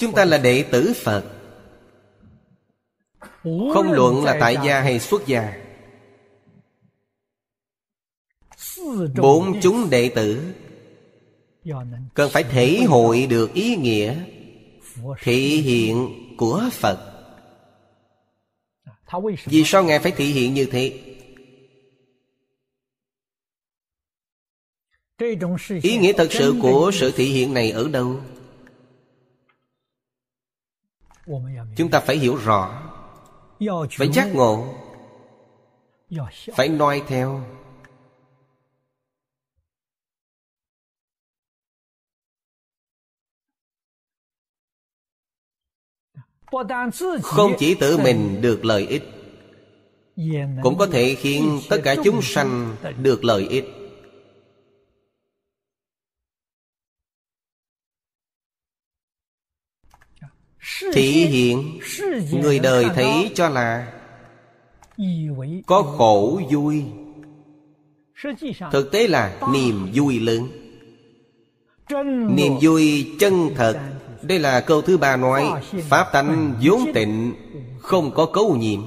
Chúng 0.00 0.12
ta 0.16 0.24
là 0.24 0.38
đệ 0.38 0.62
tử 0.62 0.92
Phật. 0.96 1.24
Không 3.44 3.92
luận 3.92 4.24
là 4.24 4.36
tại 4.40 4.56
gia 4.64 4.80
hay 4.80 5.00
xuất 5.00 5.26
gia. 5.26 5.52
Bốn 9.16 9.60
chúng 9.60 9.90
đệ 9.90 10.08
tử 10.08 10.52
Cần 12.14 12.30
phải 12.30 12.44
thể 12.44 12.82
hội 12.88 13.26
được 13.26 13.54
ý 13.54 13.76
nghĩa, 13.76 14.24
Thể 15.20 15.36
hiện 15.36 16.14
của 16.36 16.68
Phật. 16.72 16.98
Vì 19.44 19.62
sao 19.64 19.84
Ngài 19.84 19.98
phải 19.98 20.12
thể 20.12 20.24
hiện 20.24 20.54
như 20.54 20.66
thế? 20.70 21.00
Ý 25.82 25.98
nghĩa 25.98 26.12
thật 26.12 26.28
sự 26.30 26.54
của 26.62 26.90
sự 26.94 27.10
thể 27.10 27.24
hiện 27.24 27.54
này 27.54 27.70
ở 27.70 27.88
đâu? 27.88 28.20
Chúng 31.76 31.90
ta 31.90 32.00
phải 32.00 32.16
hiểu 32.16 32.36
rõ. 32.36 32.82
Phải 33.90 34.08
giác 34.12 34.28
ngộ. 34.34 34.74
Phải 36.52 36.68
noi 36.68 37.02
theo. 37.06 37.42
Không 47.22 47.52
chỉ 47.58 47.74
tự 47.74 47.98
mình 47.98 48.40
được 48.40 48.64
lợi 48.64 48.86
ích, 48.86 49.02
Cũng 50.62 50.78
có 50.78 50.86
thể 50.86 51.14
khiến 51.14 51.60
tất 51.68 51.80
cả 51.84 51.94
chúng 52.04 52.22
sanh 52.22 52.76
được 53.02 53.24
lợi 53.24 53.46
ích. 53.48 53.77
Thị 60.92 61.26
hiện 61.26 61.78
Người 62.32 62.58
đời 62.58 62.86
thấy 62.94 63.30
cho 63.34 63.48
là 63.48 63.92
Có 65.66 65.82
khổ 65.82 66.40
vui. 66.50 66.84
Thực 68.72 68.92
tế 68.92 69.08
là 69.08 69.40
niềm 69.52 69.88
vui 69.94 70.20
lớn. 70.20 70.48
Niềm 72.34 72.52
vui 72.62 73.10
chân 73.20 73.50
thật. 73.56 73.80
đây 74.22 74.38
là 74.38 74.60
câu 74.60 74.82
thứ 74.82 74.98
ba 74.98 75.16
nói 75.16 75.50
Pháp 75.88 76.12
tánh 76.12 76.54
vốn 76.62 76.92
tịnh 76.94 77.32
Không 77.80 78.10
có 78.14 78.26
cấu 78.26 78.56
nhiễm 78.56 78.80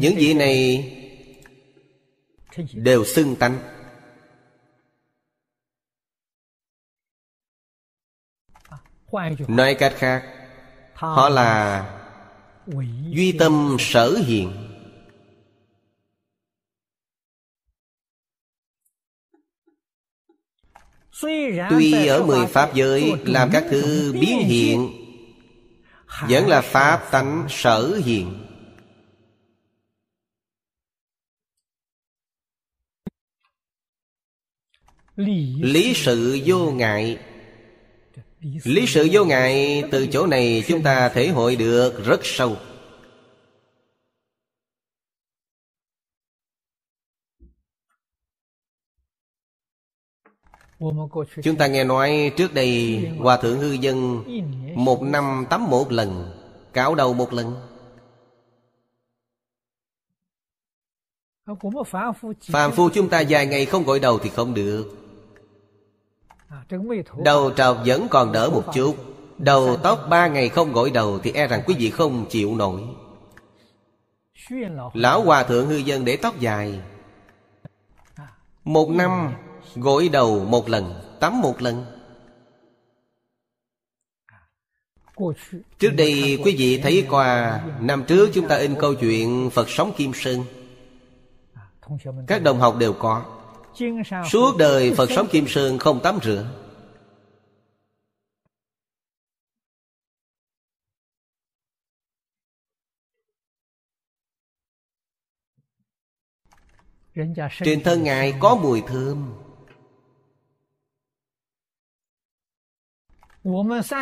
Những 0.00 0.14
vị 0.16 0.34
này 0.34 0.88
Đều 2.72 3.04
xưng 3.04 3.36
tánh. 3.36 3.58
Nói 9.48 9.74
cách 9.74 9.94
khác 9.96 10.22
Họ 10.94 11.28
là 11.28 11.88
Duy 13.10 13.32
tâm 13.38 13.76
sở 13.80 14.14
hiện 14.26 14.68
Tuy 21.70 22.06
ở 22.06 22.22
mười 22.22 22.46
pháp 22.46 22.74
giới 22.74 23.12
Làm 23.24 23.50
các 23.52 23.64
thứ 23.70 24.12
biến 24.20 24.38
hiện 24.38 24.90
Vẫn 26.28 26.48
là 26.48 26.60
pháp 26.60 27.08
tánh 27.10 27.46
sở 27.48 28.00
hiện 28.04 28.41
Lý 35.16 35.92
sự 35.94 36.40
vô 36.46 36.70
ngại. 36.70 37.18
Lý 38.64 38.86
sự 38.86 39.08
vô 39.12 39.24
ngại 39.24 39.82
từ 39.90 40.06
chỗ 40.06 40.26
này 40.26 40.64
chúng 40.68 40.82
ta 40.82 41.08
thể 41.08 41.28
hội 41.28 41.56
được 41.56 42.04
rất 42.04 42.20
sâu. 42.22 42.56
Chúng 51.42 51.56
ta 51.58 51.66
nghe 51.66 51.84
nói 51.84 52.32
trước 52.36 52.54
đây 52.54 53.00
Hòa 53.18 53.36
Thượng 53.36 53.58
Hư 53.58 53.72
Dân 53.72 54.24
Một 54.74 55.02
năm 55.02 55.46
tắm 55.50 55.70
một 55.70 55.92
lần 55.92 56.38
Cạo 56.72 56.94
đầu 56.94 57.14
một 57.14 57.32
lần. 57.32 57.54
Phạm 62.52 62.72
phu 62.72 62.90
chúng 62.90 63.08
ta 63.08 63.20
dài 63.20 63.46
ngày 63.46 63.66
không 63.66 63.84
gội 63.84 64.00
đầu 64.00 64.18
thì 64.18 64.30
không 64.30 64.54
được 64.54 65.01
Đầu 67.24 67.50
trọc 67.56 67.78
vẫn 67.86 68.06
còn 68.10 68.32
đỡ 68.32 68.50
một 68.50 68.64
chút. 68.74 68.96
Đầu 69.38 69.76
tóc 69.76 70.06
ba 70.10 70.26
ngày 70.28 70.48
không 70.48 70.72
gội 70.72 70.90
đầu 70.90 71.18
Thì 71.18 71.32
e 71.32 71.46
rằng 71.46 71.62
quý 71.66 71.74
vị 71.78 71.90
không 71.90 72.26
chịu 72.30 72.56
nổi. 72.56 72.82
Lão 74.94 75.22
Hòa 75.22 75.42
Thượng 75.42 75.66
Hư 75.66 75.76
Dân 75.76 76.04
để 76.04 76.16
tóc 76.16 76.40
dài. 76.40 76.80
Một 78.64 78.88
năm 78.88 79.34
gội 79.74 80.08
đầu 80.08 80.44
một 80.44 80.68
lần 80.68 80.94
Tắm 81.20 81.40
một 81.40 81.62
lần. 81.62 81.84
Trước 85.78 85.90
đây 85.96 86.38
quý 86.44 86.54
vị 86.58 86.80
thấy 86.82 87.06
qua 87.10 87.60
Năm 87.80 88.04
trước 88.08 88.30
chúng 88.34 88.48
ta 88.48 88.56
in 88.56 88.74
câu 88.78 88.94
chuyện 88.94 89.50
Phật 89.50 89.70
sống 89.70 89.92
Kim 89.96 90.12
Sơn. 90.14 90.44
Các 92.26 92.42
đồng 92.42 92.60
học 92.60 92.76
đều 92.78 92.92
có 92.92 93.24
Suốt 94.30 94.56
đời 94.58 94.94
Phật 94.96 95.10
sống 95.10 95.28
Kim 95.30 95.48
Sơn 95.48 95.78
không 95.78 96.00
tắm 96.02 96.18
rửa. 96.22 96.46
Trên 107.64 107.82
thân 107.84 108.02
Ngài 108.02 108.34
có 108.40 108.56
mùi 108.56 108.82
thơm. 108.86 109.34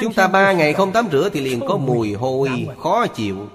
Chúng 0.00 0.14
ta 0.16 0.28
ba 0.28 0.52
ngày 0.52 0.72
không 0.72 0.92
tắm 0.92 1.08
rửa 1.12 1.28
Thì 1.32 1.40
liền 1.40 1.60
có 1.68 1.76
mùi 1.76 2.14
hôi 2.14 2.68
khó 2.78 3.06
chịu 3.06 3.48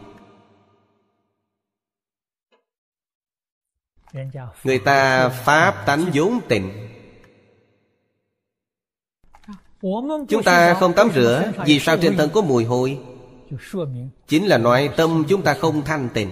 Người 4.63 4.79
ta 4.79 5.29
pháp 5.29 5.85
tánh 5.85 6.05
vốn 6.13 6.39
tịnh 6.47 6.71
Chúng 10.29 10.43
ta 10.45 10.73
không 10.73 10.93
tắm 10.93 11.09
rửa 11.15 11.51
Vì 11.65 11.79
sao 11.79 11.97
trên 11.97 12.17
thân 12.17 12.29
có 12.33 12.41
mùi 12.41 12.65
hôi? 12.65 12.99
Chính 14.27 14.45
là 14.45 14.57
nói 14.57 14.89
tâm 14.97 15.23
chúng 15.29 15.41
ta 15.41 15.53
không 15.53 15.81
thanh 15.85 16.09
tịnh. 16.13 16.29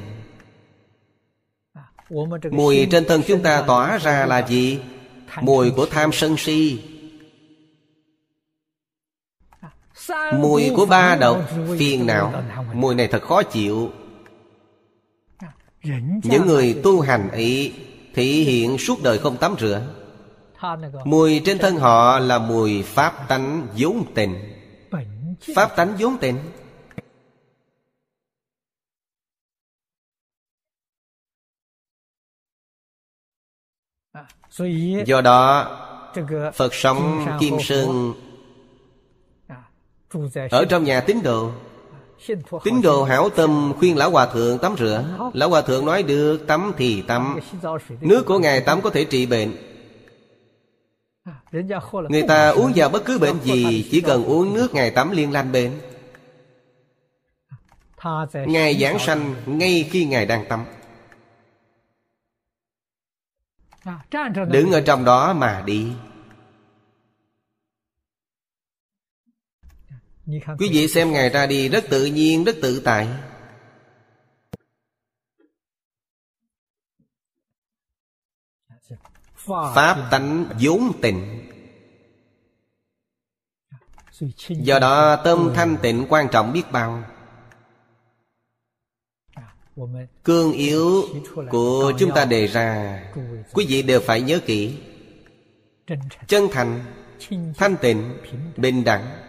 Mùi 2.52 2.88
trên 2.92 3.06
thân 3.06 3.22
chúng 3.28 3.44
ta 3.44 3.64
tỏa 3.68 3.98
ra 3.98 4.26
là 4.26 4.48
gì? 4.48 4.80
Mùi 5.42 5.72
của 5.72 5.86
tham 5.86 6.12
sân 6.12 6.38
si. 6.38 6.84
Mùi 10.34 10.72
của 10.76 10.86
ba 10.86 11.16
độc 11.16 11.50
phiền 11.78 12.06
não. 12.06 12.44
Mùi 12.74 12.96
này 12.96 13.08
thật 13.08 13.22
khó 13.22 13.44
chịu 13.44 13.92
Những 16.24 16.46
người 16.46 16.82
tu 16.84 17.02
hành 17.02 17.32
ấy 17.32 17.74
Thể 18.14 18.24
hiện 18.24 18.78
suốt 18.78 19.04
đời 19.04 19.18
không 19.18 19.38
tắm 19.38 19.56
rửa. 19.60 19.82
Mùi 21.06 21.42
trên 21.46 21.58
thân 21.58 21.76
họ 21.76 22.20
là 22.20 22.40
mùi 22.40 22.84
Pháp 22.84 23.28
tánh 23.28 23.68
vốn 23.78 24.06
tình 24.16 24.36
Pháp 25.56 25.76
tánh 25.76 25.96
vốn 26.00 26.18
tình 26.22 26.38
Do 35.06 35.22
đó 35.22 35.68
Phật 36.54 36.74
sống 36.74 37.26
Kim 37.40 37.58
Sơn 37.62 38.14
Ở 40.52 40.66
trong 40.66 40.84
nhà 40.84 41.02
tín 41.02 41.18
đồ 41.24 41.52
Tín 42.64 42.82
đồ 42.82 43.04
hảo 43.04 43.30
tâm 43.30 43.74
khuyên 43.80 43.98
Lão 43.98 44.12
Hòa 44.12 44.26
Thượng 44.26 44.60
tắm 44.60 44.76
rửa. 44.78 45.06
Lão 45.34 45.50
Hòa 45.50 45.62
Thượng 45.62 45.86
nói 45.86 46.04
được 46.04 46.48
tắm 46.48 46.72
thì 46.78 47.02
tắm. 47.02 47.40
Nước 48.02 48.26
của 48.26 48.40
Ngài 48.40 48.62
tắm 48.62 48.82
có 48.82 48.90
thể 48.90 49.04
trị 49.06 49.26
bệnh. 49.26 49.56
Người 52.10 52.24
ta 52.28 52.50
uống 52.50 52.72
vào 52.76 52.90
bất 52.90 53.06
cứ 53.06 53.20
bệnh 53.20 53.40
gì 53.44 53.88
Chỉ 53.92 54.02
cần 54.02 54.26
uống 54.26 54.54
nước 54.54 54.74
Ngài 54.74 54.92
tắm 54.92 55.12
liên 55.12 55.32
lanh 55.32 55.52
bệnh 55.52 55.72
Ngài 58.34 58.76
giảng 58.76 59.00
sanh 59.00 59.36
ngay 59.46 59.90
khi 59.92 60.06
Ngài 60.06 60.26
đang 60.26 60.46
tắm. 60.50 60.66
Đứng 64.48 64.72
ở 64.72 64.82
trong 64.82 65.06
đó 65.06 65.34
mà 65.34 65.64
đi 65.66 65.92
Quý 70.26 70.70
vị 70.72 70.88
xem 70.88 71.12
Ngài 71.12 71.30
ra 71.30 71.46
đi 71.46 71.70
rất 71.70 71.84
tự 71.90 72.06
nhiên, 72.06 72.44
rất 72.44 72.56
tự 72.62 72.82
tại. 72.86 73.08
Pháp 79.76 80.08
tánh 80.12 80.46
vốn 80.60 80.92
tịnh. 81.02 81.50
Do 84.50 84.80
đó 84.80 85.16
tâm 85.16 85.52
thanh 85.56 85.78
tịnh 85.82 86.06
quan 86.10 86.28
trọng 86.32 86.54
biết 86.54 86.64
bao. 86.72 87.04
Cương 90.24 90.52
yếu 90.52 91.04
của 91.50 91.94
chúng 92.00 92.12
ta 92.16 92.26
đề 92.26 92.48
ra. 92.48 93.00
Quý 93.54 93.66
vị 93.70 93.82
đều 93.82 94.00
phải 94.00 94.22
nhớ 94.22 94.40
kỹ. 94.46 94.78
Chân 96.28 96.48
thành. 96.52 96.84
Thanh 97.58 97.78
tịnh 97.82 98.18
Bình 98.58 98.84
đẳng 98.84 99.23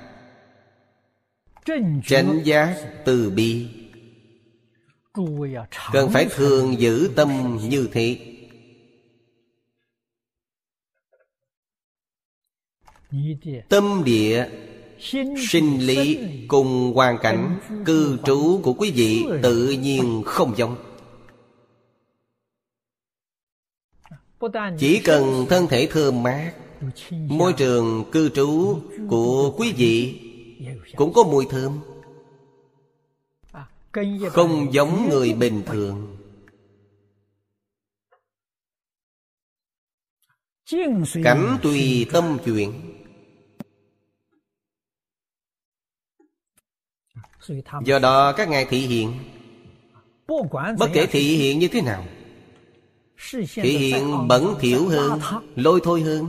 Chánh 2.07 2.41
giác 2.45 2.77
từ 3.05 3.31
bi. 3.31 3.67
Cần 5.93 6.11
phải 6.11 6.27
thường 6.31 6.81
giữ 6.81 7.11
tâm 7.17 7.59
như 7.69 7.89
thế. 7.93 8.19
Tâm 13.69 14.03
địa 14.05 14.49
Sinh 15.51 15.87
lý 15.87 16.19
cùng 16.49 16.93
hoàn 16.95 17.19
cảnh 17.23 17.59
Cư 17.85 18.19
trú 18.25 18.61
của 18.63 18.73
quý 18.73 18.91
vị 18.91 19.25
tự 19.43 19.71
nhiên 19.71 20.23
không 20.27 20.55
giống. 20.57 20.77
Chỉ 24.79 25.01
cần 25.05 25.47
thân 25.49 25.67
thể 25.67 25.89
thơm 25.91 26.23
mát 26.23 26.53
Môi 27.11 27.53
trường 27.53 28.05
cư 28.13 28.29
trú 28.29 28.79
của 29.09 29.55
quý 29.59 29.73
vị 29.77 30.24
cũng 30.97 31.13
có 31.13 31.25
mùi 31.25 31.47
thơm. 31.51 31.81
Không 34.31 34.73
giống 34.73 35.09
người 35.11 35.33
bình 35.33 35.63
thường. 35.67 36.17
Cảnh 41.25 41.59
tùy 41.63 42.07
tâm 42.13 42.39
chuyển 42.45 42.73
Do 47.85 47.99
đó 47.99 48.33
các 48.33 48.49
ngài 48.49 48.65
thị 48.65 48.79
hiện 48.79 49.19
Bất 50.79 50.91
kể 50.95 51.07
thị 51.07 51.37
hiện 51.37 51.59
như 51.59 51.69
thế 51.69 51.81
nào, 51.81 52.05
Thị 53.55 53.77
hiện 53.79 54.29
bẩn 54.29 54.55
thiểu 54.61 54.89
hơn, 54.89 55.21
Lôi 55.57 55.81
thôi 55.85 56.01
hơn. 56.01 56.27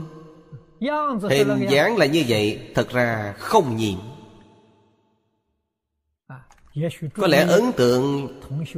Hình 1.30 1.66
dáng 1.70 1.96
là 1.96 2.06
như 2.06 2.24
vậy, 2.28 2.70
Thật 2.74 2.90
ra 2.90 3.34
không 3.38 3.76
nhìn. 3.76 3.96
Có 7.14 7.26
lẽ 7.26 7.44
ấn 7.44 7.72
tượng 7.76 8.28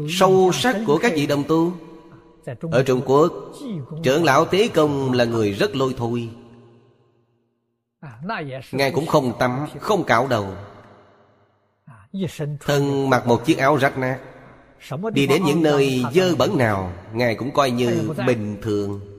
Sâu 0.08 0.50
sắc 0.52 0.76
của 0.86 0.98
các 0.98 1.12
vị 1.14 1.26
đồng 1.26 1.44
tu 1.48 1.72
Ở 2.70 2.82
Trung 2.82 3.00
Quốc 3.06 3.32
Trưởng 4.02 4.24
lão 4.24 4.44
Tế 4.44 4.68
Công 4.68 5.12
là 5.12 5.24
người 5.24 5.52
rất 5.52 5.76
lôi 5.76 5.94
thôi. 5.96 6.30
Ngài 8.72 8.90
cũng 8.90 9.06
không 9.06 9.32
tắm 9.38 9.66
Không 9.80 10.04
cạo 10.04 10.26
đầu. 10.28 10.46
Thân 12.60 13.10
mặc 13.10 13.26
một 13.26 13.44
chiếc 13.44 13.58
áo 13.58 13.76
rách 13.76 13.98
nát. 13.98 14.18
Đi 15.12 15.26
đến 15.26 15.44
những 15.44 15.62
nơi 15.62 16.04
dơ 16.12 16.34
bẩn 16.34 16.58
nào 16.58 16.92
Ngài 17.12 17.34
cũng 17.34 17.50
coi 17.50 17.70
như 17.70 18.10
bình 18.26 18.56
thường 18.62 19.17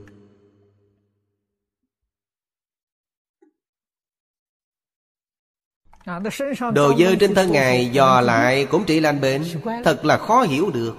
Đồ 6.74 6.94
dơ 6.98 7.14
trên 7.20 7.34
thân 7.34 7.52
Ngài 7.52 7.88
dò 7.88 8.20
lại 8.20 8.66
cũng 8.70 8.84
trị 8.84 9.00
lành 9.00 9.20
bệnh 9.20 9.44
Thật 9.84 10.04
là 10.04 10.18
khó 10.18 10.42
hiểu 10.42 10.70
được. 10.70 10.96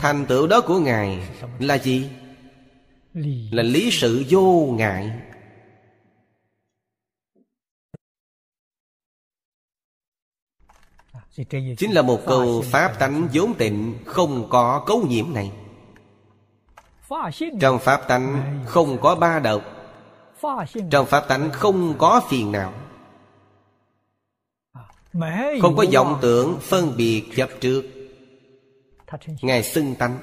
Thành 0.00 0.26
tựu 0.26 0.46
đó 0.46 0.60
của 0.60 0.78
Ngài 0.78 1.28
là 1.58 1.78
gì? 1.78 2.10
Là 3.50 3.62
lý 3.62 3.90
sự 3.90 4.24
vô 4.28 4.74
ngại. 4.78 5.10
Chính 11.78 11.92
là 11.92 12.02
một 12.02 12.20
câu 12.26 12.62
Pháp 12.62 12.98
tánh 12.98 13.28
vốn 13.32 13.54
tịnh 13.54 13.94
Không 14.06 14.48
có 14.48 14.84
cấu 14.86 15.06
nhiễm 15.08 15.34
này. 15.34 15.52
Trong 17.60 17.78
Pháp 17.78 18.08
tánh 18.08 18.60
không 18.66 18.98
có 19.00 19.14
ba 19.14 19.38
độc 19.38 19.75
Trong 20.90 21.06
Pháp 21.06 21.28
tánh 21.28 21.50
không 21.52 21.94
có 21.98 22.20
phiền 22.30 22.52
não. 22.52 22.72
Không 25.62 25.76
có 25.76 25.84
vọng 25.92 26.18
tưởng 26.22 26.58
phân 26.60 26.96
biệt 26.96 27.24
chấp 27.36 27.48
trước. 27.60 27.84
Ngài 29.42 29.62
xưng 29.62 29.94
tánh. 29.94 30.18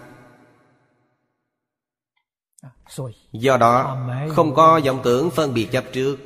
Do 3.31 3.57
đó 3.57 3.97
không 4.29 4.55
có 4.55 4.79
vọng 4.85 4.99
tưởng 5.03 5.29
phân 5.29 5.53
biệt 5.53 5.67
chấp 5.71 5.83
trước. 5.93 6.17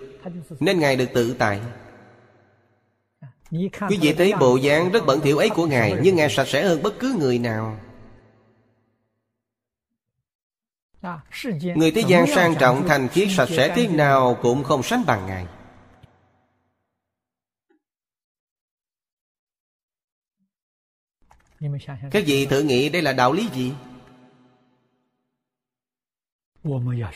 Nên 0.60 0.80
Ngài 0.80 0.96
được 0.96 1.08
tự 1.14 1.36
tại. 1.40 1.62
Quý 3.90 3.98
vị 4.02 4.14
thấy 4.14 4.34
bộ 4.40 4.56
dáng 4.56 4.92
rất 4.92 5.06
bẩn 5.06 5.20
thỉu 5.20 5.38
ấy 5.38 5.50
của 5.50 5.68
Ngài 5.68 5.96
Nhưng 6.02 6.16
Ngài 6.16 6.30
sạch 6.30 6.48
sẽ 6.48 6.64
hơn 6.64 6.84
bất 6.84 7.00
cứ 7.00 7.16
người 7.20 7.40
nào 7.40 7.78
Người 11.76 11.92
thế 11.92 12.04
gian 12.08 12.28
sang 12.28 12.56
trọng 12.60 12.88
thành 12.88 13.08
khiết 13.08 13.28
sạch 13.32 13.50
sẽ 13.50 13.74
thế 13.76 13.88
nào 13.88 14.38
Cũng 14.42 14.64
không 14.64 14.84
sánh 14.84 15.04
bằng 15.06 15.26
Ngài. 15.28 15.46
Các 22.12 22.24
vị 22.26 22.46
thử 22.46 22.62
nghĩ 22.62 22.90
đây 22.90 23.02
là 23.02 23.14
đạo 23.14 23.34
lý 23.34 23.50
gì? 23.54 23.74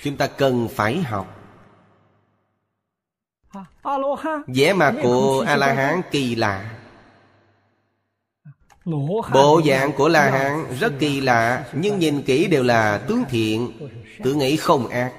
Chúng 0.04 0.18
ta 0.18 0.28
cần 0.28 0.68
phải 0.72 1.02
học. 1.02 1.38
Vẻ 4.48 4.74
mặt 4.74 4.96
của 5.04 5.46
a 5.48 5.56
la 5.56 5.74
hán 5.74 6.02
kỳ 6.12 6.36
lạ 6.36 6.81
bộ 8.86 9.62
dạng 9.66 9.94
của 9.94 10.10
la 10.10 10.32
hán 10.32 10.66
rất 10.80 10.94
kỳ 11.00 11.22
lạ 11.22 11.72
nhưng 11.74 12.00
nhìn 12.00 12.22
kỹ 12.22 12.48
đều 12.48 12.64
là 12.64 12.98
tướng 12.98 13.24
thiện. 13.30 13.72
Tự 14.24 14.34
nghĩ 14.34 14.58
không 14.58 14.88
ác. 14.88 15.14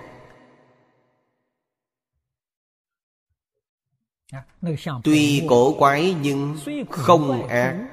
Tuy 5.04 5.42
cổ 5.48 5.74
quái 5.78 6.14
nhưng 6.22 6.56
không 6.90 7.48
ác. 7.48 7.88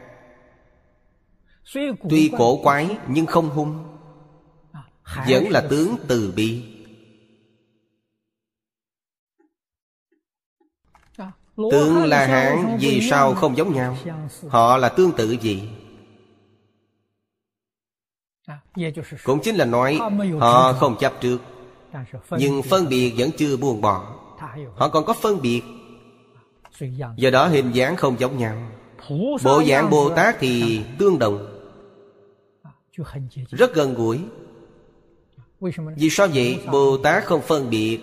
Tuy 2.09 2.31
cổ 2.37 2.63
quái 2.63 2.97
nhưng 3.07 3.25
không 3.25 3.49
hung. 3.49 3.83
Vẫn 5.27 5.49
là 5.49 5.61
tướng 5.69 5.95
từ 6.07 6.33
bi 6.35 6.68
Tướng 11.71 12.03
La 12.03 12.25
Hán 12.25 12.77
vì 12.81 13.07
sao 13.09 13.33
không 13.33 13.57
giống 13.57 13.73
nhau? 13.73 13.97
Họ 14.47 14.77
là 14.77 14.89
tương 14.89 15.11
tự 15.11 15.31
gì? 15.31 15.69
Cũng 19.23 19.39
chính 19.43 19.55
là 19.55 19.65
nói 19.65 19.99
Họ 20.39 20.73
không 20.73 20.95
chấp 20.99 21.13
trước. 21.21 21.41
Nhưng 22.31 22.61
phân 22.61 22.89
biệt 22.89 23.13
vẫn 23.17 23.29
chưa 23.37 23.57
buông 23.57 23.81
bỏ. 23.81 24.15
Họ 24.75 24.89
còn 24.89 25.05
có 25.05 25.13
phân 25.13 25.41
biệt. 25.41 25.61
Do 27.15 27.29
đó 27.29 27.47
hình 27.47 27.71
dáng 27.71 27.95
không 27.95 28.19
giống 28.19 28.37
nhau. 28.37 28.71
Bộ 29.43 29.63
dạng 29.67 29.89
Bồ 29.89 30.09
Tát 30.09 30.35
thì 30.39 30.81
tương 30.99 31.19
đồng. 31.19 31.55
Rất 33.49 33.73
gần 33.73 33.93
gũi. 33.93 34.19
Vì 35.95 36.09
sao 36.09 36.27
vậy? 36.33 36.59
Bồ 36.71 36.97
Tát 36.97 37.23
không 37.23 37.41
phân 37.41 37.69
biệt 37.69 37.99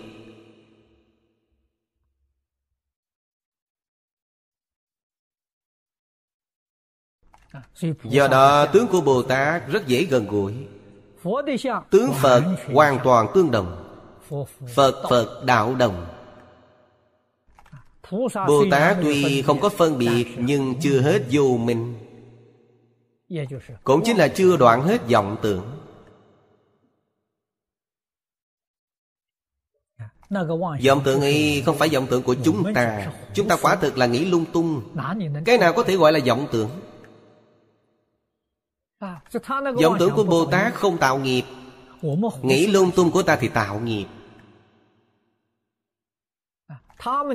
Do 8.03 8.27
đó 8.27 8.65
tướng 8.65 8.87
của 8.87 9.01
Bồ 9.01 9.21
Tát 9.21 9.67
rất 9.67 9.87
dễ 9.87 10.03
gần 10.03 10.27
gũi. 10.27 10.53
Tướng 11.89 12.11
Phật 12.13 12.43
hoàn 12.73 12.99
toàn 13.03 13.27
tương 13.33 13.51
đồng. 13.51 13.83
Phật 14.75 15.03
Phật 15.09 15.43
đạo 15.45 15.75
đồng. 15.75 16.05
Bồ 18.47 18.65
Tát 18.71 18.97
tuy 19.01 19.41
không 19.41 19.59
có 19.59 19.69
phân 19.69 19.97
biệt 19.97 20.25
Nhưng 20.37 20.75
chưa 20.81 21.01
hết 21.01 21.21
vô 21.31 21.57
minh. 21.57 21.95
Cũng 23.83 24.01
chính 24.05 24.17
là 24.17 24.27
chưa 24.27 24.57
đoạn 24.57 24.81
hết 24.81 25.09
vọng 25.11 25.37
tưởng. 25.41 25.63
Vọng 30.85 31.01
tưởng 31.05 31.21
ấy 31.21 31.63
không 31.65 31.77
phải 31.77 31.89
vọng 31.89 32.07
tưởng 32.09 32.23
của 32.23 32.35
chúng 32.43 32.73
ta. 32.73 33.11
Chúng 33.33 33.47
ta 33.47 33.57
quả 33.61 33.75
thực 33.75 33.97
là 33.97 34.05
nghĩ 34.05 34.25
lung 34.25 34.45
tung. 34.53 34.81
Cái 35.45 35.57
nào 35.57 35.73
có 35.73 35.83
thể 35.83 35.95
gọi 35.95 36.11
là 36.11 36.19
vọng 36.25 36.47
tưởng 36.51 36.69
vọng 39.81 39.95
tưởng 39.99 40.11
của 40.15 40.23
Bồ 40.23 40.45
Tát 40.45 40.73
không 40.73 40.97
tạo 40.97 41.17
nghiệp. 41.17 41.43
Nghĩ 42.41 42.67
lung 42.67 42.91
tung 42.95 43.11
của 43.11 43.23
ta 43.23 43.35
thì 43.35 43.47
tạo 43.47 43.79
nghiệp. 43.79 44.05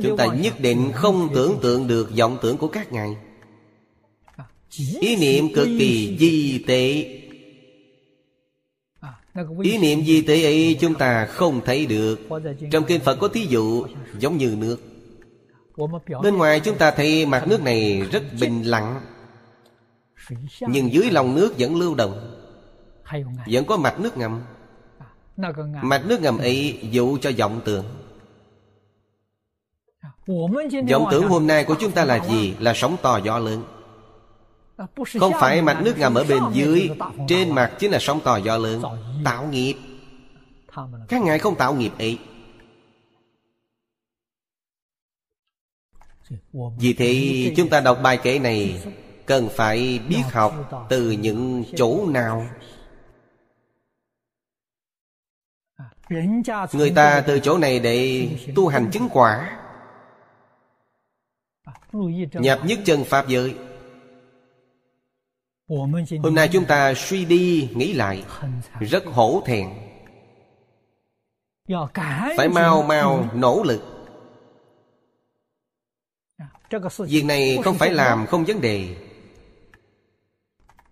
Chúng 0.03 0.17
ta 0.17 0.27
nhất 0.27 0.55
định 0.59 0.93
không 0.95 1.29
tưởng 1.35 1.59
tượng 1.63 1.87
được 1.87 2.11
vọng 2.19 2.39
tưởng 2.43 2.57
của 2.57 2.69
các 2.69 2.93
ngài. 2.93 3.17
Ý 5.01 5.17
niệm 5.17 5.55
cực 5.55 5.67
kỳ 5.79 6.17
di 6.21 6.65
tệ 6.67 7.19
Ý 9.63 9.79
niệm 9.79 10.05
di 10.05 10.23
tệ 10.23 10.43
ấy 10.43 10.77
chúng 10.81 10.95
ta 10.95 11.27
không 11.27 11.61
thấy 11.65 11.87
được. 11.87 12.21
Trong 12.71 12.85
kinh 12.85 13.01
Phật 13.01 13.17
có 13.17 13.29
thí 13.29 13.47
dụ 13.47 13.87
giống 14.19 14.37
như 14.37 14.57
nước. 14.59 14.77
Bên 16.23 16.37
ngoài 16.37 16.61
chúng 16.61 16.79
ta 16.79 16.91
thấy 16.91 17.27
mặt 17.27 17.49
nước 17.49 17.63
này 17.63 18.03
rất 18.13 18.23
bình 18.41 18.63
lặng 18.63 19.01
nhưng 20.61 20.93
dưới 20.93 21.11
lòng 21.11 21.35
nước 21.35 21.55
vẫn 21.59 21.77
lưu 21.77 21.95
động. 21.95 22.39
Vẫn 23.47 23.65
có 23.67 23.77
mặt 23.77 24.01
nước 24.01 24.17
ngầm. 24.17 24.43
Mặt 25.83 26.03
nước 26.07 26.21
ngầm 26.21 26.39
ấy 26.39 26.79
dụ 26.91 27.19
cho 27.19 27.31
vọng 27.39 27.61
tưởng. 27.65 27.85
Vọng 30.91 31.09
tưởng 31.11 31.29
hôm 31.29 31.47
nay 31.47 31.65
của 31.65 31.77
chúng 31.81 31.93
ta 31.93 32.05
là 32.05 32.27
gì? 32.29 32.55
Là 32.59 32.73
sóng 32.75 32.97
to 33.03 33.21
gió 33.25 33.39
lớn. 33.39 33.65
Không 35.21 35.33
phải 35.41 35.63
mặt 35.63 35.81
nước 35.83 35.99
ngầm 35.99 36.15
ở 36.15 36.25
bên 36.25 36.43
dưới, 36.53 36.91
Trên 37.29 37.55
mặt 37.55 37.73
chính 37.79 37.91
là 37.91 37.99
sóng 38.01 38.21
to 38.25 38.37
gió 38.37 38.57
lớn. 38.57 38.83
Tạo 39.25 39.47
nghiệp. 39.47 39.75
Các 41.09 41.23
ngài 41.23 41.39
không 41.39 41.55
tạo 41.55 41.75
nghiệp 41.75 41.93
ấy. 41.99 42.19
Vì 46.79 46.93
thế, 46.93 47.53
chúng 47.57 47.69
ta 47.69 47.81
đọc 47.81 47.99
bài 48.03 48.19
kể 48.23 48.39
này. 48.39 48.83
Cần 49.33 49.49
phải 49.49 50.01
biết 50.09 50.23
học 50.33 50.55
từ 50.89 51.11
những 51.11 51.65
chỗ 51.77 52.07
nào? 52.07 52.47
Người 56.73 56.93
ta 56.95 57.25
từ 57.27 57.41
chỗ 57.41 57.59
này 57.59 57.79
để 57.79 58.29
tu 58.55 58.69
hành 58.69 58.91
chứng 58.93 59.09
quả. 59.13 59.59
Nhập 62.33 62.61
nhất 62.65 62.79
chân 62.85 63.05
Pháp 63.05 63.29
giới. 63.29 63.55
Hôm 66.23 66.35
nay 66.35 66.49
chúng 66.53 66.65
ta 66.65 66.95
suy 66.95 67.25
đi 67.25 67.71
nghĩ 67.75 67.93
lại. 67.93 68.25
Rất 68.81 69.05
hổ 69.07 69.43
thẹn. 69.47 69.69
Phải 72.37 72.49
mau 72.49 72.83
mau 72.83 73.29
nỗ 73.35 73.63
lực. 73.63 73.83
Việc 76.99 77.25
này 77.25 77.59
không 77.65 77.79
phải 77.79 77.93
làm 77.93 78.27
không 78.27 78.45
vấn 78.45 78.61
đề 78.61 78.97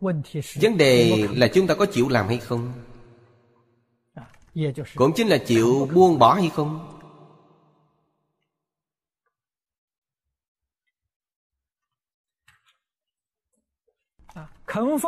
Vấn 0.00 0.76
đề 0.78 1.28
là 1.36 1.48
chúng 1.54 1.66
ta 1.66 1.74
có 1.74 1.86
chịu 1.86 2.08
làm 2.08 2.28
hay 2.28 2.38
không? 2.38 2.72
Cũng 4.94 5.12
chính 5.16 5.28
là 5.28 5.38
chịu 5.38 5.88
buông 5.94 6.18
bỏ 6.18 6.34
hay 6.34 6.50
không? 6.54 6.96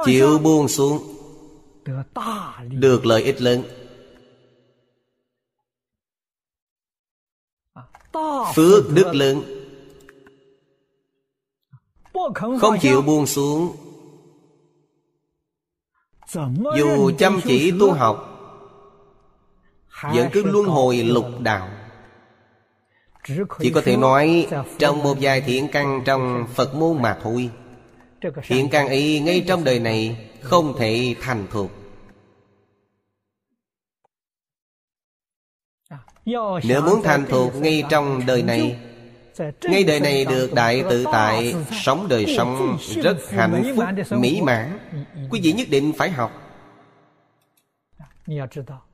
Chịu 0.04 0.38
buông 0.38 0.68
xuống 0.68 1.16
Được 2.70 3.06
lợi 3.06 3.22
ích 3.22 3.40
lớn. 3.40 3.62
Phước 8.54 8.90
đức 8.94 9.12
lớn. 9.14 9.42
Không 12.60 12.78
chịu 12.80 13.02
buông 13.02 13.26
xuống 13.26 13.76
dù 16.76 17.10
chăm 17.18 17.40
chỉ 17.44 17.72
tu 17.80 17.92
học, 17.92 18.28
Vẫn 20.14 20.28
cứ 20.32 20.42
luân 20.42 20.66
hồi 20.66 20.96
lục 20.96 21.26
đạo. 21.40 21.68
Chỉ 23.58 23.70
có 23.74 23.80
thể 23.80 23.96
nói, 23.96 24.48
Trong 24.78 25.02
một 25.02 25.16
vài 25.20 25.40
thiện 25.40 25.68
căn 25.72 26.02
trong 26.04 26.46
Phật 26.54 26.74
môn 26.74 27.02
mà 27.02 27.18
thôi. 27.22 27.50
Thiện 28.42 28.68
căn 28.68 28.88
ấy 28.88 29.20
ngay 29.20 29.44
trong 29.48 29.64
đời 29.64 29.78
này 29.78 30.30
Không 30.40 30.74
thể 30.78 31.14
thành 31.20 31.46
thuộc 31.50 31.70
Nếu 36.64 36.82
muốn 36.82 37.02
thành 37.04 37.24
thuộc 37.28 37.54
ngay 37.56 37.84
trong 37.90 38.20
đời 38.26 38.42
này 38.42 38.91
ngay 39.62 39.84
đời 39.84 40.00
này 40.00 40.24
được 40.24 40.54
đại 40.54 40.84
tự 40.90 41.04
tại 41.12 41.54
Sống 41.84 42.06
đời 42.08 42.34
sống 42.36 42.78
rất 43.02 43.30
hạnh 43.30 43.74
phúc, 43.76 43.84
mỹ 44.10 44.40
mãn. 44.42 44.78
Quý 45.30 45.40
vị 45.42 45.52
nhất 45.52 45.68
định 45.70 45.92
phải 45.98 46.10
học. 46.10 46.32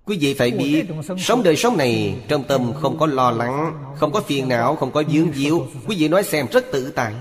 Quý 0.04 0.18
vị 0.20 0.34
phải 0.34 0.50
biết 0.50 0.86
Sống 1.18 1.42
đời 1.42 1.56
sống 1.56 1.76
này 1.76 2.20
Trong 2.28 2.44
tâm 2.44 2.72
không 2.80 2.98
có 2.98 3.06
lo 3.06 3.30
lắng 3.30 3.84
Không 3.96 4.12
có 4.12 4.20
phiền 4.20 4.48
não 4.48 4.76
Không 4.76 4.90
có 4.90 5.02
dướng 5.12 5.32
díu. 5.32 5.66
Quý 5.86 5.96
vị 5.98 6.08
nói 6.08 6.22
xem 6.22 6.46
rất 6.52 6.64
tự 6.72 6.90
tại. 6.90 7.14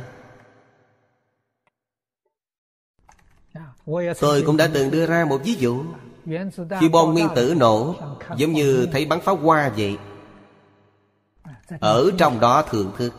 Tôi 4.20 4.44
cũng 4.46 4.58
đã 4.58 4.70
từng 4.74 4.92
đưa 4.92 5.06
ra 5.06 5.26
một 5.26 5.42
ví 5.44 5.54
dụ. 5.54 5.84
Khi 6.80 6.90
bom 6.90 7.14
nguyên 7.14 7.28
tử 7.36 7.56
nổ 7.58 7.96
Giống 8.38 8.54
như 8.54 8.88
thấy 8.92 9.06
bắn 9.06 9.22
pháo 9.22 9.36
hoa 9.36 9.70
vậy 9.78 9.98
ở 11.70 12.12
trong 12.18 12.40
đó 12.40 12.62
thượng 12.62 12.94
thức. 12.98 13.14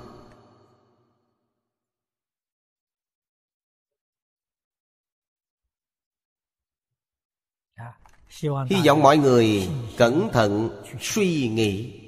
Hy 8.71 8.77
vọng 8.87 9.03
mọi 9.03 9.19
người 9.19 9.69
cẩn 9.99 10.29
thận 10.33 10.83
suy 11.01 11.49
nghĩ. 11.49 12.05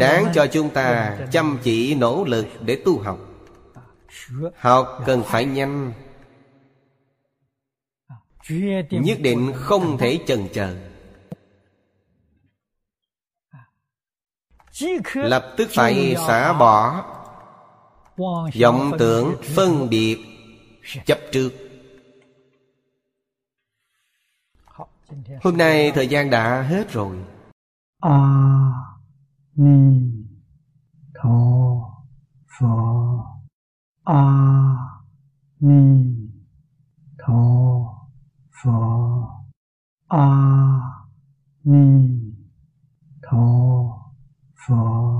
Đáng 0.00 0.32
cho 0.34 0.46
chúng 0.52 0.70
ta 0.70 1.18
chăm 1.32 1.58
chỉ 1.62 1.94
nỗ 1.94 2.24
lực 2.24 2.46
để 2.60 2.82
tu 2.84 2.98
học. 2.98 3.18
Học 4.56 5.02
cần 5.06 5.22
phải 5.26 5.44
nhanh. 5.44 5.92
Nhất 8.90 9.18
định 9.20 9.52
không 9.54 9.98
thể 9.98 10.18
chần 10.26 10.48
chờ 10.52 10.87
Lập 15.14 15.54
tức 15.56 15.68
phải 15.74 16.16
xả 16.26 16.52
bỏ. 16.52 17.04
vọng 18.60 18.92
tưởng 18.98 19.36
phân 19.42 19.88
biệt 19.90 20.18
chấp 21.06 21.18
trước. 21.32 21.50
Hôm 25.42 25.56
nay 25.56 25.92
thời 25.94 26.08
gian 26.08 26.30
đã 26.30 26.62
hết 26.62 26.92
rồi. 26.92 27.16
A 28.00 28.30
Ni 29.56 30.00
Tho 31.14 31.38
Phật 32.60 33.38
a 34.08 34.24
ni 35.60 36.16
tho 37.18 37.34
phở 38.62 38.72
a 40.08 40.28
ni 41.64 42.08
tho 43.22 43.97
佛。 44.68 45.18